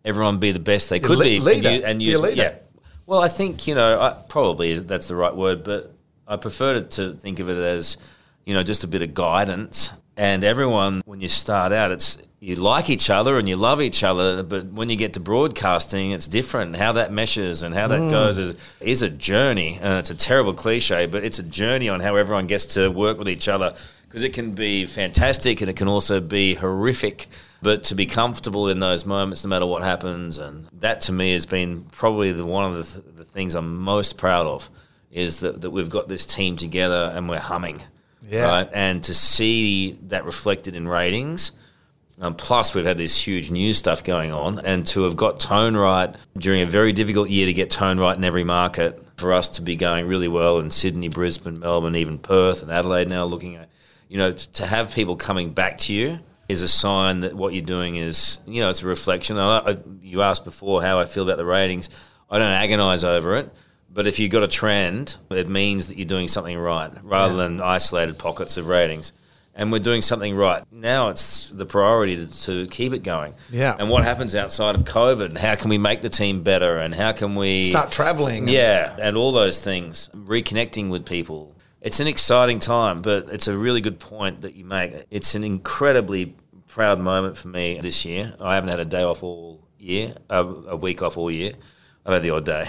everyone 0.04 0.40
be 0.40 0.52
the 0.52 0.60
best 0.60 0.90
they 0.90 1.00
could 1.00 1.20
be. 1.20 1.40
leader. 1.40 1.70
And, 1.70 1.78
u- 1.78 1.86
and 1.86 2.00
Be 2.00 2.06
a 2.08 2.12
use, 2.12 2.20
leader. 2.22 2.42
yeah. 2.42 2.56
Well, 3.06 3.22
I 3.22 3.28
think 3.28 3.68
you 3.68 3.76
know, 3.76 4.02
I, 4.02 4.16
probably 4.30 4.78
that's 4.80 5.08
the 5.08 5.16
right 5.16 5.36
word, 5.36 5.64
but 5.64 5.94
I 6.28 6.38
prefer 6.38 6.82
to 6.82 7.14
think 7.14 7.40
of 7.40 7.50
it 7.50 7.58
as 7.58 7.98
you 8.46 8.56
know 8.56 8.64
just 8.64 8.84
a 8.84 8.88
bit 8.88 9.02
of 9.04 9.14
guidance. 9.14 9.94
And 10.18 10.44
everyone, 10.44 11.02
when 11.06 11.22
you 11.22 11.28
start 11.30 11.72
out, 11.72 11.92
it's 11.92 12.18
you 12.44 12.58
like 12.58 12.90
each 12.90 13.10
other 13.10 13.38
and 13.38 13.48
you 13.48 13.56
love 13.56 13.82
each 13.82 14.04
other, 14.04 14.44
but 14.44 14.66
when 14.66 14.90
you 14.90 14.98
get 14.98 15.14
to 15.14 15.22
broadcasting, 15.22 16.12
it's 16.12 16.28
different. 16.28 16.76
How 16.76 16.92
that 16.92 17.10
meshes 17.10 17.64
and 17.64 17.74
how 17.74 17.88
that 17.88 18.02
mm. 18.02 18.12
goes 18.12 18.38
is 18.38 18.56
is 18.82 19.02
a 19.02 19.10
journey. 19.10 19.80
And 19.82 20.00
it's 20.00 20.10
a 20.10 20.16
terrible 20.16 20.54
cliche, 20.54 21.06
but 21.06 21.24
it's 21.24 21.40
a 21.40 21.44
journey 21.44 21.88
on 21.88 22.02
how 22.02 22.18
everyone 22.18 22.48
gets 22.48 22.66
to 22.76 22.90
work 22.90 23.18
with 23.18 23.30
each 23.30 23.48
other 23.48 23.74
because 24.04 24.26
it 24.26 24.34
can 24.34 24.52
be 24.52 24.86
fantastic 24.86 25.62
and 25.62 25.70
it 25.70 25.78
can 25.78 25.88
also 25.88 26.20
be 26.20 26.56
horrific. 26.56 27.28
But 27.62 27.86
to 27.86 27.96
be 27.96 28.06
comfortable 28.06 28.68
in 28.68 28.80
those 28.80 29.06
moments, 29.06 29.46
no 29.46 29.50
matter 29.50 29.66
what 29.66 29.84
happens, 29.84 30.38
and 30.38 30.68
that 30.82 31.00
to 31.02 31.14
me 31.14 31.32
has 31.32 31.46
been 31.46 31.84
probably 31.94 32.34
the 32.34 32.46
one 32.46 32.66
of 32.66 32.76
the, 32.76 32.84
th- 32.84 33.16
the 33.16 33.24
things 33.24 33.56
I'm 33.56 33.78
most 33.78 34.18
proud 34.18 34.48
of, 34.48 34.70
is 35.12 35.40
that, 35.40 35.62
that 35.62 35.72
we've 35.72 35.90
got 35.90 36.10
this 36.10 36.26
team 36.26 36.58
together 36.58 37.14
and 37.16 37.30
we're 37.30 37.40
humming, 37.40 37.82
Yeah. 38.28 38.50
right? 38.50 38.70
And 38.74 39.02
to 39.06 39.14
see 39.14 39.94
that 40.10 40.26
reflected 40.26 40.76
in 40.76 40.90
ratings, 40.90 41.54
um, 42.24 42.36
plus 42.36 42.74
we've 42.74 42.86
had 42.86 42.98
this 42.98 43.28
huge 43.28 43.52
new 43.52 43.74
stuff 43.74 44.04
going 44.04 44.32
on, 44.32 44.60
and 44.60 44.86
to 44.88 45.04
have 45.04 45.16
got 45.16 45.40
tone 45.40 45.76
right 45.76 46.16
during 46.38 46.62
a 46.62 46.66
very 46.66 46.94
difficult 46.94 47.30
year 47.30 47.46
to 47.46 47.54
get 47.54 47.70
tone 47.70 48.00
right 48.00 48.18
in 48.18 48.24
every 48.24 48.44
market, 48.44 49.00
for 49.18 49.34
us 49.34 49.50
to 49.50 49.62
be 49.62 49.76
going 49.76 50.08
really 50.08 50.28
well 50.28 50.60
in 50.60 50.72
Sydney, 50.72 51.08
Brisbane, 51.08 51.60
Melbourne, 51.60 51.96
even 51.96 52.18
Perth 52.18 52.64
and 52.64 52.72
Adelaide 52.72 53.08
now, 53.08 53.26
looking 53.26 53.56
at 53.56 53.70
you 54.14 54.20
know, 54.20 54.32
t- 54.32 54.48
to 54.54 54.68
have 54.68 54.94
people 54.94 55.16
coming 55.16 55.54
back 55.54 55.80
to 55.80 55.94
you 55.94 56.20
is 56.48 56.62
a 56.62 56.68
sign 56.68 57.22
that 57.22 57.34
what 57.34 57.52
you're 57.54 57.64
doing 57.64 57.96
is, 57.96 58.40
you 58.46 58.62
know, 58.62 58.70
it's 58.70 58.84
a 58.84 58.88
reflection. 58.88 59.40
I, 59.40 59.58
I, 59.58 59.78
you 60.04 60.22
asked 60.22 60.46
before 60.46 60.84
how 60.84 61.00
I 61.00 61.06
feel 61.06 61.24
about 61.24 61.38
the 61.38 61.46
ratings. 61.46 61.90
I 62.30 62.38
don't 62.38 62.52
agonize 62.52 63.04
over 63.04 63.36
it, 63.38 63.52
but 63.92 64.06
if 64.06 64.20
you've 64.20 64.32
got 64.32 64.44
a 64.44 64.48
trend, 64.48 65.18
it 65.32 65.50
means 65.50 65.88
that 65.88 65.98
you're 65.98 66.06
doing 66.06 66.28
something 66.28 66.56
right 66.56 66.92
rather 67.04 67.36
than 67.36 67.60
isolated 67.60 68.20
pockets 68.20 68.56
of 68.58 68.68
ratings. 68.68 69.14
And 69.56 69.72
we're 69.72 69.80
doing 69.80 70.02
something 70.02 70.36
right. 70.36 70.64
Now 70.72 71.10
it's 71.10 71.50
the 71.50 71.66
priority 71.66 72.16
to, 72.16 72.42
to 72.44 72.68
keep 72.68 72.94
it 72.94 73.04
going. 73.04 73.36
Yeah. 73.52 73.76
And 73.78 73.90
what 73.90 74.04
happens 74.04 74.36
outside 74.36 74.76
of 74.76 74.84
COVID? 74.84 75.26
And 75.26 75.38
how 75.38 75.56
can 75.56 75.70
we 75.70 75.78
make 75.78 76.02
the 76.02 76.10
team 76.10 76.44
better? 76.44 76.78
And 76.78 76.94
how 76.94 77.12
can 77.12 77.36
we 77.36 77.66
Start 77.66 77.92
traveling. 77.92 78.48
Yeah, 78.48 78.96
and 79.00 79.16
all 79.16 79.32
those 79.32 79.64
things, 79.64 80.10
reconnecting 80.16 80.90
with 80.90 81.06
people. 81.06 81.56
It's 81.82 82.00
an 82.00 82.08
exciting 82.08 82.60
time, 82.60 83.02
but 83.02 83.30
it's 83.30 83.48
a 83.48 83.58
really 83.58 83.82
good 83.82 84.00
point 84.00 84.42
that 84.42 84.56
you 84.56 84.64
make. 84.64 85.06
It's 85.12 85.36
an 85.36 85.44
incredibly 85.44 86.36
proud 86.68 87.00
moment 87.00 87.38
for 87.38 87.50
me 87.50 87.80
this 87.82 88.06
year. 88.06 88.36
I 88.40 88.56
haven't 88.56 88.70
had 88.70 88.80
a 88.80 88.86
day 88.86 89.04
off 89.04 89.22
all 89.22 89.68
year, 89.78 90.16
a, 90.30 90.40
a 90.44 90.76
week 90.76 91.02
off 91.02 91.18
all 91.18 91.30
year. 91.30 91.54
I've 92.06 92.14
had 92.14 92.24
the 92.24 92.32
odd 92.32 92.46
day. 92.46 92.66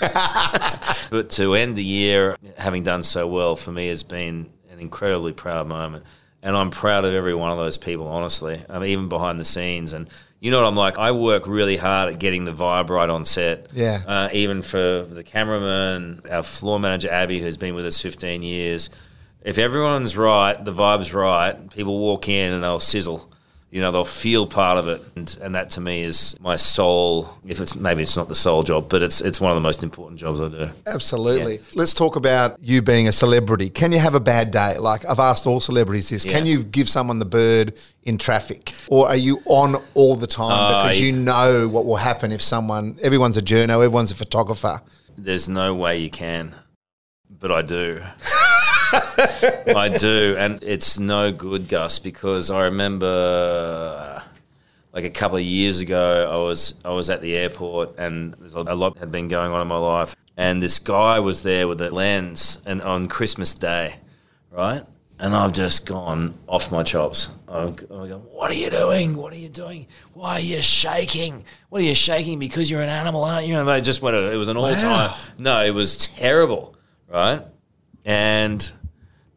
but 1.10 1.30
to 1.30 1.54
end 1.54 1.76
the 1.76 1.84
year 1.84 2.36
having 2.56 2.82
done 2.82 3.02
so 3.02 3.26
well 3.26 3.56
for 3.56 3.72
me 3.72 3.88
has 3.88 4.02
been 4.02 4.50
an 4.78 4.82
incredibly 4.82 5.32
proud 5.32 5.68
moment. 5.68 6.04
And 6.42 6.56
I'm 6.56 6.70
proud 6.70 7.04
of 7.04 7.12
every 7.12 7.34
one 7.34 7.50
of 7.50 7.58
those 7.58 7.76
people, 7.76 8.06
honestly. 8.06 8.62
I 8.70 8.78
mean, 8.78 8.90
even 8.90 9.08
behind 9.08 9.40
the 9.40 9.44
scenes. 9.44 9.92
And 9.92 10.08
you 10.40 10.52
know 10.52 10.62
what 10.62 10.68
I'm 10.68 10.76
like? 10.76 10.96
I 10.96 11.10
work 11.10 11.48
really 11.48 11.76
hard 11.76 12.12
at 12.14 12.20
getting 12.20 12.44
the 12.44 12.52
vibe 12.52 12.90
right 12.90 13.10
on 13.10 13.24
set. 13.24 13.70
Yeah. 13.72 14.00
Uh, 14.06 14.28
even 14.32 14.62
for 14.62 15.02
the 15.02 15.24
cameraman, 15.24 16.22
our 16.30 16.44
floor 16.44 16.78
manager, 16.78 17.10
Abby, 17.10 17.40
who's 17.40 17.56
been 17.56 17.74
with 17.74 17.84
us 17.84 18.00
15 18.00 18.42
years. 18.42 18.88
If 19.42 19.58
everyone's 19.58 20.16
right, 20.16 20.64
the 20.64 20.72
vibe's 20.72 21.12
right, 21.12 21.70
people 21.70 21.98
walk 21.98 22.28
in 22.28 22.52
and 22.52 22.62
they'll 22.62 22.80
sizzle 22.80 23.27
you 23.70 23.80
know 23.80 23.90
they'll 23.92 24.04
feel 24.04 24.46
part 24.46 24.78
of 24.78 24.88
it 24.88 25.02
and, 25.14 25.38
and 25.42 25.54
that 25.54 25.70
to 25.70 25.80
me 25.80 26.02
is 26.02 26.36
my 26.40 26.56
sole 26.56 27.28
if 27.46 27.60
it's 27.60 27.76
maybe 27.76 28.02
it's 28.02 28.16
not 28.16 28.28
the 28.28 28.34
sole 28.34 28.62
job 28.62 28.88
but 28.88 29.02
it's 29.02 29.20
it's 29.20 29.40
one 29.40 29.50
of 29.50 29.56
the 29.56 29.60
most 29.60 29.82
important 29.82 30.18
jobs 30.18 30.40
i 30.40 30.48
do 30.48 30.68
Absolutely. 30.86 31.54
Yeah. 31.54 31.60
Let's 31.74 31.94
talk 31.94 32.16
about 32.16 32.56
you 32.60 32.82
being 32.82 33.08
a 33.08 33.12
celebrity. 33.12 33.70
Can 33.70 33.92
you 33.92 33.98
have 33.98 34.14
a 34.14 34.20
bad 34.20 34.50
day? 34.50 34.78
Like 34.78 35.04
I've 35.04 35.18
asked 35.20 35.46
all 35.46 35.60
celebrities 35.60 36.08
this. 36.08 36.24
Yeah. 36.24 36.32
Can 36.32 36.46
you 36.46 36.62
give 36.62 36.88
someone 36.88 37.18
the 37.18 37.24
bird 37.24 37.78
in 38.02 38.18
traffic? 38.18 38.72
Or 38.88 39.06
are 39.06 39.16
you 39.16 39.40
on 39.46 39.76
all 39.94 40.16
the 40.16 40.26
time 40.26 40.50
uh, 40.50 40.82
because 40.82 41.00
you 41.00 41.12
know 41.12 41.68
what 41.68 41.84
will 41.84 41.96
happen 41.96 42.32
if 42.32 42.40
someone 42.42 42.98
everyone's 43.02 43.36
a 43.36 43.42
journo, 43.42 43.74
everyone's 43.74 44.10
a 44.10 44.16
photographer. 44.16 44.82
There's 45.16 45.48
no 45.48 45.74
way 45.74 45.98
you 45.98 46.10
can. 46.10 46.54
But 47.30 47.52
I 47.52 47.62
do. 47.62 48.02
I 48.92 49.96
do, 49.98 50.36
and 50.38 50.62
it's 50.62 50.98
no 50.98 51.32
good, 51.32 51.68
Gus, 51.68 51.98
because 51.98 52.50
I 52.50 52.64
remember 52.64 53.06
uh, 53.06 54.22
like 54.92 55.04
a 55.04 55.10
couple 55.10 55.36
of 55.36 55.44
years 55.44 55.80
ago, 55.80 56.30
I 56.30 56.38
was 56.38 56.74
I 56.84 56.90
was 56.90 57.10
at 57.10 57.20
the 57.20 57.36
airport, 57.36 57.98
and 57.98 58.34
there's 58.34 58.54
a 58.54 58.62
lot 58.74 58.98
had 58.98 59.12
been 59.12 59.28
going 59.28 59.52
on 59.52 59.60
in 59.60 59.68
my 59.68 59.76
life, 59.76 60.16
and 60.36 60.62
this 60.62 60.78
guy 60.78 61.20
was 61.20 61.42
there 61.42 61.68
with 61.68 61.80
a 61.80 61.90
lens, 61.90 62.60
and 62.64 62.82
on 62.82 63.08
Christmas 63.08 63.54
Day, 63.54 63.96
right, 64.50 64.84
and 65.18 65.34
I've 65.34 65.52
just 65.52 65.86
gone 65.86 66.34
off 66.46 66.70
my 66.70 66.82
chops. 66.82 67.30
I've, 67.48 67.70
I've 67.70 68.08
gone, 68.08 68.22
what 68.32 68.50
are 68.50 68.54
you 68.54 68.70
doing? 68.70 69.16
What 69.16 69.32
are 69.32 69.36
you 69.36 69.48
doing? 69.48 69.86
Why 70.12 70.34
are 70.34 70.40
you 70.40 70.60
shaking? 70.62 71.44
What 71.70 71.80
are 71.80 71.84
you 71.84 71.94
shaking? 71.94 72.38
Because 72.38 72.70
you're 72.70 72.82
an 72.82 72.88
animal, 72.88 73.24
aren't 73.24 73.46
you? 73.46 73.58
And 73.58 73.68
I 73.68 73.80
just 73.80 74.00
went. 74.00 74.16
It 74.16 74.36
was 74.36 74.48
an 74.48 74.56
all 74.56 74.72
time. 74.72 74.82
Wow. 74.82 75.16
No, 75.38 75.64
it 75.64 75.74
was 75.74 76.06
terrible, 76.06 76.76
right? 77.08 77.42
And 78.04 78.72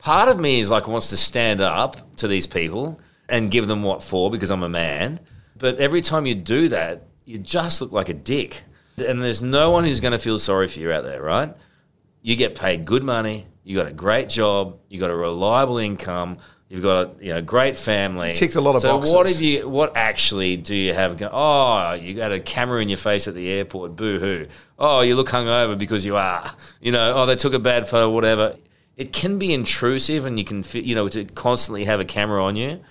part 0.01 0.27
of 0.29 0.39
me 0.39 0.59
is 0.59 0.69
like 0.69 0.87
wants 0.87 1.09
to 1.11 1.17
stand 1.17 1.61
up 1.61 2.15
to 2.17 2.27
these 2.27 2.47
people 2.47 2.99
and 3.29 3.49
give 3.49 3.67
them 3.67 3.83
what 3.83 4.03
for 4.03 4.29
because 4.29 4.51
I'm 4.51 4.63
a 4.63 4.69
man. 4.69 5.19
But 5.57 5.77
every 5.77 6.01
time 6.01 6.25
you 6.25 6.35
do 6.35 6.67
that, 6.69 7.03
you 7.25 7.37
just 7.37 7.81
look 7.81 7.91
like 7.91 8.09
a 8.09 8.13
dick. 8.13 8.63
And 8.97 9.21
there's 9.21 9.41
no 9.41 9.71
one 9.71 9.85
who's 9.85 9.99
going 9.99 10.11
to 10.11 10.19
feel 10.19 10.39
sorry 10.39 10.67
for 10.67 10.79
you 10.79 10.91
out 10.91 11.03
there, 11.03 11.21
right? 11.21 11.55
You 12.21 12.35
get 12.35 12.55
paid 12.55 12.85
good 12.85 13.03
money, 13.03 13.47
you 13.63 13.77
got 13.77 13.87
a 13.87 13.93
great 13.93 14.27
job, 14.27 14.79
you 14.89 14.99
got 14.99 15.09
a 15.09 15.15
reliable 15.15 15.77
income, 15.77 16.37
you've 16.67 16.83
got 16.83 17.19
a 17.19 17.25
you 17.25 17.33
know, 17.33 17.41
great 17.41 17.75
family. 17.75 18.33
Ticked 18.33 18.55
a 18.55 18.61
lot 18.61 18.75
of 18.75 18.81
so 18.81 18.97
boxes. 18.97 19.13
what 19.13 19.27
have 19.27 19.41
you? 19.41 19.67
What 19.67 19.95
actually 19.95 20.57
do 20.57 20.75
you 20.75 20.93
have? 20.93 21.17
Go, 21.17 21.29
oh, 21.31 21.93
you 21.93 22.15
got 22.15 22.31
a 22.31 22.39
camera 22.39 22.81
in 22.81 22.89
your 22.89 22.97
face 22.97 23.27
at 23.27 23.33
the 23.33 23.49
airport. 23.49 23.95
Boo 23.95 24.19
hoo. 24.19 24.47
Oh, 24.77 25.01
you 25.01 25.15
look 25.15 25.29
hungover 25.29 25.77
because 25.77 26.05
you 26.05 26.15
are. 26.15 26.51
You 26.79 26.91
know. 26.91 27.13
Oh, 27.15 27.25
they 27.25 27.35
took 27.35 27.53
a 27.53 27.59
bad 27.59 27.87
photo. 27.87 28.09
Whatever 28.09 28.55
it 28.97 29.13
can 29.13 29.39
be 29.39 29.53
intrusive 29.53 30.25
and 30.25 30.37
you 30.37 30.45
can 30.45 30.63
you 30.73 30.95
know 30.95 31.07
to 31.07 31.25
constantly 31.25 31.85
have 31.85 31.99
a 31.99 32.05
camera 32.05 32.43
on 32.43 32.55
you. 32.55 32.81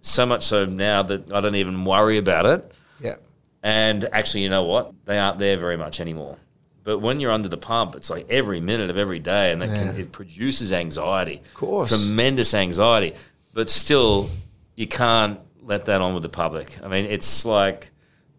So 0.00 0.26
much 0.26 0.42
so 0.44 0.66
now 0.66 1.02
that 1.02 1.32
I 1.32 1.40
don't 1.40 1.54
even 1.54 1.84
worry 1.84 2.18
about 2.18 2.46
it. 2.46 2.72
Yeah. 3.00 3.16
And 3.62 4.06
actually 4.12 4.42
you 4.42 4.50
know 4.50 4.64
what? 4.64 4.92
They 5.04 5.18
aren't 5.18 5.38
there 5.38 5.56
very 5.56 5.76
much 5.76 6.00
anymore. 6.00 6.38
But 6.82 6.98
when 6.98 7.18
you're 7.20 7.30
under 7.30 7.48
the 7.48 7.56
pump 7.56 7.94
it's 7.94 8.10
like 8.10 8.26
every 8.28 8.60
minute 8.60 8.90
of 8.90 8.96
every 8.96 9.18
day 9.18 9.52
and 9.52 9.62
can, 9.62 9.96
it 9.96 10.12
produces 10.12 10.72
anxiety. 10.72 11.36
Of 11.36 11.54
course. 11.54 11.88
Tremendous 11.88 12.54
anxiety. 12.54 13.14
But 13.52 13.70
still 13.70 14.28
you 14.74 14.86
can't 14.86 15.38
let 15.62 15.86
that 15.86 16.00
on 16.00 16.14
with 16.14 16.22
the 16.22 16.28
public. 16.28 16.76
I 16.82 16.88
mean 16.88 17.04
it's 17.04 17.44
like 17.44 17.90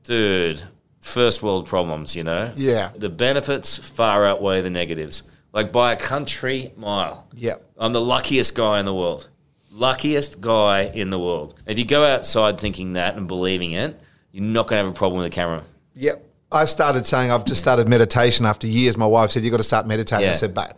dude 0.04 0.62
first 1.00 1.44
world 1.44 1.68
problems 1.68 2.16
you 2.16 2.24
know? 2.24 2.52
Yeah. 2.56 2.92
The 2.96 3.10
benefits 3.10 3.78
far 3.78 4.26
outweigh 4.26 4.62
the 4.62 4.70
negatives 4.70 5.24
like 5.56 5.72
by 5.72 5.94
a 5.94 5.96
country 5.96 6.74
mile. 6.76 7.28
Yep. 7.34 7.64
I'm 7.78 7.94
the 7.94 8.02
luckiest 8.02 8.54
guy 8.54 8.80
in 8.80 8.86
the 8.86 8.94
world. 8.94 9.30
Luckiest 9.72 10.42
guy 10.42 10.84
in 10.84 11.10
the 11.10 11.18
world. 11.18 11.56
If 11.66 11.80
you 11.80 11.86
go 11.86 12.04
outside 12.04 12.60
thinking 12.60 12.94
that 12.94 13.16
and 13.16 13.28
believing 13.28 13.72
it, 13.72 14.00
you're 14.32 14.44
not 14.44 14.68
going 14.68 14.82
to 14.82 14.86
have 14.86 14.94
a 14.94 14.98
problem 14.98 15.22
with 15.22 15.32
the 15.32 15.36
camera. 15.36 15.64
Yep. 15.96 16.24
I 16.52 16.66
started 16.66 17.08
saying 17.08 17.32
I've 17.32 17.46
just 17.46 17.62
started 17.62 17.88
meditation 17.88 18.46
after 18.46 18.68
years. 18.68 18.98
My 18.98 19.06
wife 19.06 19.32
said, 19.32 19.44
You've 19.44 19.52
got 19.52 19.58
to 19.58 19.64
start 19.64 19.88
meditating. 19.88 20.26
Yeah. 20.26 20.32
I 20.32 20.36
said, 20.36 20.54
Babe, 20.54 20.72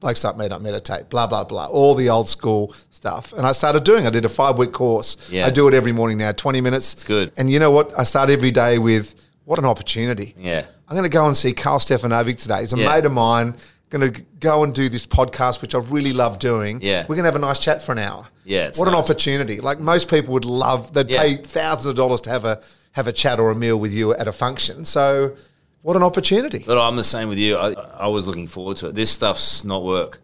like 0.00 0.16
start 0.16 0.36
me 0.36 0.48
not 0.48 0.62
meditate, 0.62 1.08
blah, 1.10 1.26
blah, 1.26 1.44
blah, 1.44 1.66
all 1.66 1.94
the 1.94 2.08
old 2.08 2.28
school 2.28 2.74
stuff. 2.90 3.32
And 3.34 3.46
I 3.46 3.52
started 3.52 3.84
doing 3.84 4.06
I 4.06 4.10
did 4.10 4.24
a 4.24 4.30
five 4.30 4.58
week 4.58 4.72
course. 4.72 5.30
Yeah. 5.30 5.46
I 5.46 5.50
do 5.50 5.68
it 5.68 5.74
every 5.74 5.92
morning 5.92 6.18
now, 6.18 6.32
20 6.32 6.60
minutes. 6.60 6.94
It's 6.94 7.04
good. 7.04 7.32
And 7.36 7.50
you 7.50 7.58
know 7.58 7.70
what? 7.70 7.96
I 7.98 8.04
start 8.04 8.30
every 8.30 8.50
day 8.50 8.78
with, 8.78 9.14
What 9.44 9.58
an 9.58 9.66
opportunity. 9.66 10.34
Yeah. 10.38 10.64
I'm 10.88 10.96
going 10.96 11.08
to 11.08 11.14
go 11.14 11.26
and 11.26 11.36
see 11.36 11.52
Karl 11.52 11.78
Stefanovic 11.78 12.40
today. 12.42 12.60
He's 12.60 12.72
a 12.72 12.78
yeah. 12.78 12.92
mate 12.92 13.06
of 13.06 13.12
mine 13.12 13.54
going 13.92 14.10
to 14.10 14.22
go 14.40 14.64
and 14.64 14.74
do 14.74 14.88
this 14.88 15.06
podcast, 15.06 15.60
which 15.60 15.74
I 15.74 15.78
really 15.80 16.14
love 16.14 16.38
doing. 16.38 16.80
Yeah. 16.80 17.02
We're 17.02 17.16
going 17.16 17.24
to 17.24 17.26
have 17.26 17.36
a 17.36 17.38
nice 17.38 17.58
chat 17.58 17.82
for 17.82 17.92
an 17.92 17.98
hour. 17.98 18.26
Yeah. 18.44 18.70
What 18.76 18.86
nice. 18.86 18.88
an 18.88 18.94
opportunity. 18.94 19.60
Like 19.60 19.80
most 19.80 20.08
people 20.08 20.32
would 20.32 20.46
love, 20.46 20.94
they'd 20.94 21.10
yeah. 21.10 21.20
pay 21.20 21.36
thousands 21.36 21.86
of 21.86 21.94
dollars 21.94 22.22
to 22.22 22.30
have 22.30 22.46
a, 22.46 22.62
have 22.92 23.06
a 23.06 23.12
chat 23.12 23.38
or 23.38 23.50
a 23.50 23.54
meal 23.54 23.78
with 23.78 23.92
you 23.92 24.14
at 24.14 24.26
a 24.26 24.32
function. 24.32 24.86
So 24.86 25.36
what 25.82 25.94
an 25.94 26.02
opportunity. 26.02 26.64
But 26.66 26.78
I'm 26.78 26.96
the 26.96 27.04
same 27.04 27.28
with 27.28 27.36
you. 27.36 27.56
I, 27.58 27.72
I 27.72 28.06
was 28.08 28.26
looking 28.26 28.46
forward 28.46 28.78
to 28.78 28.88
it. 28.88 28.94
This 28.94 29.10
stuff's 29.10 29.62
not 29.62 29.84
work. 29.84 30.22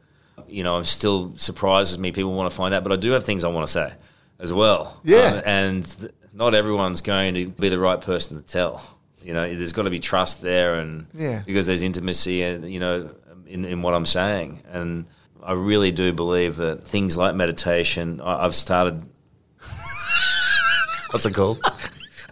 You 0.48 0.64
know, 0.64 0.78
I'm 0.78 0.84
still 0.84 1.34
surprises 1.34 1.98
me. 1.98 2.10
People 2.10 2.32
want 2.32 2.50
to 2.50 2.56
find 2.56 2.72
out, 2.72 2.82
but 2.82 2.92
I 2.92 2.96
do 2.96 3.10
have 3.10 3.24
things 3.24 3.44
I 3.44 3.48
want 3.48 3.66
to 3.66 3.72
say 3.72 3.92
as 4.38 4.50
well. 4.50 4.98
Yeah. 5.04 5.18
Um, 5.18 5.42
and 5.44 6.00
th- 6.00 6.12
not 6.32 6.54
everyone's 6.54 7.02
going 7.02 7.34
to 7.34 7.48
be 7.48 7.68
the 7.68 7.78
right 7.78 8.00
person 8.00 8.38
to 8.38 8.42
tell. 8.42 8.82
You 9.22 9.34
know, 9.34 9.54
there's 9.54 9.74
got 9.74 9.82
to 9.82 9.90
be 9.90 9.98
trust 10.00 10.40
there, 10.40 10.76
and 10.76 11.06
yeah. 11.12 11.42
because 11.44 11.66
there's 11.66 11.82
intimacy, 11.82 12.42
and 12.42 12.70
you 12.70 12.80
know, 12.80 13.10
in, 13.48 13.64
in 13.64 13.82
what 13.82 13.94
I'm 13.94 14.06
saying. 14.06 14.62
And 14.70 15.06
I 15.42 15.52
really 15.52 15.90
do 15.90 16.12
believe 16.12 16.56
that 16.56 16.86
things 16.86 17.16
like 17.16 17.34
meditation, 17.34 18.20
I, 18.20 18.42
have 18.42 18.54
started. 18.54 19.02
What's 21.10 21.26
it 21.26 21.34
called? 21.34 21.60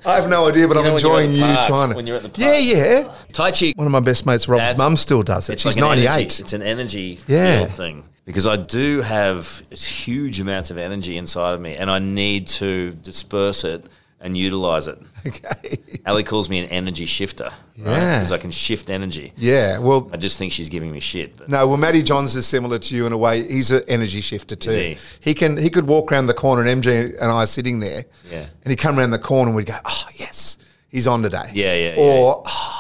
I 0.04 0.14
have 0.14 0.28
no 0.28 0.48
idea, 0.48 0.68
but 0.68 0.76
you 0.76 0.84
I'm 0.84 0.94
enjoying 0.94 1.32
you 1.32 1.42
park, 1.42 1.66
trying 1.66 1.90
to. 1.90 1.96
When 1.96 2.06
you're 2.06 2.16
at 2.16 2.22
the 2.22 2.28
park. 2.28 2.38
Yeah, 2.38 2.58
yeah. 2.58 3.14
Tai 3.32 3.50
Chi. 3.50 3.72
One 3.74 3.86
of 3.86 3.92
my 3.92 4.00
best 4.00 4.24
mates, 4.26 4.46
Rob's 4.46 4.78
mum, 4.78 4.96
still 4.96 5.22
does 5.22 5.50
it. 5.50 5.58
She's 5.58 5.76
like 5.76 5.82
98. 5.82 6.06
Energy, 6.06 6.24
it's 6.24 6.52
an 6.52 6.62
energy 6.62 7.18
yeah. 7.26 7.64
thing. 7.64 8.04
Because 8.24 8.46
I 8.46 8.56
do 8.56 9.02
have 9.02 9.62
huge 9.70 10.40
amounts 10.40 10.70
of 10.70 10.78
energy 10.78 11.16
inside 11.16 11.54
of 11.54 11.60
me, 11.60 11.76
and 11.76 11.90
I 11.90 11.98
need 12.00 12.48
to 12.48 12.92
disperse 12.94 13.64
it 13.64 13.86
and 14.20 14.36
utilize 14.36 14.86
it. 14.86 14.98
Okay. 15.26 15.76
Ali 16.06 16.22
calls 16.22 16.48
me 16.48 16.60
an 16.60 16.66
energy 16.66 17.04
shifter. 17.04 17.50
Yeah. 17.74 18.18
Because 18.18 18.30
I 18.30 18.38
can 18.38 18.52
shift 18.52 18.90
energy. 18.90 19.32
Yeah. 19.36 19.80
Well, 19.80 20.08
I 20.12 20.16
just 20.18 20.38
think 20.38 20.52
she's 20.52 20.68
giving 20.68 20.92
me 20.92 21.00
shit. 21.00 21.36
But. 21.36 21.48
No. 21.48 21.66
Well, 21.66 21.76
Matty 21.76 22.04
Johns 22.04 22.36
is 22.36 22.46
similar 22.46 22.78
to 22.78 22.94
you 22.94 23.08
in 23.08 23.12
a 23.12 23.18
way. 23.18 23.42
He's 23.42 23.72
an 23.72 23.82
energy 23.88 24.20
shifter 24.20 24.54
too. 24.54 24.70
He? 24.70 24.98
he? 25.18 25.34
can. 25.34 25.56
He 25.56 25.68
could 25.68 25.88
walk 25.88 26.12
around 26.12 26.28
the 26.28 26.34
corner, 26.34 26.62
and 26.64 26.80
MG 26.80 27.08
and 27.20 27.32
I 27.32 27.42
are 27.42 27.46
sitting 27.46 27.80
there. 27.80 28.04
Yeah. 28.30 28.46
And 28.62 28.70
he'd 28.70 28.78
come 28.78 29.00
around 29.00 29.10
the 29.10 29.18
corner, 29.18 29.48
and 29.48 29.56
we'd 29.56 29.66
go, 29.66 29.74
"Oh 29.84 30.04
yes, 30.14 30.58
he's 30.90 31.08
on 31.08 31.22
today." 31.22 31.50
Yeah, 31.52 31.74
yeah. 31.74 31.94
Or. 31.98 32.42
Yeah. 32.46 32.52
Oh, 32.52 32.75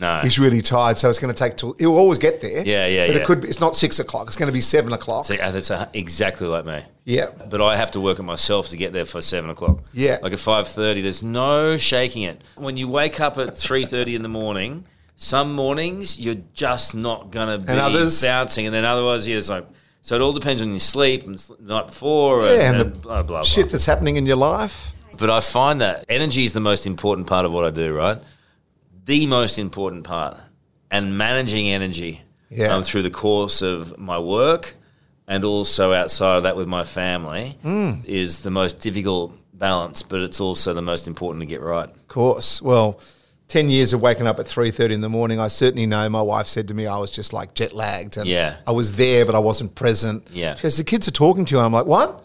no. 0.00 0.20
He's 0.20 0.38
really 0.38 0.62
tired, 0.62 0.98
so 0.98 1.08
it's 1.08 1.18
going 1.18 1.34
to 1.34 1.38
take 1.38 1.56
till 1.56 1.74
he'll 1.78 1.96
always 1.96 2.18
get 2.18 2.40
there. 2.40 2.62
Yeah, 2.66 2.86
yeah, 2.86 3.06
But 3.06 3.16
yeah. 3.16 3.22
it 3.22 3.26
could 3.26 3.40
be. 3.40 3.48
It's 3.48 3.60
not 3.60 3.76
six 3.76 3.98
o'clock. 3.98 4.26
It's 4.26 4.36
going 4.36 4.48
to 4.48 4.52
be 4.52 4.60
seven 4.60 4.92
o'clock. 4.92 5.26
See, 5.26 5.36
that's 5.36 5.70
a, 5.70 5.88
exactly 5.92 6.46
like 6.46 6.64
me. 6.64 6.82
Yeah. 7.04 7.26
But 7.48 7.60
I 7.62 7.76
have 7.76 7.90
to 7.92 8.00
work 8.00 8.18
it 8.18 8.22
myself 8.22 8.68
to 8.70 8.76
get 8.76 8.92
there 8.92 9.04
for 9.04 9.20
seven 9.22 9.50
o'clock. 9.50 9.80
Yeah. 9.92 10.18
Like 10.22 10.32
at 10.32 10.38
five 10.38 10.68
thirty, 10.68 11.00
there's 11.00 11.22
no 11.22 11.76
shaking 11.78 12.22
it. 12.22 12.42
When 12.56 12.76
you 12.76 12.88
wake 12.88 13.20
up 13.20 13.38
at 13.38 13.56
three 13.56 13.84
thirty 13.86 14.14
in 14.14 14.22
the 14.22 14.28
morning, 14.28 14.84
some 15.16 15.54
mornings 15.54 16.18
you're 16.20 16.42
just 16.54 16.94
not 16.94 17.30
going 17.30 17.60
to 17.60 17.66
be 17.66 17.72
others? 17.78 18.22
bouncing, 18.22 18.66
and 18.66 18.74
then 18.74 18.84
otherwise, 18.84 19.26
yeah, 19.26 19.38
it's 19.38 19.48
like. 19.48 19.66
So 20.00 20.14
it 20.14 20.22
all 20.22 20.32
depends 20.32 20.62
on 20.62 20.70
your 20.70 20.80
sleep 20.80 21.24
and 21.24 21.36
the 21.36 21.74
night 21.74 21.88
before, 21.88 22.42
Yeah, 22.44 22.50
and, 22.52 22.60
and 22.60 22.76
and 22.76 22.94
the 22.94 22.98
blah, 23.00 23.14
blah, 23.16 23.22
blah. 23.24 23.42
Shit 23.42 23.68
that's 23.70 23.84
happening 23.84 24.16
in 24.16 24.24
your 24.24 24.36
life. 24.36 24.94
But 25.18 25.28
I 25.28 25.40
find 25.40 25.80
that 25.80 26.04
energy 26.08 26.44
is 26.44 26.52
the 26.52 26.60
most 26.60 26.86
important 26.86 27.26
part 27.26 27.44
of 27.44 27.52
what 27.52 27.64
I 27.64 27.70
do, 27.70 27.94
right? 27.94 28.16
The 29.08 29.26
most 29.26 29.58
important 29.58 30.04
part. 30.04 30.36
And 30.90 31.16
managing 31.16 31.66
energy 31.70 32.20
Yeah. 32.50 32.74
um, 32.74 32.82
through 32.82 33.02
the 33.02 33.10
course 33.10 33.62
of 33.62 33.98
my 33.98 34.18
work 34.18 34.74
and 35.26 35.44
also 35.46 35.94
outside 35.94 36.36
of 36.36 36.42
that 36.42 36.56
with 36.58 36.66
my 36.68 36.84
family 36.84 37.56
is 38.06 38.42
the 38.42 38.50
most 38.50 38.80
difficult 38.80 39.32
balance, 39.54 40.02
but 40.02 40.20
it's 40.20 40.42
also 40.42 40.74
the 40.74 40.82
most 40.82 41.06
important 41.06 41.40
to 41.40 41.46
get 41.46 41.62
right. 41.62 41.88
Of 41.88 42.08
course. 42.08 42.60
Well, 42.60 43.00
10 43.48 43.70
years 43.70 43.94
of 43.94 44.02
waking 44.02 44.26
up 44.26 44.38
at 44.38 44.44
3.30 44.46 44.90
in 44.92 45.00
the 45.00 45.08
morning, 45.08 45.40
I 45.40 45.48
certainly 45.48 45.86
know 45.86 46.06
my 46.10 46.20
wife 46.20 46.46
said 46.46 46.68
to 46.68 46.74
me 46.74 46.86
I 46.86 46.98
was 46.98 47.10
just 47.10 47.32
like 47.32 47.54
jet 47.54 47.72
lagged. 47.74 48.18
And 48.18 48.26
Yeah. 48.26 48.56
I 48.66 48.72
was 48.72 48.96
there, 48.96 49.24
but 49.24 49.34
I 49.34 49.38
wasn't 49.38 49.74
present. 49.74 50.26
Yeah. 50.32 50.54
She 50.56 50.64
goes, 50.64 50.76
the 50.76 50.84
kids 50.84 51.08
are 51.08 51.12
talking 51.12 51.46
to 51.46 51.52
you. 51.54 51.58
And 51.58 51.64
I'm 51.66 51.72
like, 51.72 51.86
what? 51.86 52.24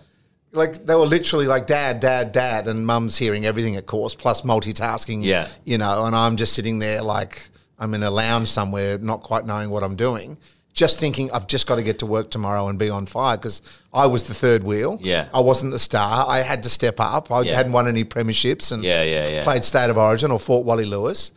Like 0.54 0.86
they 0.86 0.96
were 0.96 1.06
literally 1.06 1.48
like 1.48 1.66
dad, 1.68 2.00
dad, 2.00 2.32
dad, 2.32 2.68
and 2.68 2.86
mum's 2.86 3.18
hearing 3.18 3.46
everything, 3.46 3.76
of 3.76 3.86
course, 3.86 4.14
plus 4.16 4.42
multitasking. 4.42 5.24
Yeah. 5.24 5.48
You 5.66 5.78
know, 5.80 6.06
and 6.06 6.16
I'm 6.16 6.38
just 6.38 6.54
sitting 6.54 6.80
there 6.80 7.02
like 7.02 7.50
I'm 7.80 7.94
in 7.94 8.04
a 8.04 8.12
lounge 8.12 8.48
somewhere, 8.50 8.98
not 9.00 9.24
quite 9.24 9.46
knowing 9.46 9.70
what 9.72 9.84
I'm 9.84 9.96
doing, 9.96 10.38
just 10.74 11.00
thinking 11.00 11.32
I've 11.32 11.48
just 11.48 11.66
got 11.68 11.76
to 11.78 11.84
get 11.84 12.00
to 12.00 12.06
work 12.06 12.30
tomorrow 12.30 12.68
and 12.68 12.78
be 12.78 12.90
on 12.90 13.06
fire 13.08 13.36
because 13.36 13.62
I 13.92 14.06
was 14.06 14.24
the 14.26 14.34
third 14.36 14.64
wheel. 14.64 15.00
Yeah. 15.02 15.28
I 15.34 15.40
wasn't 15.42 15.72
the 15.74 15.80
star. 15.80 16.26
I 16.28 16.40
had 16.40 16.64
to 16.64 16.70
step 16.70 17.00
up. 17.00 17.32
I 17.32 17.42
Yeah. 17.42 17.56
hadn't 17.56 17.72
won 17.72 17.88
any 17.88 18.04
premierships 18.06 18.72
and 18.72 18.84
Yeah, 18.84 19.04
yeah, 19.04 19.28
yeah. 19.30 19.44
played 19.44 19.64
State 19.64 19.90
of 19.90 19.98
Origin 19.98 20.32
or 20.32 20.40
fought 20.40 20.66
Wally 20.66 20.86
Lewis. 20.86 21.32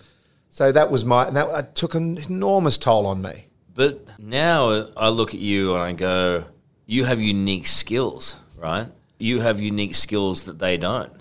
So 0.51 0.73
that 0.73 0.91
was 0.91 1.05
my, 1.05 1.27
and 1.27 1.37
that 1.37 1.75
took 1.75 1.95
an 1.95 2.19
enormous 2.29 2.79
toll 2.79 3.07
on 3.07 3.21
me. 3.23 3.47
But 3.75 4.09
now 4.19 4.87
I 4.97 5.09
look 5.09 5.35
at 5.35 5.41
you 5.41 5.75
and 5.75 5.83
I 5.83 5.93
go, 5.93 6.45
you 6.87 7.05
have 7.05 7.21
unique 7.21 7.67
skills, 7.67 8.37
right? 8.57 8.87
You 9.19 9.41
have 9.41 9.61
unique 9.61 9.95
skills 9.95 10.45
that 10.45 10.59
they 10.59 10.77
don't. 10.77 11.13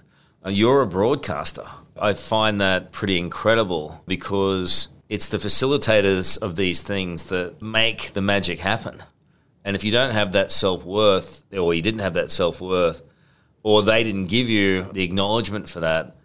Uh, 0.46 0.50
You're 0.50 0.82
a 0.82 0.88
broadcaster. 0.88 1.66
I 1.98 2.14
find 2.14 2.60
that 2.60 2.92
pretty 2.92 3.18
incredible 3.18 4.04
because 4.06 4.90
it's 5.08 5.30
the 5.30 5.38
facilitators 5.38 6.38
of 6.38 6.56
these 6.56 6.82
things 6.82 7.24
that 7.30 7.62
make 7.62 8.14
the 8.14 8.22
magic 8.22 8.60
happen. 8.60 9.02
And 9.64 9.76
if 9.76 9.84
you 9.84 9.92
don't 9.92 10.12
have 10.12 10.34
that 10.34 10.52
self 10.52 10.84
worth, 10.86 11.44
or 11.56 11.74
you 11.74 11.82
didn't 11.82 12.02
have 12.02 12.14
that 12.16 12.32
self 12.32 12.62
worth, 12.62 13.02
or 13.64 13.82
they 13.82 14.04
didn't 14.04 14.28
give 14.28 14.50
you 14.50 14.84
the 14.92 15.04
acknowledgement 15.04 15.70
for 15.70 15.80
that, 15.80 16.16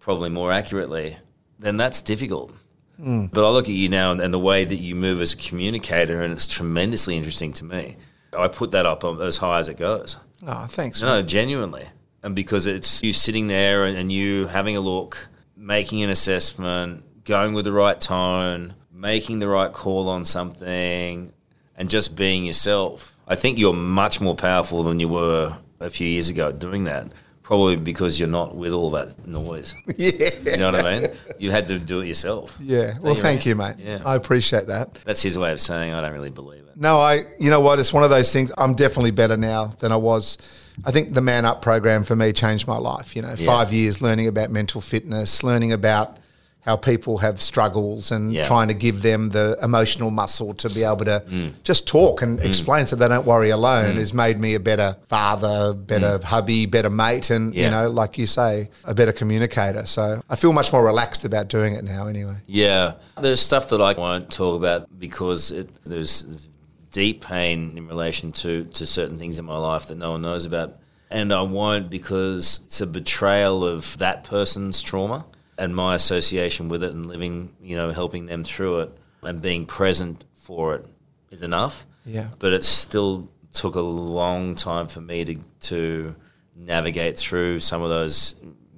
probably 0.00 0.28
more 0.30 0.52
accurately, 0.52 1.16
then 1.58 1.76
that's 1.76 2.02
difficult. 2.02 2.52
But 2.98 3.44
I 3.44 3.50
look 3.50 3.64
at 3.64 3.74
you 3.74 3.88
now 3.88 4.12
and, 4.12 4.20
and 4.20 4.32
the 4.34 4.38
way 4.38 4.64
that 4.64 4.76
you 4.76 4.94
move 4.94 5.20
as 5.22 5.32
a 5.32 5.36
communicator, 5.36 6.20
and 6.22 6.32
it's 6.32 6.46
tremendously 6.46 7.16
interesting 7.16 7.52
to 7.54 7.64
me. 7.64 7.96
I 8.36 8.48
put 8.48 8.72
that 8.72 8.84
up 8.86 9.02
as 9.04 9.38
high 9.38 9.58
as 9.60 9.68
it 9.68 9.76
goes. 9.76 10.18
Oh, 10.46 10.66
thanks. 10.68 11.02
No, 11.02 11.22
genuinely. 11.22 11.84
And 12.22 12.34
because 12.34 12.66
it's 12.66 13.02
you 13.02 13.12
sitting 13.12 13.46
there 13.48 13.84
and, 13.84 13.96
and 13.96 14.10
you 14.10 14.46
having 14.46 14.76
a 14.76 14.80
look, 14.80 15.28
making 15.56 16.02
an 16.02 16.10
assessment, 16.10 17.04
going 17.24 17.54
with 17.54 17.64
the 17.64 17.72
right 17.72 18.00
tone, 18.00 18.74
making 18.92 19.38
the 19.38 19.48
right 19.48 19.72
call 19.72 20.08
on 20.08 20.24
something, 20.24 21.32
and 21.76 21.90
just 21.90 22.16
being 22.16 22.44
yourself. 22.44 23.16
I 23.26 23.34
think 23.34 23.58
you're 23.58 23.72
much 23.74 24.20
more 24.20 24.34
powerful 24.36 24.82
than 24.82 25.00
you 25.00 25.08
were 25.08 25.56
a 25.80 25.90
few 25.90 26.06
years 26.06 26.28
ago 26.28 26.52
doing 26.52 26.84
that. 26.84 27.12
Probably 27.42 27.76
because 27.76 28.18
you're 28.18 28.28
not 28.28 28.56
with 28.56 28.72
all 28.72 28.90
that 28.92 29.26
noise. 29.26 29.74
Yeah. 29.98 30.30
You 30.44 30.56
know 30.56 30.72
what 30.72 30.84
I 30.86 31.00
mean? 31.00 31.10
You 31.38 31.50
had 31.50 31.68
to 31.68 31.78
do 31.78 32.00
it 32.00 32.06
yourself. 32.06 32.56
Yeah. 32.58 32.94
Well, 33.02 33.14
you 33.14 33.20
thank 33.20 33.40
reckon? 33.40 33.48
you, 33.50 33.54
mate. 33.56 33.74
Yeah. 33.78 33.98
I 34.04 34.14
appreciate 34.14 34.66
that. 34.68 34.94
That's 35.04 35.22
his 35.22 35.36
way 35.36 35.52
of 35.52 35.60
saying 35.60 35.92
I 35.92 36.00
don't 36.00 36.12
really 36.12 36.30
believe. 36.30 36.63
No, 36.76 36.98
I, 36.98 37.24
you 37.38 37.50
know 37.50 37.60
what? 37.60 37.78
It's 37.78 37.92
one 37.92 38.04
of 38.04 38.10
those 38.10 38.32
things. 38.32 38.50
I'm 38.58 38.74
definitely 38.74 39.10
better 39.12 39.36
now 39.36 39.74
than 39.80 39.92
I 39.92 39.96
was. 39.96 40.38
I 40.84 40.90
think 40.90 41.14
the 41.14 41.20
Man 41.22 41.44
Up 41.44 41.62
program 41.62 42.02
for 42.04 42.16
me 42.16 42.32
changed 42.32 42.66
my 42.66 42.78
life. 42.78 43.14
You 43.14 43.22
know, 43.22 43.34
Yeah. 43.36 43.46
five 43.46 43.72
years 43.72 44.02
learning 44.02 44.26
about 44.28 44.50
mental 44.50 44.80
fitness, 44.80 45.42
learning 45.44 45.72
about 45.72 46.18
how 46.62 46.74
people 46.76 47.18
have 47.18 47.42
struggles 47.42 48.10
and 48.10 48.32
Yeah. 48.32 48.46
trying 48.46 48.68
to 48.68 48.74
give 48.74 49.02
them 49.02 49.28
the 49.28 49.54
emotional 49.62 50.10
muscle 50.10 50.54
to 50.54 50.70
be 50.70 50.82
able 50.82 51.04
to 51.04 51.22
Mm. 51.30 51.52
just 51.62 51.86
talk 51.86 52.22
and 52.22 52.40
explain 52.40 52.86
so 52.86 52.96
they 52.96 53.06
don't 53.06 53.26
worry 53.26 53.50
alone 53.50 53.96
has 53.96 54.14
made 54.14 54.40
me 54.40 54.54
a 54.54 54.60
better 54.60 54.96
father, 55.06 55.74
better 55.74 56.18
hubby, 56.24 56.64
better 56.64 56.88
mate, 56.88 57.28
and, 57.28 57.54
you 57.54 57.64
Mm. 57.66 57.70
Know, 57.70 57.90
like 57.90 58.16
you 58.16 58.26
say, 58.26 58.70
a 58.86 58.94
better 58.94 59.12
communicator. 59.12 59.84
So 59.84 60.22
I 60.30 60.36
feel 60.36 60.54
much 60.54 60.72
more 60.72 60.82
relaxed 60.82 61.26
about 61.26 61.48
doing 61.48 61.74
it 61.74 61.84
now 61.84 62.06
anyway. 62.06 62.36
Yeah, 62.46 62.92
there's 63.20 63.40
stuff 63.40 63.68
that 63.68 63.82
I 63.82 63.92
won't 63.92 64.30
talk 64.30 64.56
about 64.56 64.86
because 64.98 65.50
it, 65.50 65.68
there's 65.84 66.48
deep 66.94 67.24
pain 67.24 67.76
in 67.76 67.88
relation 67.88 68.30
to, 68.30 68.64
to 68.66 68.86
certain 68.86 69.18
things 69.18 69.38
in 69.38 69.44
my 69.44 69.58
life 69.58 69.88
that 69.88 69.98
no 69.98 70.12
one 70.12 70.22
knows 70.22 70.46
about. 70.46 70.78
And 71.10 71.32
I 71.32 71.42
won't 71.42 71.90
because 71.90 72.60
it's 72.64 72.80
a 72.80 72.86
betrayal 72.86 73.66
of 73.66 73.98
that 73.98 74.22
person's 74.22 74.80
trauma 74.80 75.26
and 75.58 75.74
my 75.74 75.96
association 75.96 76.68
with 76.68 76.84
it 76.84 76.92
and 76.92 77.04
living, 77.04 77.52
you 77.60 77.76
know, 77.76 77.90
helping 77.90 78.26
them 78.26 78.44
through 78.44 78.78
it 78.80 78.96
and 79.22 79.42
being 79.42 79.66
present 79.66 80.24
for 80.34 80.76
it 80.76 80.86
is 81.32 81.42
enough. 81.42 81.84
Yeah. 82.06 82.28
But 82.38 82.52
it 82.52 82.62
still 82.64 83.28
took 83.52 83.74
a 83.74 83.80
long 83.80 84.54
time 84.54 84.86
for 84.86 85.00
me 85.00 85.24
to, 85.24 85.36
to 85.62 86.14
navigate 86.54 87.18
through 87.18 87.58
some 87.58 87.82
of 87.82 87.88
those 87.88 88.36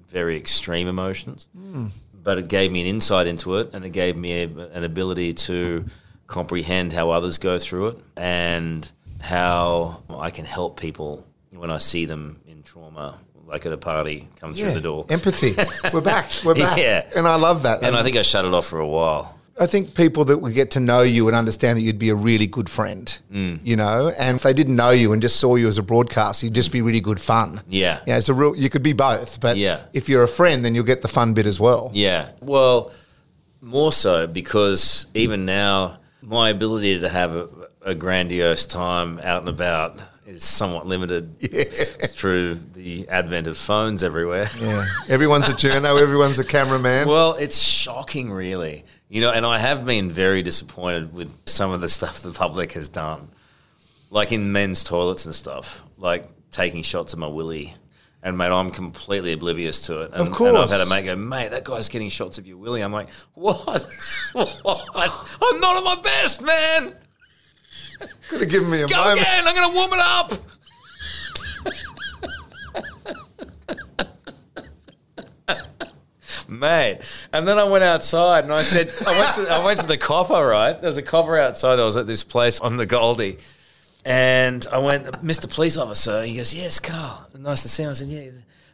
very 0.08 0.36
extreme 0.36 0.86
emotions 0.86 1.48
hmm. 1.54 1.86
but 2.14 2.38
it 2.38 2.48
gave 2.48 2.70
me 2.72 2.80
an 2.80 2.86
insight 2.86 3.26
into 3.26 3.56
it 3.56 3.70
and 3.74 3.84
it 3.84 3.90
gave 3.90 4.16
me 4.16 4.44
a, 4.44 4.46
an 4.46 4.84
ability 4.84 5.34
to 5.34 5.84
comprehend 6.26 6.92
how 6.92 7.10
others 7.10 7.38
go 7.38 7.58
through 7.58 7.88
it 7.88 7.98
and 8.16 8.90
how 9.20 10.02
I 10.10 10.30
can 10.30 10.44
help 10.44 10.78
people 10.80 11.24
when 11.54 11.70
I 11.70 11.78
see 11.78 12.04
them 12.04 12.40
in 12.46 12.62
trauma, 12.62 13.18
like 13.46 13.64
at 13.66 13.72
a 13.72 13.76
party, 13.78 14.28
come 14.40 14.52
through 14.52 14.72
the 14.72 14.80
door. 14.80 15.06
Empathy. 15.08 15.54
We're 15.92 16.00
back. 16.00 16.30
We're 16.44 16.54
back. 16.54 16.76
Yeah. 16.78 17.06
And 17.16 17.26
I 17.26 17.36
love 17.36 17.62
that. 17.62 17.82
And 17.82 17.96
I 17.96 18.02
think 18.02 18.16
I 18.16 18.22
shut 18.22 18.44
it 18.44 18.52
off 18.52 18.66
for 18.66 18.78
a 18.80 18.86
while. 18.86 19.32
I 19.58 19.66
think 19.66 19.94
people 19.94 20.26
that 20.26 20.36
would 20.38 20.52
get 20.52 20.72
to 20.72 20.80
know 20.80 21.00
you 21.00 21.28
and 21.28 21.36
understand 21.36 21.78
that 21.78 21.82
you'd 21.82 21.98
be 21.98 22.10
a 22.10 22.14
really 22.14 22.46
good 22.46 22.68
friend, 22.68 23.18
Mm. 23.32 23.60
you 23.64 23.74
know, 23.74 24.12
and 24.18 24.36
if 24.36 24.42
they 24.42 24.52
didn't 24.52 24.76
know 24.76 24.90
you 24.90 25.14
and 25.14 25.22
just 25.22 25.40
saw 25.40 25.54
you 25.56 25.66
as 25.66 25.78
a 25.78 25.82
broadcaster, 25.82 26.44
you'd 26.44 26.54
just 26.54 26.70
be 26.72 26.82
really 26.82 27.00
good 27.00 27.18
fun. 27.18 27.62
Yeah. 27.66 28.00
Yeah, 28.06 28.18
it's 28.18 28.28
a 28.28 28.34
real, 28.34 28.54
you 28.54 28.68
could 28.68 28.82
be 28.82 28.92
both, 28.92 29.40
but 29.40 29.56
Yeah. 29.56 29.80
if 29.94 30.10
you're 30.10 30.22
a 30.24 30.28
friend, 30.28 30.62
then 30.62 30.74
you'll 30.74 30.84
get 30.84 31.00
the 31.00 31.08
fun 31.08 31.32
bit 31.32 31.46
as 31.46 31.58
well. 31.58 31.90
Yeah. 31.94 32.28
Well, 32.42 32.90
more 33.62 33.92
so 33.92 34.26
because 34.26 35.06
even 35.14 35.46
now, 35.46 36.00
my 36.26 36.50
ability 36.50 36.98
to 37.00 37.08
have 37.08 37.34
a, 37.34 37.48
a 37.82 37.94
grandiose 37.94 38.66
time 38.66 39.20
out 39.22 39.42
and 39.42 39.48
about 39.48 39.96
is 40.26 40.42
somewhat 40.42 40.86
limited 40.86 41.38
through 42.10 42.54
the 42.54 43.08
advent 43.08 43.46
of 43.46 43.56
phones 43.56 44.02
everywhere. 44.02 44.50
Yeah. 44.60 44.84
Everyone's 45.08 45.48
a 45.48 45.52
journo, 45.52 46.00
everyone's 46.02 46.40
a 46.40 46.44
cameraman. 46.44 47.06
Well, 47.06 47.34
it's 47.34 47.62
shocking, 47.62 48.32
really. 48.32 48.84
You 49.08 49.20
know, 49.20 49.30
and 49.30 49.46
I 49.46 49.58
have 49.58 49.84
been 49.84 50.10
very 50.10 50.42
disappointed 50.42 51.14
with 51.14 51.48
some 51.48 51.70
of 51.70 51.80
the 51.80 51.88
stuff 51.88 52.20
the 52.20 52.32
public 52.32 52.72
has 52.72 52.88
done, 52.88 53.28
like 54.10 54.32
in 54.32 54.50
men's 54.50 54.82
toilets 54.82 55.26
and 55.26 55.34
stuff, 55.34 55.84
like 55.96 56.28
taking 56.50 56.82
shots 56.82 57.12
of 57.12 57.20
my 57.20 57.28
willy. 57.28 57.74
And 58.26 58.36
mate, 58.36 58.50
I'm 58.50 58.72
completely 58.72 59.32
oblivious 59.34 59.82
to 59.82 60.00
it. 60.00 60.10
And, 60.12 60.28
Of 60.28 60.40
And 60.40 60.58
I've 60.58 60.68
had 60.68 60.80
a 60.80 60.86
mate 60.86 61.04
go, 61.04 61.14
mate, 61.14 61.52
that 61.52 61.62
guy's 61.62 61.88
getting 61.88 62.08
shots 62.08 62.38
of 62.38 62.46
you, 62.48 62.58
Willie. 62.58 62.80
I'm 62.82 62.92
like, 62.92 63.08
what? 63.34 63.64
what? 64.32 64.82
I'm 64.96 65.60
not 65.60 65.76
at 65.76 65.84
my 65.84 66.02
best, 66.02 66.42
man. 66.42 66.92
Could 68.28 68.40
have 68.40 68.50
given 68.50 68.68
me 68.68 68.82
a 68.82 68.88
Go 68.88 68.96
moment. 68.96 69.20
again. 69.20 69.46
I'm 69.46 69.54
going 69.54 69.70
to 69.70 69.76
warm 69.76 69.92
it 69.92 70.00
up. 70.00 70.32
Mate, 76.48 76.98
and 77.32 77.46
then 77.46 77.58
I 77.58 77.64
went 77.64 77.84
outside 77.84 78.42
and 78.42 78.52
I 78.52 78.62
said, 78.62 78.90
I 79.06 79.20
went 79.20 79.34
to, 79.34 79.52
I 79.52 79.64
went 79.64 79.78
to 79.80 79.86
the 79.86 79.98
copper, 79.98 80.44
right? 80.44 80.72
There's 80.82 80.96
a 80.96 81.02
copper 81.02 81.38
outside. 81.38 81.78
I 81.78 81.84
was 81.84 81.96
at 81.96 82.08
this 82.08 82.24
place 82.24 82.60
on 82.60 82.76
the 82.76 82.86
Goldie. 82.86 83.38
And 84.07 84.64
I 84.70 84.78
went, 84.78 85.04
Mr. 85.24 85.52
Police 85.52 85.76
Officer. 85.76 86.22
He 86.24 86.36
goes, 86.36 86.54
Yes, 86.54 86.78
Karl. 86.78 87.28
Nice 87.36 87.62
to 87.62 87.68
see 87.68 87.82
you. 87.82 87.90
I 87.90 87.92
said, 87.94 88.07
Yeah. 88.07 88.30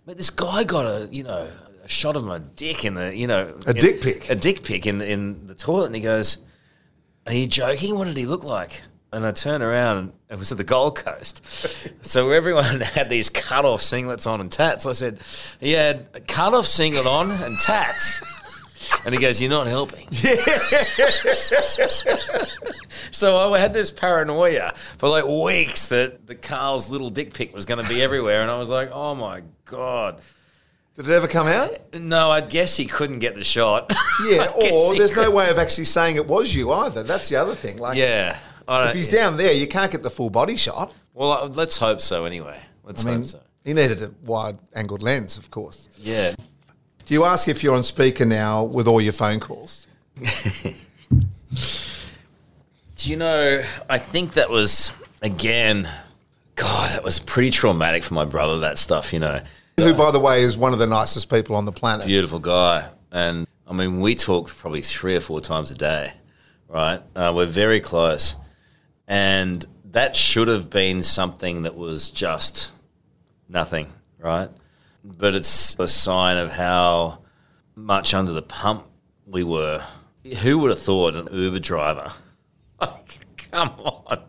Mate, 0.06 0.18
this 0.18 0.28
guy 0.30 0.62
got 0.64 0.84
a, 0.84 1.08
you 1.10 1.22
know, 1.24 1.48
a 1.82 1.88
shot 1.88 2.16
of 2.16 2.24
my 2.24 2.38
dick 2.38 2.84
in 2.84 2.94
the, 2.94 3.16
you 3.16 3.26
know, 3.26 3.54
A 3.66 3.70
in- 3.70 3.76
dick 3.76 4.02
pic? 4.02 4.28
A 4.28 4.34
dick 4.34 4.62
pic 4.62 4.86
in, 4.86 5.00
in 5.00 5.46
the 5.46 5.54
toilet. 5.54 5.86
And 5.86 5.94
he 5.94 6.02
goes, 6.02 6.36
Are 7.26 7.32
you 7.32 7.46
joking? 7.46 7.96
What 7.96 8.08
did 8.08 8.16
he 8.18 8.26
look 8.26 8.44
like? 8.44 8.82
And 9.10 9.24
I 9.26 9.32
turned 9.32 9.62
around 9.62 9.96
and 9.98 10.12
it 10.30 10.38
was 10.38 10.52
at 10.52 10.58
the 10.58 10.64
Gold 10.64 10.96
Coast. 10.96 11.42
so 12.04 12.30
everyone 12.30 12.80
had 12.80 13.08
these 13.08 13.30
cut 13.30 13.64
off 13.64 13.80
singlets 13.80 14.26
on 14.26 14.40
and 14.42 14.52
tats. 14.52 14.84
I 14.84 14.92
said, 14.92 15.18
He 15.60 15.72
had 15.72 16.08
a 16.12 16.20
cut 16.20 16.52
off 16.52 16.66
singlet 16.66 17.06
on 17.06 17.30
and 17.30 17.58
tats. 17.60 18.22
And 19.04 19.14
he 19.14 19.20
goes, 19.20 19.40
You're 19.40 19.50
not 19.50 19.66
helping. 19.66 20.08
so 23.10 23.52
I 23.52 23.58
had 23.58 23.74
this 23.74 23.90
paranoia 23.90 24.72
for 24.98 25.08
like 25.08 25.24
weeks 25.26 25.88
that 25.88 26.26
the 26.26 26.34
Karl's 26.34 26.90
little 26.90 27.10
dick 27.10 27.34
pic 27.34 27.54
was 27.54 27.64
going 27.64 27.82
to 27.82 27.88
be 27.88 28.02
everywhere. 28.02 28.42
And 28.42 28.50
I 28.50 28.56
was 28.58 28.68
like, 28.68 28.90
Oh 28.92 29.14
my 29.14 29.42
God. 29.64 30.20
Did 30.96 31.08
it 31.08 31.12
ever 31.12 31.26
come 31.26 31.46
out? 31.46 31.94
No, 31.94 32.30
I 32.30 32.42
guess 32.42 32.76
he 32.76 32.84
couldn't 32.84 33.20
get 33.20 33.34
the 33.34 33.44
shot. 33.44 33.92
Yeah, 34.28 34.46
or 34.54 34.94
there's 34.94 35.10
no 35.10 35.16
couldn't. 35.16 35.32
way 35.34 35.50
of 35.50 35.58
actually 35.58 35.86
saying 35.86 36.14
it 36.16 36.28
was 36.28 36.54
you 36.54 36.70
either. 36.70 37.02
That's 37.02 37.28
the 37.28 37.36
other 37.36 37.54
thing. 37.56 37.78
Like, 37.78 37.96
Yeah. 37.96 38.38
I 38.68 38.78
don't, 38.78 38.88
if 38.90 38.94
he's 38.94 39.08
down 39.08 39.36
there, 39.36 39.52
you 39.52 39.66
can't 39.66 39.90
get 39.90 40.02
the 40.04 40.10
full 40.10 40.30
body 40.30 40.56
shot. 40.56 40.92
Well, 41.14 41.32
uh, 41.32 41.48
let's 41.48 41.76
hope 41.76 42.00
so 42.00 42.24
anyway. 42.24 42.60
Let's 42.84 43.04
I 43.04 43.08
mean, 43.10 43.16
hope 43.18 43.26
so. 43.26 43.40
he 43.64 43.72
needed 43.72 44.00
a 44.02 44.12
wide 44.24 44.58
angled 44.74 45.02
lens, 45.02 45.38
of 45.38 45.50
course. 45.50 45.88
Yeah. 45.98 46.34
Do 47.04 47.14
you 47.14 47.24
ask 47.24 47.48
if 47.48 47.62
you're 47.62 47.74
on 47.74 47.82
speaker 47.82 48.24
now 48.24 48.64
with 48.64 48.86
all 48.86 49.00
your 49.00 49.12
phone 49.12 49.40
calls? 49.40 49.86
Do 52.96 53.10
you 53.10 53.16
know, 53.16 53.62
I 53.90 53.98
think 53.98 54.34
that 54.34 54.48
was 54.48 54.92
again, 55.22 55.88
God, 56.54 56.90
that 56.92 57.02
was 57.02 57.18
pretty 57.18 57.50
traumatic 57.50 58.04
for 58.04 58.14
my 58.14 58.24
brother. 58.24 58.60
That 58.60 58.78
stuff, 58.78 59.12
you 59.12 59.18
know. 59.18 59.40
Who, 59.78 59.94
by 59.94 60.10
the 60.10 60.20
way, 60.20 60.42
is 60.42 60.56
one 60.56 60.72
of 60.72 60.78
the 60.78 60.86
nicest 60.86 61.28
people 61.30 61.56
on 61.56 61.64
the 61.64 61.72
planet. 61.72 62.06
Beautiful 62.06 62.38
guy, 62.38 62.88
and 63.10 63.46
I 63.66 63.72
mean, 63.72 64.00
we 64.00 64.14
talk 64.14 64.48
probably 64.48 64.82
three 64.82 65.16
or 65.16 65.20
four 65.20 65.40
times 65.40 65.70
a 65.70 65.74
day, 65.74 66.12
right? 66.68 67.00
Uh, 67.16 67.32
we're 67.34 67.46
very 67.46 67.80
close, 67.80 68.36
and 69.08 69.64
that 69.90 70.14
should 70.14 70.48
have 70.48 70.70
been 70.70 71.02
something 71.02 71.62
that 71.62 71.74
was 71.74 72.10
just 72.10 72.72
nothing, 73.48 73.92
right? 74.18 74.50
But 75.04 75.34
it's 75.34 75.78
a 75.78 75.88
sign 75.88 76.36
of 76.36 76.52
how 76.52 77.18
much 77.74 78.14
under 78.14 78.32
the 78.32 78.42
pump 78.42 78.86
we 79.26 79.42
were. 79.42 79.84
Who 80.42 80.60
would 80.60 80.70
have 80.70 80.78
thought 80.78 81.16
an 81.16 81.28
Uber 81.32 81.60
driver? 81.60 82.12
Like, 82.80 83.20
come 83.52 83.68
on. 83.78 84.24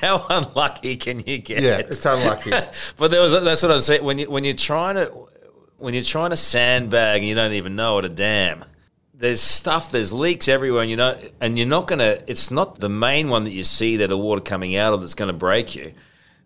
How 0.00 0.24
unlucky 0.30 0.94
can 0.94 1.18
you 1.26 1.38
get? 1.38 1.60
Yeah, 1.60 1.78
it's 1.78 2.06
unlucky. 2.06 2.50
but 2.96 3.10
there 3.10 3.20
was 3.20 3.32
that's 3.32 3.64
what 3.64 3.72
I'm 3.72 3.80
saying. 3.80 4.04
When 4.04 4.18
you 4.18 4.30
when 4.30 4.44
you're 4.44 4.54
trying 4.54 4.94
to 4.94 5.28
when 5.78 5.94
you're 5.94 6.02
trying 6.02 6.30
to 6.30 6.36
sandbag 6.36 7.22
and 7.22 7.28
you 7.28 7.34
don't 7.34 7.52
even 7.52 7.76
know 7.76 7.98
it 7.98 8.04
a 8.04 8.08
dam. 8.08 8.64
There's 9.12 9.40
stuff, 9.40 9.90
there's 9.90 10.12
leaks 10.12 10.46
everywhere, 10.46 10.82
and 10.82 10.90
you 10.90 10.96
know, 10.96 11.18
and 11.40 11.56
you're 11.56 11.66
not 11.66 11.88
gonna. 11.88 12.18
It's 12.26 12.50
not 12.50 12.78
the 12.78 12.90
main 12.90 13.28
one 13.28 13.44
that 13.44 13.50
you 13.50 13.64
see 13.64 13.96
that 13.98 14.08
the 14.08 14.18
water 14.18 14.42
coming 14.42 14.76
out 14.76 14.92
of 14.92 15.00
that's 15.00 15.14
going 15.14 15.28
to 15.28 15.36
break 15.36 15.74
you. 15.74 15.94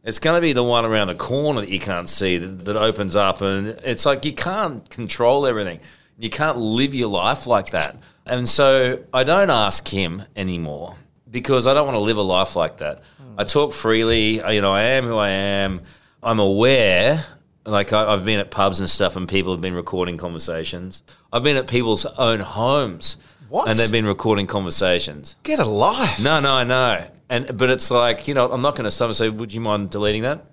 It's 0.02 0.18
going 0.18 0.36
to 0.36 0.40
be 0.40 0.52
the 0.54 0.64
one 0.64 0.84
around 0.84 1.08
the 1.08 1.14
corner 1.14 1.60
that 1.60 1.68
you 1.70 1.78
can't 1.78 2.08
see 2.08 2.38
that, 2.38 2.64
that 2.64 2.76
opens 2.76 3.16
up, 3.16 3.40
and 3.42 3.68
it's 3.84 4.06
like 4.06 4.24
you 4.24 4.32
can't 4.32 4.88
control 4.88 5.46
everything. 5.46 5.80
You 6.18 6.30
can't 6.30 6.56
live 6.58 6.94
your 6.94 7.08
life 7.08 7.46
like 7.46 7.70
that. 7.70 7.96
And 8.26 8.48
so 8.48 9.02
I 9.12 9.24
don't 9.24 9.50
ask 9.50 9.86
him 9.88 10.22
anymore 10.36 10.96
because 11.30 11.66
I 11.66 11.74
don't 11.74 11.86
want 11.86 11.96
to 11.96 12.00
live 12.00 12.16
a 12.16 12.22
life 12.22 12.56
like 12.56 12.78
that. 12.78 13.02
I 13.38 13.44
talk 13.44 13.72
freely. 13.72 14.40
I- 14.42 14.52
You 14.52 14.60
know, 14.62 14.72
I 14.72 14.82
am 14.82 15.04
who 15.04 15.16
I 15.16 15.28
am. 15.30 15.82
I'm 16.22 16.38
aware. 16.38 17.24
Like 17.66 17.92
I, 17.92 18.10
I've 18.12 18.24
been 18.24 18.40
at 18.40 18.50
pubs 18.50 18.80
and 18.80 18.88
stuff, 18.88 19.16
and 19.16 19.28
people 19.28 19.52
have 19.52 19.60
been 19.60 19.74
recording 19.74 20.16
conversations. 20.16 21.02
I've 21.32 21.42
been 21.42 21.56
at 21.58 21.66
people's 21.68 22.04
own 22.06 22.40
homes, 22.40 23.16
What? 23.50 23.68
and 23.68 23.78
they've 23.78 23.92
been 23.92 24.06
recording 24.06 24.46
conversations. 24.46 25.36
Get 25.42 25.58
a 25.58 25.64
life. 25.66 26.22
No, 26.22 26.40
no, 26.40 26.52
I 26.52 26.64
know. 26.64 27.04
And 27.30 27.56
but 27.56 27.70
it's 27.70 27.90
like 27.90 28.28
you 28.28 28.34
know, 28.34 28.50
I'm 28.52 28.60
not 28.60 28.74
going 28.74 28.84
to 28.84 28.90
stop 28.90 29.06
and 29.06 29.16
say, 29.16 29.30
"Would 29.30 29.54
you 29.54 29.60
mind 29.60 29.88
deleting 29.90 30.22
that?" 30.22 30.44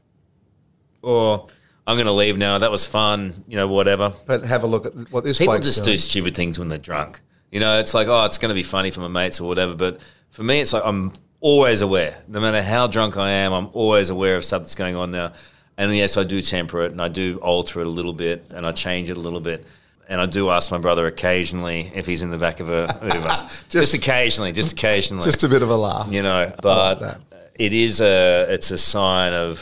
Or 1.01 1.47
I'm 1.85 1.95
going 1.95 2.05
to 2.05 2.13
leave 2.13 2.37
now. 2.37 2.57
That 2.57 2.71
was 2.71 2.85
fun. 2.85 3.43
You 3.47 3.57
know, 3.57 3.67
whatever. 3.67 4.13
But 4.25 4.45
have 4.45 4.63
a 4.63 4.67
look 4.67 4.85
at 4.85 4.93
what 5.11 5.23
this 5.23 5.37
People 5.39 5.55
bloke's 5.55 5.65
just 5.65 5.83
doing. 5.83 5.95
do 5.95 5.97
stupid 5.97 6.35
things 6.35 6.59
when 6.59 6.69
they're 6.69 6.77
drunk. 6.77 7.19
You 7.51 7.59
know, 7.59 7.79
it's 7.79 7.93
like, 7.93 8.07
oh, 8.07 8.25
it's 8.25 8.37
going 8.37 8.49
to 8.49 8.55
be 8.55 8.63
funny 8.63 8.91
for 8.91 8.99
my 8.99 9.07
mates 9.07 9.41
or 9.41 9.47
whatever. 9.47 9.73
But 9.73 10.01
for 10.29 10.43
me, 10.43 10.61
it's 10.61 10.71
like 10.71 10.83
I'm 10.85 11.13
always 11.39 11.81
aware. 11.81 12.17
No 12.27 12.39
matter 12.39 12.61
how 12.61 12.87
drunk 12.87 13.17
I 13.17 13.31
am, 13.31 13.53
I'm 13.53 13.69
always 13.73 14.09
aware 14.09 14.35
of 14.35 14.45
stuff 14.45 14.61
that's 14.61 14.75
going 14.75 14.95
on 14.95 15.11
now. 15.11 15.33
And 15.77 15.95
yes, 15.95 16.17
I 16.17 16.23
do 16.23 16.41
temper 16.41 16.83
it 16.83 16.91
and 16.91 17.01
I 17.01 17.07
do 17.07 17.39
alter 17.41 17.81
it 17.81 17.87
a 17.87 17.89
little 17.89 18.13
bit 18.13 18.49
and 18.51 18.65
I 18.65 18.71
change 18.71 19.09
it 19.09 19.17
a 19.17 19.19
little 19.19 19.39
bit. 19.39 19.65
And 20.09 20.21
I 20.21 20.25
do 20.25 20.49
ask 20.49 20.71
my 20.71 20.77
brother 20.77 21.05
occasionally 21.07 21.91
if 21.93 22.05
he's 22.05 22.21
in 22.21 22.29
the 22.31 22.37
back 22.37 22.59
of 22.61 22.69
a 22.69 22.87
Uber. 23.03 23.47
just, 23.69 23.93
occasionally, 23.93 24.53
just 24.53 24.71
occasionally 24.71 25.23
Just 25.23 25.43
a 25.43 25.49
bit 25.49 25.61
of 25.61 25.69
a 25.69 25.75
laugh. 25.75 26.07
you 26.11 26.23
know. 26.23 26.53
But 26.61 27.19
it 27.55 27.73
is 27.73 27.99
a 28.01 28.45
it's 28.49 28.71
a 28.71 28.77
sign 28.77 29.33
of 29.33 29.59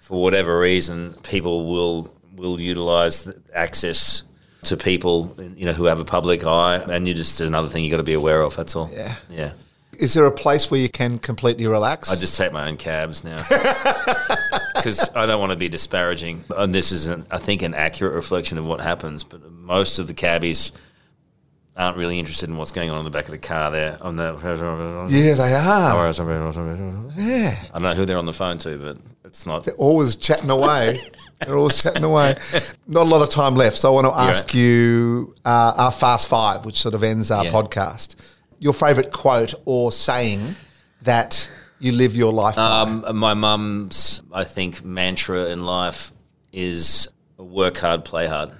for 0.00 0.22
whatever 0.22 0.58
reason 0.58 1.14
people 1.22 1.66
will 1.72 2.12
will 2.36 2.60
utilize 2.60 3.24
the 3.24 3.40
access 3.54 4.22
to 4.64 4.76
people 4.76 5.34
you 5.56 5.64
know 5.64 5.72
who 5.72 5.84
have 5.84 6.00
a 6.00 6.04
public 6.04 6.44
eye, 6.44 6.76
and 6.76 7.06
you 7.08 7.14
just 7.14 7.40
another 7.40 7.68
thing 7.68 7.82
you 7.84 7.90
got 7.90 7.96
to 7.98 8.02
be 8.02 8.14
aware 8.14 8.42
of. 8.42 8.54
That's 8.56 8.76
all. 8.76 8.90
Yeah. 8.92 9.14
yeah. 9.30 9.52
Is 9.98 10.14
there 10.14 10.26
a 10.26 10.32
place 10.32 10.70
where 10.70 10.80
you 10.80 10.88
can 10.88 11.18
completely 11.18 11.66
relax? 11.66 12.10
I 12.10 12.16
just 12.16 12.36
take 12.36 12.52
my 12.52 12.68
own 12.68 12.76
cabs 12.76 13.24
now 13.24 13.38
because 14.74 15.10
I 15.14 15.26
don't 15.26 15.40
want 15.40 15.50
to 15.50 15.56
be 15.56 15.68
disparaging. 15.68 16.44
And 16.56 16.74
this 16.74 16.92
is, 16.92 17.06
an, 17.06 17.26
I 17.30 17.38
think, 17.38 17.62
an 17.62 17.74
accurate 17.74 18.14
reflection 18.14 18.58
of 18.58 18.66
what 18.66 18.80
happens. 18.80 19.24
But 19.24 19.50
most 19.50 19.98
of 19.98 20.06
the 20.06 20.14
cabbies 20.14 20.72
aren't 21.76 21.96
really 21.98 22.18
interested 22.18 22.48
in 22.48 22.56
what's 22.56 22.72
going 22.72 22.90
on 22.90 22.98
in 22.98 23.04
the 23.04 23.10
back 23.10 23.26
of 23.26 23.32
the 23.32 23.38
car. 23.38 23.70
There 23.70 23.98
on 24.00 24.16
the 24.16 24.32
yeah, 25.10 25.34
they 25.34 25.54
are. 25.54 26.06
I 26.06 27.12
Yeah. 27.16 27.54
don't 27.72 27.82
know 27.82 27.94
who 27.94 28.04
they're 28.06 28.18
on 28.18 28.26
the 28.26 28.32
phone 28.32 28.58
to, 28.58 28.76
but 28.78 28.96
it's 29.24 29.44
not. 29.46 29.64
They're 29.64 29.74
always 29.74 30.16
chatting 30.16 30.50
away. 30.50 31.00
They're 31.44 31.56
always 31.56 31.82
chatting 31.82 32.04
away. 32.04 32.36
Not 32.86 33.06
a 33.06 33.10
lot 33.10 33.20
of 33.20 33.28
time 33.28 33.56
left, 33.56 33.76
so 33.76 33.90
I 33.90 33.94
want 33.94 34.06
to 34.06 34.18
ask 34.18 34.44
right. 34.44 34.54
you 34.54 35.34
uh, 35.44 35.74
our 35.76 35.92
fast 35.92 36.28
five, 36.28 36.64
which 36.64 36.80
sort 36.80 36.94
of 36.94 37.02
ends 37.02 37.30
our 37.30 37.44
Yeah. 37.44 37.50
podcast. 37.52 38.14
Your 38.58 38.72
favourite 38.72 39.12
quote 39.12 39.54
or 39.64 39.92
saying 39.92 40.40
that 41.02 41.50
you 41.78 41.92
live 41.92 42.16
your 42.16 42.32
life 42.32 42.56
by? 42.56 42.80
Um, 42.80 43.16
my 43.16 43.34
mum's, 43.34 44.22
I 44.32 44.44
think, 44.44 44.84
mantra 44.84 45.46
in 45.50 45.60
life 45.64 46.12
is 46.52 47.08
work 47.36 47.76
hard, 47.78 48.04
play 48.04 48.26
hard. 48.26 48.50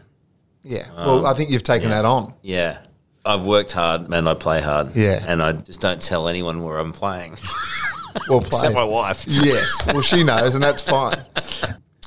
Yeah. 0.63 0.87
Well, 0.97 1.27
I 1.27 1.33
think 1.35 1.51
you've 1.51 1.63
taken 1.63 1.91
that 1.91 2.05
on. 2.05 2.35
Yeah. 2.43 2.79
I've 3.25 3.47
worked 3.47 3.73
hard 3.73 4.09
and 4.13 4.29
I 4.29 4.35
play 4.35 4.61
hard. 4.61 4.95
Yeah. 4.95 5.25
And 5.27 5.43
I 5.43 5.53
just 5.53 5.81
don't 5.81 6.01
tell 6.01 6.29
anyone 6.29 6.63
where 6.63 6.79
I'm 6.79 6.93
playing, 6.93 7.37
Well 8.29 8.41
except 8.41 8.63
played. 8.63 8.75
my 8.75 8.85
wife. 8.85 9.25
yes. 9.27 9.85
Well, 9.87 10.01
she 10.03 10.23
knows, 10.25 10.55
and 10.55 10.63
that's 10.63 10.83
fine. 10.83 11.19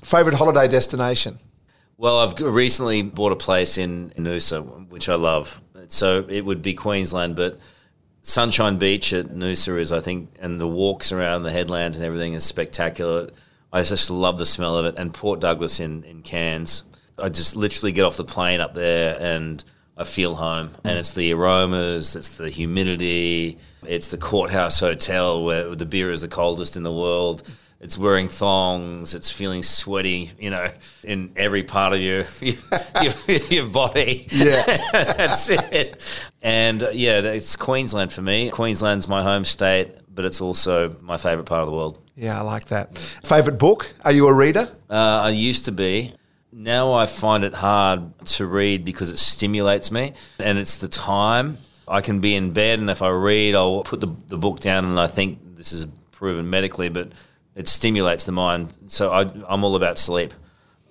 Favorite 0.04 0.36
holiday 0.36 0.68
destination? 0.68 1.38
Well, 1.98 2.20
I've 2.20 2.40
recently 2.40 3.02
bought 3.02 3.32
a 3.34 3.36
place 3.36 3.78
in 3.78 4.12
Noosa, 4.12 4.88
which 4.90 5.10
I 5.10 5.16
love. 5.16 5.60
So 5.90 6.26
it 6.30 6.46
would 6.46 6.62
be 6.62 6.74
Queensland, 6.74 7.36
but 7.36 7.60
Sunshine 8.22 8.78
Beach 8.78 9.14
at 9.14 9.28
Noosa 9.28 9.80
is, 9.80 9.92
I 9.92 10.00
think, 10.00 10.30
and 10.40 10.60
the 10.60 10.68
walks 10.68 11.12
around 11.12 11.44
the 11.44 11.52
headlands 11.52 11.98
and 11.98 12.06
everything 12.06 12.34
is 12.34 12.44
spectacular. 12.44 13.30
I 13.72 13.84
just 13.84 14.10
love 14.10 14.38
the 14.38 14.46
smell 14.46 14.78
of 14.78 14.86
it. 14.86 14.96
And 14.98 15.14
Port 15.14 15.40
Douglas 15.40 15.80
in, 15.80 16.04
in 16.04 16.22
Cairns. 16.22 16.84
I 17.18 17.30
just 17.30 17.56
literally 17.56 17.92
get 17.92 18.04
off 18.04 18.18
the 18.18 18.24
plane 18.24 18.60
up 18.60 18.74
there 18.74 19.18
and 19.20 19.64
I 19.98 20.04
feel 20.04 20.36
home. 20.36 20.72
And 20.84 20.98
it's 20.98 21.14
the 21.14 21.34
aromas, 21.34 22.16
it's 22.16 22.38
the 22.38 22.50
humidity, 22.50 23.58
it's 23.86 24.10
the 24.10 24.18
courthouse 24.18 24.80
hotel 24.80 25.44
where 25.44 25.76
the 25.76 25.86
beer 25.86 26.10
is 26.12 26.22
the 26.22 26.28
coldest 26.28 26.78
in 26.78 26.84
the 26.84 26.94
world. 26.94 27.44
It's 27.82 27.98
wearing 27.98 28.28
thongs. 28.28 29.16
It's 29.16 29.32
feeling 29.32 29.64
sweaty, 29.64 30.32
you 30.38 30.50
know, 30.50 30.70
in 31.04 31.32
every 31.38 31.64
part 31.64 31.94
of 31.94 32.02
your 32.02 32.26
your, 32.42 33.14
your 33.50 33.68
body. 33.68 34.28
Yeah. 34.32 34.64
That's 34.92 35.50
it. 35.50 36.30
And 36.42 36.84
uh, 36.84 36.90
yeah, 36.90 37.20
it's 37.20 37.56
Queensland 37.56 38.12
for 38.12 38.22
me. 38.22 38.50
Queensland's 38.50 39.08
my 39.08 39.24
home 39.24 39.46
state, 39.46 39.96
but 40.14 40.26
it's 40.26 40.42
also 40.42 40.96
my 41.02 41.16
favourite 41.16 41.46
part 41.46 41.62
of 41.62 41.68
the 41.68 41.74
world. 41.74 42.04
Yeah, 42.16 42.38
I 42.38 42.42
like 42.42 42.66
that. 42.66 42.98
Favorite 42.98 43.58
book? 43.58 43.94
Are 44.04 44.12
you 44.12 44.28
a 44.28 44.34
reader? 44.34 44.68
Uh, 44.90 45.22
I 45.24 45.30
used 45.30 45.66
to 45.66 45.72
be. 45.72 46.14
Now 46.52 46.92
I 46.92 47.06
find 47.06 47.46
it 47.46 47.54
hard 47.54 48.26
to 48.26 48.46
read 48.46 48.84
because 48.84 49.10
it 49.10 49.20
stimulates 49.20 49.90
me, 49.90 50.14
and 50.38 50.58
it's 50.58 50.78
the 50.78 50.90
time. 50.90 51.60
I 51.88 52.02
can 52.02 52.20
be 52.20 52.36
in 52.36 52.52
bed, 52.52 52.80
and 52.80 52.90
if 52.90 53.02
I 53.02 53.10
read, 53.10 53.56
I'll 53.56 53.84
put 53.84 54.02
the, 54.02 54.14
the 54.28 54.38
book 54.38 54.60
down, 54.60 54.84
and 54.84 55.00
I 55.00 55.08
think 55.08 55.40
this 55.56 55.72
is 55.72 55.86
proven 56.12 56.50
medically, 56.50 56.90
but 56.90 57.14
it 57.60 57.68
stimulates 57.68 58.24
the 58.24 58.32
mind. 58.32 58.76
So 58.88 59.12
I, 59.12 59.30
I'm 59.50 59.66
all 59.66 59.76
about 59.76 60.00
sleep. 60.00 60.34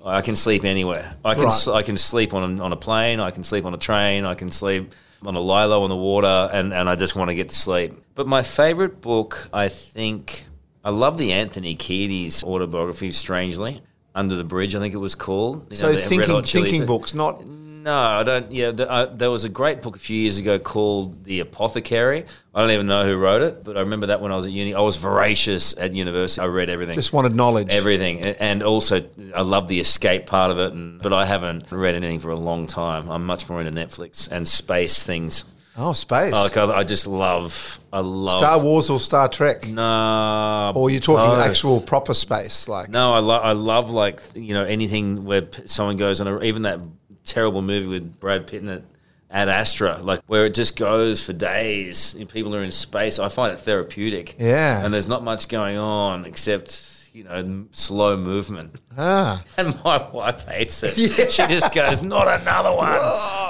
I 0.05 0.21
can 0.21 0.37
sleep 0.37 0.64
anywhere. 0.64 1.16
I 1.25 1.35
can 1.35 1.45
Right. 1.45 1.69
I 1.69 1.83
can 1.83 1.97
sleep 1.97 2.35
on 2.35 2.43
a, 2.61 2.62
on 2.62 2.73
a 2.73 2.77
plane. 2.77 3.21
I 3.21 3.31
can 3.31 3.43
sleep 3.43 3.64
on 3.64 3.73
a 3.73 3.79
train. 3.79 4.27
I 4.27 4.35
can 4.35 4.51
sleep 4.51 4.95
on 5.25 5.35
a 5.35 5.41
lilo 5.41 5.83
on 5.83 5.91
the 5.91 5.97
water, 5.97 6.51
and, 6.53 6.73
and 6.73 6.89
I 6.89 6.95
just 6.95 7.16
want 7.16 7.31
to 7.31 7.35
get 7.35 7.49
to 7.49 7.57
sleep. 7.57 7.95
But 8.14 8.27
my 8.27 8.43
favorite 8.43 9.01
book, 9.01 9.49
I 9.53 9.69
think, 9.69 10.45
I 10.85 10.91
love 10.91 11.16
the 11.16 11.33
Anthony 11.33 11.75
Kiedis 11.75 12.45
autobiography. 12.45 13.11
Strangely, 13.12 13.83
Under 14.14 14.37
the 14.37 14.45
Bridge, 14.45 14.75
I 14.77 14.79
think 14.79 14.95
it 14.95 14.99
was 14.99 15.14
called. 15.14 15.66
You 15.71 15.77
So 15.77 15.93
know, 15.93 15.99
thinking 15.99 16.43
thinking 16.43 16.87
books, 16.87 17.14
not 17.14 17.45
no, 17.83 17.95
I 17.97 18.22
don't. 18.22 18.51
Yeah, 18.53 18.70
the, 18.70 18.91
uh, 18.91 19.07
there 19.07 19.31
was 19.31 19.45
a 19.45 19.49
great 19.49 19.83
book 19.83 19.97
a 19.97 19.99
few 19.99 20.16
years 20.18 20.39
ago 20.39 20.59
called 20.59 21.24
The 21.24 21.41
Apothecary. 21.41 22.24
I 22.55 22.61
don't 22.61 22.70
even 22.70 22.87
know 22.87 23.05
who 23.05 23.16
wrote 23.16 23.43
it, 23.43 23.62
but 23.64 23.76
I 23.76 23.81
remember 23.81 24.07
that 24.07 24.20
when 24.20 24.33
I 24.33 24.37
was 24.37 24.47
at 24.47 24.53
uni. 24.53 24.74
I 24.74 24.81
was 24.81 24.97
voracious 24.97 25.76
at 25.79 25.95
university. 25.95 26.41
I 26.41 26.47
read 26.47 26.70
everything, 26.70 26.95
just 26.95 27.12
wanted 27.12 27.35
knowledge. 27.35 27.68
everything, 27.70 28.20
and 28.26 28.62
also 28.62 29.03
I 29.35 29.43
love 29.43 29.68
the 29.68 29.81
escape 29.81 30.26
part 30.26 30.51
of 30.51 30.59
it. 30.59 30.72
And, 30.72 31.01
but 31.01 31.12
I 31.12 31.24
haven't 31.24 31.70
read 31.70 31.95
anything 31.95 32.18
for 32.18 32.31
a 32.31 32.37
long 32.37 32.66
time. 32.66 33.09
I'm 33.11 33.24
much 33.26 33.49
more 33.49 33.61
into 33.61 33.72
Netflix 33.72 34.29
and 34.31 34.47
space 34.49 35.05
things. 35.05 35.45
oh, 35.76 35.93
space. 35.93 36.33
Like 36.33 36.57
I, 36.57 36.64
I 36.79 36.85
just 36.85 37.07
love. 37.07 37.79
I 37.93 38.01
love 38.01 38.39
Star 38.39 38.59
Wars 38.61 38.91
or 38.91 38.99
Star 39.01 39.29
Trek? 39.29 39.66
No, 39.68 40.72
Or 40.74 40.91
you're 40.91 41.01
talking 41.01 41.31
both. 41.31 41.47
actual 41.47 41.81
proper 41.81 42.12
space, 42.14 42.68
like 42.68 42.89
No, 42.89 43.12
I 43.12 43.20
love 43.20 43.43
I 43.45 43.53
love 43.53 43.91
like 43.91 44.20
you 44.35 44.53
know 44.55 44.64
anything 44.64 45.24
where 45.24 45.49
someone 45.66 45.97
goes 45.97 46.20
on 46.20 46.26
a, 46.29 46.41
even 46.43 46.62
that 46.62 46.81
terrible 47.29 47.62
movie 47.62 47.87
with 47.87 48.18
Brad 48.20 48.47
Pitt 48.47 48.62
in 48.62 48.68
it, 48.68 48.85
Ad 49.31 49.49
Astra, 49.49 49.99
like 50.03 50.20
where 50.26 50.47
it 50.47 50.55
just 50.55 50.76
goes 50.76 51.24
for 51.24 51.33
days. 51.35 52.16
People 52.33 52.55
are 52.57 52.62
in 52.62 52.70
space. 52.70 53.18
I 53.18 53.29
find 53.29 53.53
it 53.53 53.59
therapeutic. 53.59 54.37
Yeah. 54.39 54.85
and 54.85 54.93
there's 54.93 55.09
not 55.09 55.22
much 55.22 55.49
going 55.49 55.76
on 55.76 56.24
except 56.24 57.11
you 57.12 57.24
know 57.24 57.64
slow 57.72 58.16
movement. 58.16 58.76
ah, 58.97 59.43
And 59.59 59.79
my 59.85 60.07
wife 60.11 60.47
hates 60.49 60.83
it. 60.83 60.95
She 60.95 61.43
just 61.47 61.74
goes, 61.74 62.01
not 62.03 62.41
another 62.41 62.72
one. 62.74 62.99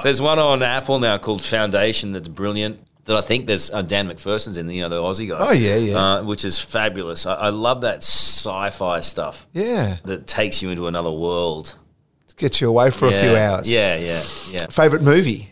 There's 0.02 0.20
one 0.22 0.38
on 0.38 0.62
Apple 0.62 0.98
now 0.98 1.18
called 1.18 1.44
Foundation 1.44 2.12
that's 2.12 2.28
brilliant. 2.28 2.80
that 3.04 3.16
I 3.16 3.20
think 3.20 3.46
there's 3.46 3.70
uh, 3.70 3.82
Dan 3.82 4.06
MacPherson's 4.08 4.56
in, 4.58 4.68
you 4.70 4.82
know, 4.82 4.88
the 4.88 5.00
Aussie 5.02 5.28
guy. 5.28 5.36
Oh, 5.38 5.52
yeah, 5.52 5.76
yeah. 5.76 5.96
Uh, 5.98 6.22
which 6.24 6.44
is 6.44 6.58
fabulous. 6.58 7.24
I, 7.26 7.34
I 7.34 7.48
love 7.50 7.80
that 7.82 8.02
sci-fi 8.02 9.00
stuff 9.00 9.46
Yeah. 9.52 9.96
that 10.04 10.26
takes 10.26 10.62
you 10.62 10.70
into 10.70 10.86
another 10.88 11.10
world. 11.10 11.74
Gets 12.38 12.60
you 12.60 12.68
away 12.68 12.90
for 12.90 13.08
a 13.08 13.12
few 13.12 13.36
hours. 13.36 13.70
Yeah, 13.70 13.96
yeah, 13.96 14.22
yeah. 14.50 14.66
Favorite 14.68 15.02
movie? 15.02 15.48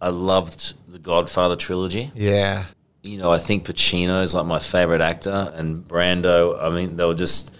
I 0.00 0.10
loved 0.10 0.74
the 0.90 0.98
Godfather 0.98 1.56
trilogy. 1.56 2.10
Yeah. 2.14 2.66
You 3.02 3.18
know, 3.18 3.30
I 3.30 3.38
think 3.38 3.64
Pacino 3.64 4.22
is 4.22 4.34
like 4.34 4.44
my 4.46 4.58
favorite 4.58 5.00
actor, 5.00 5.50
and 5.54 5.86
Brando. 5.86 6.62
I 6.62 6.68
mean, 6.68 6.96
they 6.96 7.04
were 7.06 7.14
just 7.14 7.58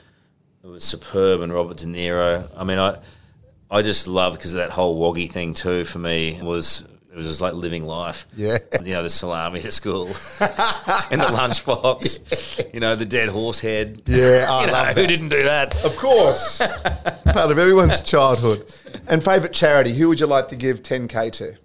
it 0.62 0.66
was 0.66 0.84
superb, 0.84 1.40
and 1.40 1.52
Robert 1.52 1.78
De 1.78 1.86
Niro. 1.86 2.46
I 2.54 2.64
mean, 2.64 2.78
I 2.78 2.98
I 3.70 3.80
just 3.82 4.06
love 4.06 4.34
because 4.34 4.52
that 4.54 4.70
whole 4.70 4.98
woggy 4.98 5.30
thing 5.30 5.54
too. 5.54 5.84
For 5.84 5.98
me, 5.98 6.38
was 6.42 6.86
was 7.20 7.28
just 7.28 7.40
like 7.40 7.54
living 7.54 7.84
life. 7.86 8.26
Yeah. 8.34 8.58
you 8.82 8.92
know, 8.92 9.02
the 9.02 9.10
salami 9.10 9.60
at 9.60 9.72
school, 9.72 10.06
and 10.40 11.20
the 11.20 11.30
lunchbox. 11.32 12.46
You 12.72 12.78
know, 12.78 12.94
the 12.94 13.04
dead 13.04 13.28
horse 13.30 13.58
head. 13.58 14.02
Yeah, 14.06 14.46
I 14.48 14.60
you 14.60 14.66
know, 14.68 14.72
love 14.72 14.96
who 14.96 15.06
didn't 15.06 15.30
do 15.30 15.42
that? 15.42 15.74
Of 15.84 15.96
course. 15.96 16.58
Part 16.58 17.50
of 17.50 17.58
everyone's 17.58 18.00
childhood. 18.00 18.72
And 19.08 19.24
favourite 19.24 19.52
charity, 19.52 19.92
who 19.92 20.08
would 20.08 20.20
you 20.20 20.26
like 20.26 20.48
to 20.48 20.56
give 20.56 20.82
10K 20.82 21.32
to? 21.32 21.56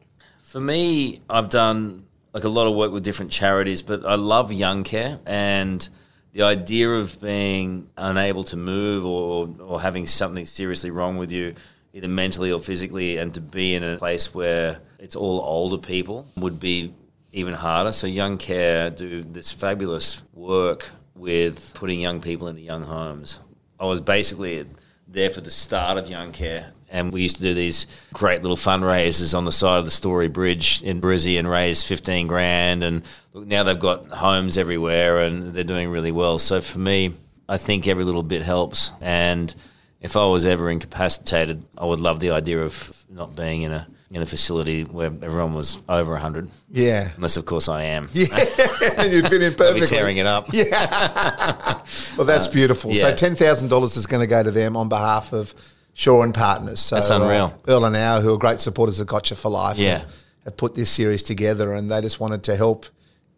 For 0.42 0.60
me, 0.60 1.22
I've 1.30 1.50
done 1.50 2.06
like 2.34 2.44
a 2.44 2.50
lot 2.50 2.66
of 2.66 2.76
work 2.76 2.92
with 2.92 3.04
different 3.04 3.32
charities, 3.32 3.84
but 3.84 4.04
I 4.06 4.16
love 4.16 4.50
Youngcare 4.50 5.20
and 5.28 5.88
the 6.34 6.42
idea 6.42 6.90
of 6.90 7.22
being 7.22 7.88
unable 7.98 8.44
to 8.46 8.58
move 8.58 9.06
or, 9.06 9.50
or 9.60 9.80
having 9.80 10.06
something 10.06 10.46
seriously 10.46 10.92
wrong 10.92 11.18
with 11.18 11.32
you, 11.32 11.56
either 11.94 12.10
mentally 12.10 12.52
or 12.52 12.60
physically, 12.60 13.18
and 13.18 13.34
to 13.36 13.42
be 13.42 13.74
in 13.74 13.84
a 13.84 13.98
place 13.98 14.34
where 14.34 14.80
it's 15.06 15.16
all 15.16 15.40
older 15.40 15.78
people 15.78 16.28
would 16.36 16.60
be 16.60 16.92
even 17.32 17.54
harder. 17.54 17.92
So 17.92 18.08
Youngcare 18.08 18.96
do 18.96 19.22
this 19.22 19.54
fabulous 19.54 20.24
work 20.34 20.90
with 21.14 21.74
putting 21.76 22.02
young 22.02 22.22
people 22.22 22.48
into 22.48 22.62
young 22.62 22.82
homes. 22.82 23.40
I 23.80 23.86
was 23.86 24.02
basically 24.02 24.66
there 25.08 25.30
for 25.30 25.42
the 25.42 25.52
start 25.52 26.00
of 26.00 26.08
Youngcare. 26.08 26.72
And 26.90 27.14
we 27.14 27.22
used 27.22 27.36
to 27.36 27.44
do 27.44 27.54
these 27.54 27.86
great 28.14 28.42
little 28.42 28.58
fundraisers 28.58 29.38
on 29.38 29.46
the 29.46 29.52
side 29.52 29.78
of 29.78 29.86
the 29.86 29.92
Story 29.92 30.28
Bridge 30.28 30.82
in 30.82 31.00
Brizzy 31.02 31.38
and 31.38 31.48
raise 31.48 31.84
15 31.84 32.26
grand. 32.26 32.82
And 32.82 33.04
look, 33.34 33.46
now 33.46 33.62
they've 33.62 33.78
got 33.78 34.08
homes 34.08 34.58
everywhere 34.58 35.20
and 35.20 35.54
they're 35.54 35.64
doing 35.64 35.90
really 35.90 36.12
well. 36.12 36.40
So 36.40 36.62
for 36.62 36.80
me, 36.80 37.14
I 37.48 37.58
think 37.58 37.86
every 37.86 38.06
little 38.06 38.24
bit 38.24 38.42
helps. 38.42 38.92
And 39.02 39.54
if 40.02 40.18
I 40.18 40.26
was 40.26 40.48
ever 40.48 40.72
incapacitated, 40.72 41.62
I 41.78 41.86
would 41.86 42.00
love 42.00 42.20
the 42.20 42.32
idea 42.32 42.64
of 42.64 43.06
not 43.08 43.36
being 43.36 43.62
in 43.62 43.72
a 43.72 43.88
in 44.12 44.22
a 44.22 44.26
facility 44.26 44.84
where 44.84 45.08
everyone 45.08 45.54
was 45.56 45.80
over 45.90 46.14
100. 46.14 46.50
Yeah. 46.72 47.10
Unless, 47.16 47.38
of 47.38 47.46
course, 47.46 47.68
I 47.68 47.84
am. 47.84 48.08
Yeah. 48.14 48.28
and 48.98 49.12
you'd 49.12 49.28
fit 49.28 49.42
in 49.42 49.54
perfectly. 49.58 49.88
tearing 49.88 50.18
it 50.18 50.26
up. 50.28 50.48
Yeah. 50.54 51.82
well, 52.18 52.26
that's 52.26 52.48
beautiful. 52.48 52.94
So 52.94 53.08
Uh, 53.08 53.12
$10,000 53.14 53.98
is 53.98 54.06
going 54.08 54.22
to 54.22 54.28
go 54.28 54.44
to 54.44 54.52
them 54.52 54.78
on 54.78 54.90
behalf 54.90 55.34
of 55.34 55.54
Shaw 55.94 56.22
and 56.24 56.34
Partners. 56.34 56.80
So, 56.80 56.96
That's 56.96 57.10
unreal. 57.10 57.54
Uh, 57.68 57.72
Earl 57.72 57.86
and 57.86 57.96
Hour, 57.96 58.22
who 58.22 58.34
are 58.34 58.38
great 58.38 58.60
supporters 58.62 59.00
of 59.00 59.08
Gotcha 59.08 59.36
for 59.36 59.50
Life, 59.50 59.78
Yeah. 59.78 60.00
have, 60.00 60.16
have 60.44 60.58
put 60.58 60.76
this 60.76 60.90
series 60.92 61.24
together 61.24 61.74
and 61.74 61.90
they 61.90 62.00
just 62.02 62.20
wanted 62.20 62.44
to 62.44 62.56
help, 62.56 62.86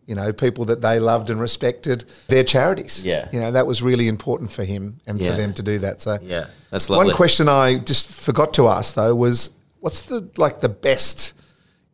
you 0.06 0.16
know, 0.16 0.34
people 0.34 0.66
that 0.66 0.82
they 0.82 1.00
loved 1.00 1.30
and 1.30 1.40
respected, 1.40 2.04
their 2.28 2.44
charities. 2.44 3.06
Yeah. 3.06 3.30
You 3.32 3.40
know, 3.40 3.52
that 3.52 3.66
was 3.68 3.82
really 3.82 4.08
important 4.08 4.52
for 4.52 4.64
him 4.66 4.98
and 5.08 5.20
Yeah. 5.20 5.32
for 5.32 5.38
them 5.38 5.54
to 5.54 5.64
do 5.64 5.80
that. 5.80 6.02
So 6.02 6.18
Yeah, 6.22 6.48
that's 6.72 6.90
lovely. 6.90 7.08
One 7.08 7.16
question 7.16 7.48
I 7.48 7.78
just 7.78 8.08
forgot 8.10 8.54
to 8.56 8.68
ask 8.68 8.96
though 8.96 9.16
was, 9.16 9.52
what's 9.80 10.02
the 10.02 10.30
like 10.38 10.60
the 10.62 10.70
best 10.70 11.34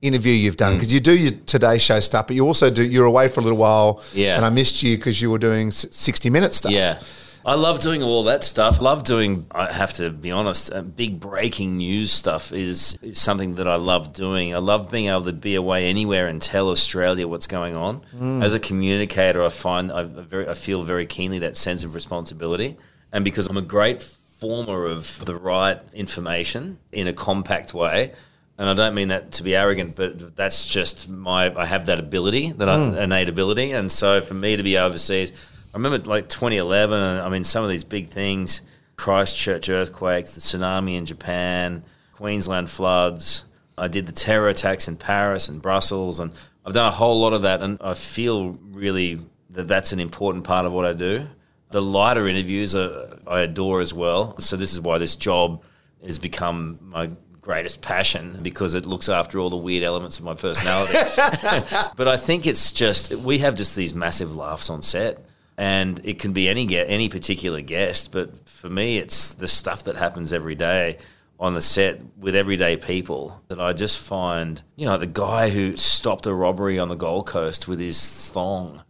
interview 0.02 0.34
you've 0.34 0.56
Mm. 0.56 0.58
done? 0.58 0.74
Because 0.76 0.92
you 0.94 1.00
do 1.00 1.16
your 1.18 1.32
Today 1.46 1.78
Show 1.78 2.00
stuff, 2.00 2.28
but 2.28 2.36
you 2.36 2.46
also 2.46 2.70
do. 2.70 2.84
You're 2.84 3.06
away 3.06 3.28
for 3.28 3.40
a 3.40 3.44
little 3.44 3.58
while, 3.60 4.02
Yeah. 4.14 4.36
And 4.36 4.46
I 4.46 4.50
missed 4.50 4.84
you 4.84 4.98
because 4.98 5.22
you 5.22 5.30
were 5.32 5.40
doing 5.40 5.72
60 5.72 6.30
minute 6.30 6.54
stuff. 6.54 6.72
Yeah. 6.72 7.00
I 7.46 7.56
love 7.56 7.82
doing 7.82 8.02
all 8.02 8.24
that 8.24 8.42
stuff. 8.46 8.80
Love 8.80 9.04
doing, 9.04 9.46
I 9.52 9.70
have 9.74 9.92
to 9.96 10.10
be 10.12 10.32
honest, 10.32 10.72
uh, 10.72 10.82
big 10.82 11.20
breaking 11.20 11.76
news 11.76 12.10
stuff 12.10 12.54
is, 12.54 12.98
is 13.02 13.20
something 13.20 13.56
that 13.56 13.68
I 13.68 13.76
love 13.76 14.14
doing. 14.14 14.56
I 14.56 14.60
love 14.60 14.90
being 14.90 15.08
able 15.10 15.24
to 15.26 15.34
be 15.34 15.56
away 15.56 15.88
anywhere 15.90 16.28
and 16.28 16.42
tell 16.42 16.70
Australia 16.70 17.28
what's 17.28 17.48
going 17.48 17.76
on. 17.76 18.02
As 18.42 18.54
a 18.54 18.62
communicator, 18.62 19.44
I 19.44 19.50
find 19.50 19.92
I, 19.92 20.04
very, 20.04 20.48
I 20.48 20.54
feel 20.54 20.84
very 20.84 21.06
keenly 21.06 21.40
that 21.40 21.58
sense 21.58 21.84
of 21.84 21.94
responsibility. 21.96 22.78
And 23.12 23.26
because 23.26 23.48
I'm 23.48 23.58
a 23.58 23.62
great 23.62 24.02
former 24.44 24.88
of 24.88 25.24
the 25.24 25.38
right 25.38 25.80
information 25.94 26.78
in 26.92 27.08
a 27.08 27.14
compact 27.14 27.74
way, 27.74 28.12
and 28.58 28.68
I 28.68 28.74
don't 28.74 28.94
mean 28.94 29.08
that 29.08 29.32
to 29.34 29.44
be 29.44 29.56
arrogant, 29.56 29.96
but 29.96 30.36
that's 30.36 30.66
just 30.66 31.08
my. 31.08 31.56
I 31.56 31.66
have 31.66 31.86
that 31.86 31.98
ability, 31.98 32.52
that 32.52 32.68
I, 32.68 32.90
hmm. 32.90 32.98
innate 32.98 33.30
ability, 33.30 33.72
and 33.72 33.90
so 33.90 34.20
for 34.20 34.34
me 34.34 34.58
to 34.58 34.64
be 34.64 34.78
overseas, 34.78 35.32
I 35.74 35.78
remember 35.78 35.98
like 36.10 36.28
2011. 36.28 37.22
I 37.22 37.30
mean, 37.30 37.46
some 37.46 37.64
of 37.64 37.70
these 37.70 37.86
big 37.86 38.10
things: 38.10 38.62
Christchurch 38.98 39.70
earthquakes, 39.70 40.36
the 40.36 40.42
tsunami 40.42 40.98
in 40.98 41.06
Japan, 41.06 41.86
Queensland 42.12 42.70
floods. 42.70 43.46
I 43.78 43.88
did 43.88 44.08
the 44.08 44.12
terror 44.12 44.50
attacks 44.50 44.90
in 44.90 44.98
Paris 44.98 45.48
and 45.48 45.62
Brussels, 45.62 46.20
and 46.20 46.34
I've 46.66 46.74
done 46.74 46.88
a 46.88 46.92
whole 46.92 47.22
lot 47.22 47.32
of 47.32 47.44
that, 47.44 47.62
and 47.62 47.78
I 47.80 47.94
feel 47.94 48.60
really 48.72 49.22
that 49.52 49.70
that's 49.70 49.94
an 49.94 50.02
important 50.02 50.44
part 50.44 50.66
of 50.66 50.74
what 50.74 50.86
I 50.86 50.92
do. 50.92 51.30
The 51.74 51.82
lighter 51.82 52.28
interviews 52.28 52.76
are, 52.76 53.18
I 53.26 53.42
adore 53.42 53.82
as 53.82 53.96
well. 53.96 54.40
So 54.40 54.56
this 54.56 54.74
is 54.74 54.80
why 54.80 55.00
this 55.00 55.16
job 55.16 55.64
has 56.06 56.20
become 56.20 56.78
my 56.80 57.10
greatest 57.42 57.82
passion 57.82 58.38
because 58.44 58.76
it 58.76 58.86
looks 58.86 59.10
after 59.10 59.40
all 59.40 59.50
the 59.50 59.58
weird 59.58 59.82
elements 59.82 60.20
of 60.20 60.24
my 60.24 60.36
personality. 60.36 60.94
but 61.98 62.08
I 62.08 62.16
think 62.16 62.46
it's 62.46 62.72
just 62.72 63.16
we 63.16 63.40
have 63.40 63.56
just 63.56 63.76
these 63.76 63.96
massive 63.96 64.36
laughs 64.36 64.70
on 64.70 64.84
set, 64.84 65.26
and 65.58 66.00
it 66.04 66.20
can 66.20 66.32
be 66.32 66.48
any 66.48 66.78
any 66.78 67.10
particular 67.10 67.62
guest. 67.62 68.12
But 68.12 68.48
for 68.48 68.70
me, 68.70 69.00
it's 69.00 69.34
the 69.34 69.48
stuff 69.48 69.86
that 69.86 69.98
happens 69.98 70.32
every 70.32 70.54
day 70.54 71.00
on 71.40 71.56
the 71.56 71.62
set 71.62 72.04
with 72.20 72.36
everyday 72.36 72.78
people 72.78 73.42
that 73.48 73.60
I 73.60 73.74
just 73.74 73.98
find. 73.98 74.62
You 74.76 74.86
know, 74.86 74.98
the 75.00 75.08
guy 75.08 75.50
who 75.50 75.76
stopped 75.76 76.28
a 76.28 76.34
robbery 76.36 76.78
on 76.78 76.90
the 76.90 76.96
Gold 76.96 77.26
Coast 77.26 77.68
with 77.68 77.80
his 77.80 78.30
thong 78.30 78.84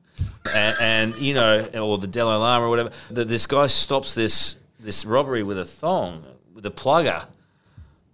and, 0.54 0.76
and 0.80 1.16
you 1.18 1.34
know, 1.34 1.66
or 1.80 1.98
the 1.98 2.08
Dalai 2.08 2.36
Lama 2.36 2.66
or 2.66 2.70
whatever. 2.70 2.92
That 3.12 3.28
this 3.28 3.48
guy 3.48 3.68
stops 3.68 4.16
this 4.16 4.58
this 4.80 5.06
robbery 5.06 5.44
with 5.44 5.58
a 5.58 5.66
thong, 5.66 6.26
with 6.54 6.66
a 6.66 6.72
plugger, 6.72 7.26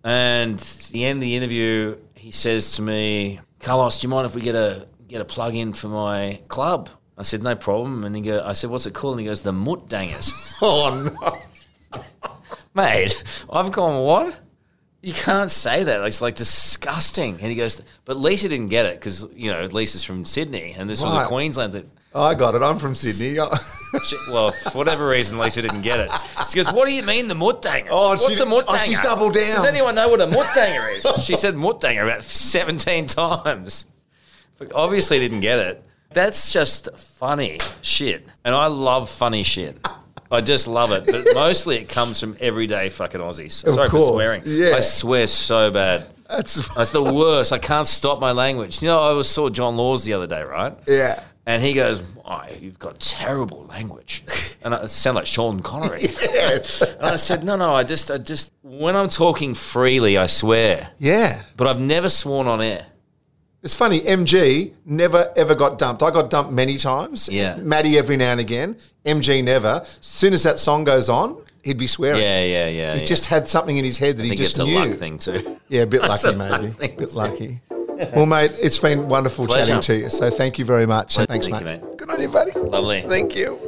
and 0.04 0.56
at 0.56 0.89
the 0.91 1.06
end 1.06 1.18
of 1.18 1.22
the 1.22 1.36
interview, 1.36 1.97
he 2.16 2.32
says 2.32 2.74
to 2.74 2.82
me, 2.82 3.39
"Carlos, 3.60 4.00
do 4.00 4.06
you 4.06 4.10
mind 4.10 4.26
if 4.26 4.36
we 4.36 4.41
get 4.41 4.56
a 4.56 4.88
get 5.08 5.22
a 5.22 5.26
plug 5.26 5.56
in 5.56 5.74
for 5.74 5.88
my 5.88 6.41
club?" 6.47 6.89
I 7.18 7.24
said, 7.24 7.43
"No 7.43 7.56
problem." 7.56 8.04
And 8.06 8.16
he 8.16 8.22
go, 8.22 8.41
"I 8.43 8.54
said, 8.54 8.70
what's 8.70 8.86
it 8.86 8.93
called?" 8.93 9.16
And 9.16 9.22
he 9.22 9.26
goes, 9.26 9.41
"The 9.41 9.54
Mutt 9.54 9.89
Dangers." 9.89 10.32
Oh 10.62 10.93
no. 10.93 11.41
Mate, 12.76 13.24
I've 13.50 13.72
gone 13.72 14.04
what? 14.04 14.39
You 15.02 15.14
can't 15.14 15.50
say 15.50 15.84
that. 15.86 16.04
It's 16.06 16.22
like 16.22 16.36
disgusting. 16.36 17.34
And 17.41 17.50
he 17.50 17.56
goes, 17.56 17.82
but 18.06 18.18
Lisa 18.18 18.50
didn't 18.50 18.68
get 18.68 18.86
it 18.86 18.95
because 19.00 19.28
you 19.34 19.50
know 19.52 19.64
Lisa's 19.66 20.04
from 20.04 20.26
Sydney, 20.26 20.76
and 20.78 20.89
this 20.89 21.02
was 21.02 21.14
Right. 21.14 21.24
a 21.24 21.28
Queensland 21.28 21.74
thing. 21.74 21.89
Oh, 22.14 22.24
I 22.24 22.34
got 22.36 22.56
it. 22.56 22.62
I'm 22.64 22.80
from 22.80 22.95
Sydney. 22.95 23.38
She, 24.06 24.18
well, 24.30 24.52
for 24.52 24.78
whatever 24.78 25.08
reason, 25.08 25.38
Lisa 25.38 25.62
didn't 25.62 25.82
get 25.84 26.00
it. 26.00 26.12
She 26.50 26.58
goes, 26.58 26.72
"What 26.72 26.86
do 26.86 26.91
you 26.93 27.02
mean 27.04 27.28
the 27.28 27.34
muttanger? 27.34 27.88
Oh, 27.89 28.10
What's 28.10 28.28
she- 28.36 28.43
a 28.43 28.45
muttanger?" 28.45 28.66
oh, 28.68 28.78
she's 28.78 29.00
doubled 29.00 29.34
down. 29.36 29.56
Does 29.56 29.66
anyone 29.66 29.95
know 29.95 30.10
what 30.10 30.20
a 30.22 30.28
muttanger 30.28 30.97
is? 31.18 31.24
she 31.26 31.36
said 31.36 31.56
muttanger 31.56 32.04
about 32.04 32.24
seventeen 32.24 33.06
times. 33.08 33.86
Obviously, 34.76 35.20
didn't 35.20 35.39
get 35.39 35.60
it. 35.60 35.84
That's 36.12 36.52
just 36.52 36.89
funny 36.97 37.60
shit, 37.82 38.28
and 38.43 38.54
I 38.54 38.68
love 38.68 39.10
funny 39.10 39.43
shit. 39.43 39.78
I 40.32 40.41
just 40.41 40.67
love 40.67 40.91
it, 40.91 41.05
but 41.05 41.34
mostly 41.34 41.77
it 41.77 41.89
comes 41.89 42.19
from 42.19 42.38
everyday 42.39 42.89
fucking 42.89 43.19
Aussies. 43.19 43.63
Of 43.65 43.73
Sorry 43.75 43.89
course, 43.89 44.03
for 44.03 44.13
swearing. 44.13 44.41
yeah. 44.45 44.75
I 44.75 44.80
swear 44.82 45.25
so 45.27 45.71
bad. 45.71 46.05
That's 46.30 46.67
That's 46.75 46.91
the 46.91 47.01
worst. 47.03 47.51
I 47.51 47.57
can't 47.57 47.88
stop 47.88 48.19
my 48.19 48.32
language. 48.32 48.82
You 48.82 48.89
know, 48.89 49.01
I 49.01 49.13
was 49.13 49.27
saw 49.30 49.49
John 49.49 49.75
Laws 49.77 50.03
the 50.03 50.13
other 50.13 50.27
day, 50.27 50.43
right? 50.43 50.77
yeah. 50.88 51.23
And 51.45 51.63
he 51.63 51.73
goes, 51.73 51.99
"Why, 52.01 52.55
you've 52.61 52.77
got 52.77 52.99
terrible 52.99 53.63
language," 53.65 54.23
and 54.63 54.75
I 54.75 54.86
sound 54.86 55.15
like 55.15 55.25
Sean 55.25 55.61
Connery. 55.61 56.01
Yes. 56.21 56.82
And 56.82 57.01
I 57.07 57.15
said, 57.15 57.43
"No, 57.43 57.55
no, 57.55 57.73
I 57.73 57.84
just, 57.84 58.11
I 58.11 58.19
just, 58.19 58.53
when 58.61 58.95
I'm 58.95 59.09
talking 59.09 59.55
freely, 59.55 60.15
I 60.19 60.27
swear, 60.27 60.91
Yeah. 60.99 61.41
but 61.57 61.65
I've 61.65 61.82
never 61.82 62.07
sworn 62.09 62.47
on 62.47 62.61
air." 62.61 62.86
It's 63.62 63.76
funny, 63.76 63.99
MG 63.99 64.74
never 64.86 65.34
ever 65.36 65.53
got 65.53 65.78
dumped. 65.78 66.01
I 66.01 66.12
got 66.12 66.30
dumped 66.30 66.53
many 66.53 66.78
times. 66.78 67.28
Yeah. 67.30 67.57
Matty 67.57 67.97
every 67.97 68.16
now 68.16 68.32
and 68.32 68.39
again. 68.39 68.78
MG 69.05 69.43
never. 69.43 69.82
As 69.84 69.97
soon 70.01 70.34
as 70.34 70.43
that 70.43 70.60
song 70.60 70.86
goes 70.86 71.10
on, 71.10 71.41
he'd 71.64 71.78
be 71.78 71.88
swearing. 71.88 72.22
Yeah, 72.22 72.41
yeah, 72.43 72.68
yeah. 72.70 72.93
He 72.93 72.99
yeah. 73.01 73.05
just 73.05 73.26
had 73.26 73.47
something 73.47 73.76
in 73.78 73.84
his 73.84 73.97
head 73.97 74.16
that 74.18 74.22
I 74.22 74.26
he 74.26 74.30
think 74.30 74.39
just 74.41 74.51
it's 74.51 74.60
a 74.60 74.64
knew. 74.66 74.76
luck 74.80 74.91
thing 74.97 75.18
too. 75.18 75.60
Yeah, 75.68 75.82
a 75.82 75.88
bit 75.88 76.01
lucky 76.03 76.36
maybe. 76.36 76.74
A 76.82 76.88
bit 76.89 77.14
lucky. 77.14 77.62
Well, 78.16 78.26
mate, 78.26 78.51
it's 78.62 78.80
been 78.80 79.10
wonderful 79.10 79.45
Pleasure. 79.45 79.74
chatting 79.74 79.82
to 79.82 79.95
you. 79.97 80.10
So 80.10 80.30
thank 80.30 80.57
you 80.57 80.64
very 80.64 80.86
much. 80.86 81.18
Thanks, 81.18 81.47
Thank 81.47 81.47
you, 81.47 81.66
mate. 81.66 81.82
mate. 81.82 81.97
Good 81.97 82.10
on 82.10 82.22
you, 82.22 82.30
buddy. 82.30 82.51
Lovely. 82.53 83.01
Thank 83.01 83.36
you. 83.36 83.60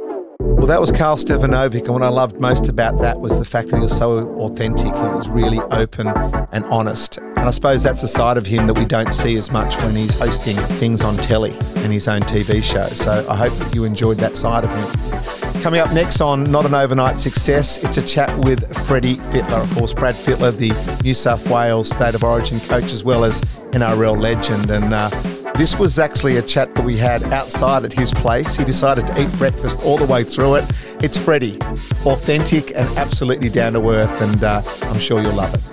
Well, 0.42 0.66
that 0.66 0.80
was 0.80 0.90
Karl 0.90 1.16
Stefanovic, 1.16 1.84
and 1.84 1.92
what 1.92 2.02
I 2.02 2.08
loved 2.08 2.40
most 2.40 2.68
about 2.68 3.00
that 3.00 3.20
was 3.20 3.38
the 3.38 3.44
fact 3.44 3.68
that 3.68 3.76
he 3.76 3.82
was 3.82 3.96
so 3.96 4.28
authentic. 4.38 4.86
He 4.86 4.90
was 4.90 5.28
really 5.28 5.60
open 5.70 6.08
and 6.52 6.64
honest. 6.64 7.18
And 7.18 7.40
I 7.40 7.50
suppose 7.52 7.82
that's 7.82 8.02
a 8.02 8.08
side 8.08 8.38
of 8.38 8.46
him 8.46 8.66
that 8.66 8.74
we 8.74 8.84
don't 8.84 9.12
see 9.12 9.36
as 9.36 9.52
much 9.52 9.76
when 9.78 9.94
he's 9.94 10.14
hosting 10.14 10.56
things 10.56 11.02
on 11.02 11.16
telly 11.16 11.52
and 11.76 11.92
his 11.92 12.08
own 12.08 12.22
TV 12.22 12.60
show. 12.62 12.86
So 12.86 13.24
I 13.28 13.36
hope 13.36 13.52
that 13.54 13.72
you 13.72 13.84
enjoyed 13.84 14.18
that 14.18 14.34
side 14.34 14.64
of 14.64 14.70
him. 14.70 15.31
Coming 15.62 15.78
up 15.78 15.92
next 15.92 16.20
on 16.20 16.42
Not 16.50 16.66
an 16.66 16.74
Overnight 16.74 17.16
Success, 17.16 17.82
it's 17.84 17.96
a 17.96 18.02
chat 18.02 18.36
with 18.44 18.76
Freddie 18.84 19.18
Fittler. 19.30 19.62
Of 19.62 19.72
course, 19.74 19.94
Brad 19.94 20.16
Fittler, 20.16 20.50
the 20.50 20.72
New 21.04 21.14
South 21.14 21.48
Wales 21.48 21.88
State 21.88 22.16
of 22.16 22.24
Origin 22.24 22.58
coach, 22.58 22.92
as 22.92 23.04
well 23.04 23.22
as 23.22 23.40
NRL 23.70 24.20
legend. 24.20 24.72
And 24.72 24.92
uh, 24.92 25.08
this 25.54 25.78
was 25.78 26.00
actually 26.00 26.38
a 26.38 26.42
chat 26.42 26.74
that 26.74 26.84
we 26.84 26.96
had 26.96 27.22
outside 27.26 27.84
at 27.84 27.92
his 27.92 28.12
place. 28.12 28.56
He 28.56 28.64
decided 28.64 29.06
to 29.06 29.22
eat 29.22 29.30
breakfast 29.38 29.82
all 29.84 29.98
the 29.98 30.06
way 30.12 30.24
through 30.24 30.56
it. 30.56 30.64
It's 31.00 31.16
Freddie, 31.16 31.60
authentic 32.04 32.74
and 32.74 32.88
absolutely 32.98 33.48
down 33.48 33.74
to 33.74 33.88
earth, 33.88 34.20
and 34.20 34.42
uh, 34.42 34.62
I'm 34.90 34.98
sure 34.98 35.22
you'll 35.22 35.34
love 35.34 35.54
it. 35.54 35.71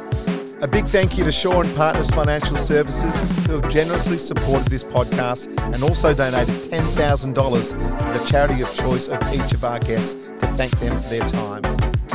A 0.61 0.67
big 0.67 0.85
thank 0.87 1.17
you 1.17 1.23
to 1.23 1.31
Shaw 1.31 1.61
and 1.61 1.73
Partners 1.73 2.09
Financial 2.09 2.57
Services 2.57 3.17
who 3.47 3.61
have 3.61 3.71
generously 3.71 4.17
supported 4.17 4.67
this 4.67 4.83
podcast 4.83 5.47
and 5.73 5.81
also 5.81 6.13
donated 6.13 6.53
$10,000 6.53 7.33
to 7.33 8.19
the 8.19 8.25
charity 8.25 8.61
of 8.61 8.75
choice 8.75 9.07
of 9.07 9.21
each 9.33 9.53
of 9.53 9.63
our 9.63 9.79
guests 9.79 10.15
to 10.15 10.47
thank 10.57 10.77
them 10.79 10.99
for 11.01 11.07
their 11.07 11.25
time. 11.29 11.63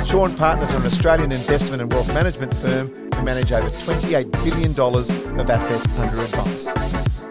Shaw 0.04 0.26
and 0.26 0.36
Partners 0.36 0.74
are 0.74 0.80
an 0.80 0.84
Australian 0.84 1.32
investment 1.32 1.80
and 1.80 1.90
wealth 1.90 2.08
management 2.08 2.54
firm 2.56 2.88
who 3.14 3.22
manage 3.22 3.50
over 3.50 3.66
$28 3.66 4.30
billion 4.44 4.78
of 5.40 5.48
assets 5.48 5.98
under 5.98 6.22
advice. 6.22 6.66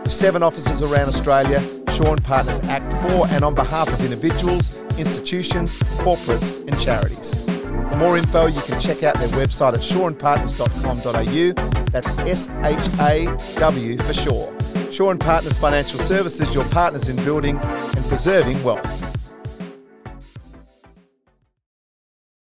With 0.01 0.11
seven 0.11 0.41
offices 0.41 0.81
around 0.81 1.09
Australia, 1.09 1.61
Shaw 1.91 2.13
and 2.13 2.23
Partners 2.23 2.59
act 2.61 2.91
for 3.03 3.27
and 3.27 3.45
on 3.45 3.53
behalf 3.53 3.87
of 3.87 4.01
individuals, 4.01 4.75
institutions, 4.97 5.75
corporates 5.75 6.67
and 6.67 6.79
charities. 6.79 7.42
For 7.89 7.97
more 7.97 8.17
info, 8.17 8.45
you 8.47 8.61
can 8.61 8.79
check 8.79 9.03
out 9.03 9.15
their 9.15 9.27
website 9.29 9.73
at 9.73 9.81
shawandpartners.com.au. 9.81 11.83
That's 11.91 12.09
S 12.19 12.47
H 12.63 12.89
A 12.99 13.25
W 13.59 13.97
for 13.97 14.13
Shaw. 14.13 14.53
Shaw 14.91 15.09
and 15.11 15.19
Partners 15.19 15.57
Financial 15.57 15.99
Services, 15.99 16.53
your 16.53 16.63
partners 16.65 17.09
in 17.09 17.15
building 17.17 17.59
and 17.59 18.05
preserving 18.05 18.63
wealth. 18.63 19.12